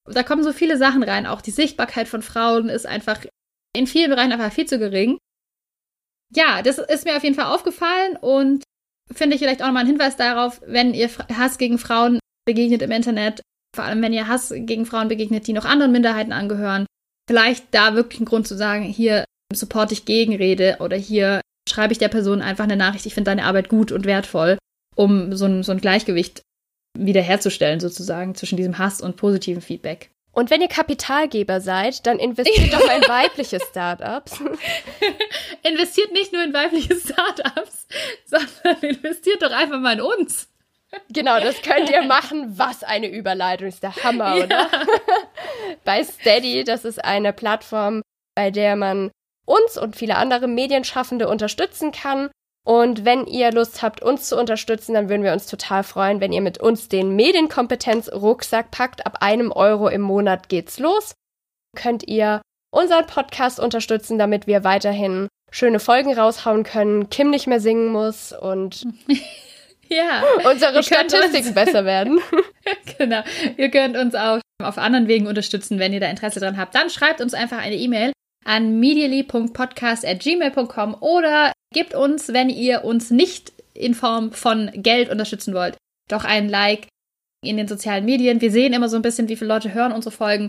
Da 0.05 0.23
kommen 0.23 0.43
so 0.43 0.51
viele 0.51 0.77
Sachen 0.77 1.01
rein. 1.01 1.25
Auch 1.25 1.41
die 1.41 1.51
Sichtbarkeit 1.51 2.07
von 2.07 2.21
Frauen 2.21 2.67
ist 2.67 2.85
einfach 2.85 3.25
in 3.73 3.87
vielen 3.87 4.09
Bereichen 4.09 4.33
einfach 4.33 4.51
viel 4.51 4.65
zu 4.65 4.79
gering. 4.79 5.17
Ja, 6.33 6.61
das 6.61 6.77
ist 6.77 7.05
mir 7.05 7.15
auf 7.15 7.23
jeden 7.23 7.35
Fall 7.35 7.53
aufgefallen 7.53 8.17
und 8.19 8.63
finde 9.13 9.35
ich 9.35 9.41
vielleicht 9.41 9.61
auch 9.61 9.67
nochmal 9.67 9.81
einen 9.81 9.91
Hinweis 9.91 10.17
darauf, 10.17 10.61
wenn 10.65 10.93
ihr 10.93 11.09
Hass 11.33 11.57
gegen 11.57 11.77
Frauen 11.77 12.19
begegnet 12.45 12.81
im 12.81 12.91
Internet, 12.91 13.41
vor 13.75 13.85
allem 13.85 14.01
wenn 14.01 14.13
ihr 14.13 14.27
Hass 14.27 14.51
gegen 14.53 14.85
Frauen 14.85 15.07
begegnet, 15.07 15.47
die 15.47 15.53
noch 15.53 15.65
anderen 15.65 15.91
Minderheiten 15.91 16.33
angehören, 16.33 16.85
vielleicht 17.27 17.65
da 17.71 17.95
wirklich 17.95 18.21
ein 18.21 18.25
Grund 18.25 18.47
zu 18.47 18.55
sagen, 18.55 18.83
hier 18.83 19.25
support 19.53 19.91
ich 19.91 20.05
Gegenrede 20.05 20.77
oder 20.79 20.97
hier 20.97 21.41
schreibe 21.67 21.93
ich 21.93 21.99
der 21.99 22.09
Person 22.09 22.41
einfach 22.41 22.65
eine 22.65 22.75
Nachricht, 22.75 23.05
ich 23.05 23.13
finde 23.13 23.31
deine 23.31 23.45
Arbeit 23.45 23.69
gut 23.69 23.91
und 23.91 24.05
wertvoll, 24.05 24.57
um 24.95 25.35
so 25.35 25.45
ein, 25.45 25.63
so 25.63 25.71
ein 25.71 25.81
Gleichgewicht 25.81 26.41
wiederherzustellen, 26.97 27.79
sozusagen, 27.79 28.35
zwischen 28.35 28.57
diesem 28.57 28.77
Hass 28.77 29.01
und 29.01 29.17
positiven 29.17 29.61
Feedback. 29.61 30.09
Und 30.31 30.49
wenn 30.49 30.61
ihr 30.61 30.67
Kapitalgeber 30.67 31.61
seid, 31.61 32.05
dann 32.05 32.19
investiert 32.19 32.73
doch 32.73 32.81
in 32.81 33.01
weibliche 33.07 33.57
Startups. 33.59 34.39
investiert 35.63 36.11
nicht 36.11 36.33
nur 36.33 36.43
in 36.43 36.53
weibliche 36.53 36.95
Startups, 36.95 37.87
sondern 38.25 38.81
investiert 38.81 39.41
doch 39.41 39.51
einfach 39.51 39.79
mal 39.79 39.93
in 39.93 40.01
uns. 40.01 40.49
Genau, 41.09 41.39
das 41.39 41.61
könnt 41.61 41.89
ihr 41.89 42.03
machen. 42.03 42.57
Was 42.57 42.83
eine 42.83 43.07
Überleitung. 43.07 43.67
Ist 43.67 43.83
der 43.83 43.95
Hammer, 44.03 44.37
ja. 44.37 44.43
oder? 44.45 44.69
bei 45.83 46.03
Steady, 46.03 46.63
das 46.63 46.85
ist 46.85 47.03
eine 47.03 47.33
Plattform, 47.33 48.01
bei 48.35 48.51
der 48.51 48.75
man 48.75 49.11
uns 49.45 49.77
und 49.77 49.95
viele 49.95 50.17
andere 50.17 50.47
Medienschaffende 50.47 51.27
unterstützen 51.27 51.91
kann. 51.91 52.29
Und 52.65 53.05
wenn 53.05 53.27
ihr 53.27 53.51
Lust 53.51 53.83
habt, 53.83 54.01
uns 54.01 54.27
zu 54.27 54.39
unterstützen, 54.39 54.95
dann 54.95 55.07
würden 55.07 55.23
wir 55.23 55.33
uns 55.33 55.45
total 55.45 55.83
freuen, 55.83 56.19
wenn 56.19 56.33
ihr 56.33 56.41
mit 56.41 56.57
uns 56.57 56.89
den 56.89 57.15
Medienkompetenz-Rucksack 57.15 58.71
packt. 58.71 59.05
Ab 59.05 59.17
einem 59.21 59.51
Euro 59.51 59.87
im 59.87 60.01
Monat 60.01 60.49
geht's 60.49 60.79
los. 60.79 61.13
Könnt 61.75 62.07
ihr 62.07 62.41
unseren 62.71 63.05
Podcast 63.05 63.59
unterstützen, 63.59 64.17
damit 64.17 64.47
wir 64.47 64.63
weiterhin 64.63 65.27
schöne 65.51 65.79
Folgen 65.79 66.17
raushauen 66.17 66.63
können, 66.63 67.09
Kim 67.09 67.29
nicht 67.29 67.47
mehr 67.47 67.59
singen 67.59 67.91
muss 67.91 68.33
und 68.33 68.87
Ja. 69.89 70.23
Unsere 70.51 70.83
Statistiken 70.83 71.53
besser 71.53 71.85
werden. 71.85 72.19
genau. 72.97 73.21
Ihr 73.57 73.69
könnt 73.69 73.95
uns 73.97 74.15
auch 74.15 74.39
auf 74.63 74.77
anderen 74.77 75.07
Wegen 75.07 75.27
unterstützen, 75.27 75.79
wenn 75.79 75.93
ihr 75.93 75.99
da 75.99 76.09
Interesse 76.09 76.39
dran 76.39 76.57
habt. 76.57 76.73
Dann 76.75 76.89
schreibt 76.89 77.21
uns 77.21 77.33
einfach 77.33 77.59
eine 77.59 77.75
E-Mail 77.75 78.13
an 78.45 78.79
medially.podcast.gmail.com 78.79 80.95
oder 81.01 81.51
gebt 81.73 81.95
uns, 81.95 82.33
wenn 82.33 82.49
ihr 82.49 82.85
uns 82.85 83.11
nicht 83.11 83.51
in 83.73 83.93
Form 83.93 84.31
von 84.31 84.71
Geld 84.73 85.09
unterstützen 85.09 85.53
wollt, 85.53 85.75
doch 86.09 86.23
ein 86.23 86.47
Like 86.47 86.87
in 87.43 87.57
den 87.57 87.67
sozialen 87.67 88.05
Medien. 88.05 88.39
Wir 88.41 88.51
sehen 88.51 88.71
immer 88.73 88.89
so 88.89 88.95
ein 88.95 89.01
bisschen, 89.01 89.27
wie 89.29 89.35
viele 89.35 89.49
Leute 89.49 89.73
hören 89.73 89.91
unsere 89.91 90.15
Folgen. 90.15 90.47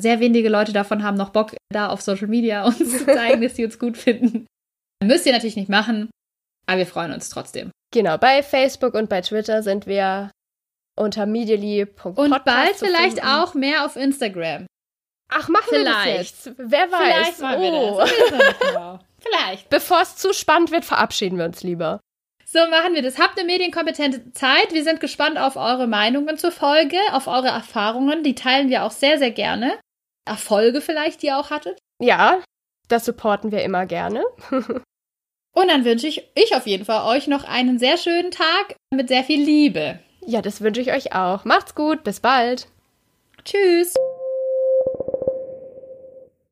Sehr 0.00 0.20
wenige 0.20 0.48
Leute 0.48 0.72
davon 0.72 1.02
haben 1.02 1.16
noch 1.16 1.30
Bock, 1.30 1.56
da 1.72 1.88
auf 1.88 2.02
Social 2.02 2.28
Media 2.28 2.64
uns 2.64 2.98
zu 2.98 3.06
zeigen, 3.06 3.42
dass 3.42 3.56
sie 3.56 3.64
uns 3.64 3.76
gut 3.78 3.96
finden. 3.96 4.46
Müsst 5.02 5.26
ihr 5.26 5.32
natürlich 5.32 5.56
nicht 5.56 5.68
machen, 5.68 6.10
aber 6.68 6.78
wir 6.78 6.86
freuen 6.86 7.12
uns 7.12 7.30
trotzdem. 7.30 7.70
Genau, 7.92 8.18
bei 8.18 8.42
Facebook 8.42 8.94
und 8.94 9.08
bei 9.08 9.22
Twitter 9.22 9.62
sind 9.62 9.86
wir 9.86 10.30
unter 10.96 11.24
medially.podcast. 11.24 12.18
Und 12.18 12.44
bald 12.44 12.76
vielleicht 12.76 13.24
auch 13.24 13.54
mehr 13.54 13.84
auf 13.86 13.96
Instagram. 13.96 14.66
Ach, 15.30 15.48
machen 15.48 15.66
vielleicht. 15.68 16.06
wir 16.06 16.18
das 16.18 16.44
jetzt? 16.44 16.52
Wer 16.58 16.92
weiß. 16.92 17.00
Vielleicht 17.00 17.40
machen 17.40 17.60
oh. 17.60 17.98
wir 17.98 18.38
das. 18.38 18.58
Genau. 18.60 18.98
Vielleicht. 19.20 19.68
Bevor 19.68 20.00
es 20.00 20.16
zu 20.16 20.32
spannend 20.32 20.70
wird, 20.70 20.84
verabschieden 20.84 21.38
wir 21.38 21.44
uns 21.44 21.64
lieber. 21.64 22.00
So 22.46 22.60
machen 22.68 22.94
wir 22.94 23.02
das. 23.02 23.18
Habt 23.18 23.36
eine 23.36 23.46
medienkompetente 23.46 24.32
Zeit. 24.32 24.72
Wir 24.72 24.84
sind 24.84 25.00
gespannt 25.00 25.38
auf 25.38 25.56
eure 25.56 25.88
Meinungen 25.88 26.38
zur 26.38 26.52
Folge, 26.52 26.96
auf 27.10 27.26
eure 27.26 27.48
Erfahrungen. 27.48 28.22
Die 28.22 28.36
teilen 28.36 28.70
wir 28.70 28.84
auch 28.84 28.92
sehr, 28.92 29.18
sehr 29.18 29.32
gerne. 29.32 29.78
Erfolge 30.24 30.80
vielleicht, 30.80 31.22
die 31.22 31.26
ihr 31.26 31.38
auch 31.38 31.50
hattet. 31.50 31.78
Ja, 32.00 32.40
das 32.86 33.04
supporten 33.04 33.50
wir 33.50 33.62
immer 33.64 33.86
gerne. 33.86 34.24
Und 35.58 35.66
dann 35.66 35.84
wünsche 35.84 36.06
ich, 36.06 36.22
ich 36.36 36.54
auf 36.54 36.68
jeden 36.68 36.84
Fall 36.84 37.16
euch 37.16 37.26
noch 37.26 37.42
einen 37.42 37.80
sehr 37.80 37.96
schönen 37.96 38.30
Tag 38.30 38.76
mit 38.94 39.08
sehr 39.08 39.24
viel 39.24 39.42
Liebe. 39.42 39.98
Ja, 40.24 40.40
das 40.40 40.60
wünsche 40.60 40.80
ich 40.80 40.92
euch 40.92 41.16
auch. 41.16 41.44
Macht's 41.44 41.74
gut, 41.74 42.04
bis 42.04 42.20
bald. 42.20 42.68
Tschüss. 43.44 43.92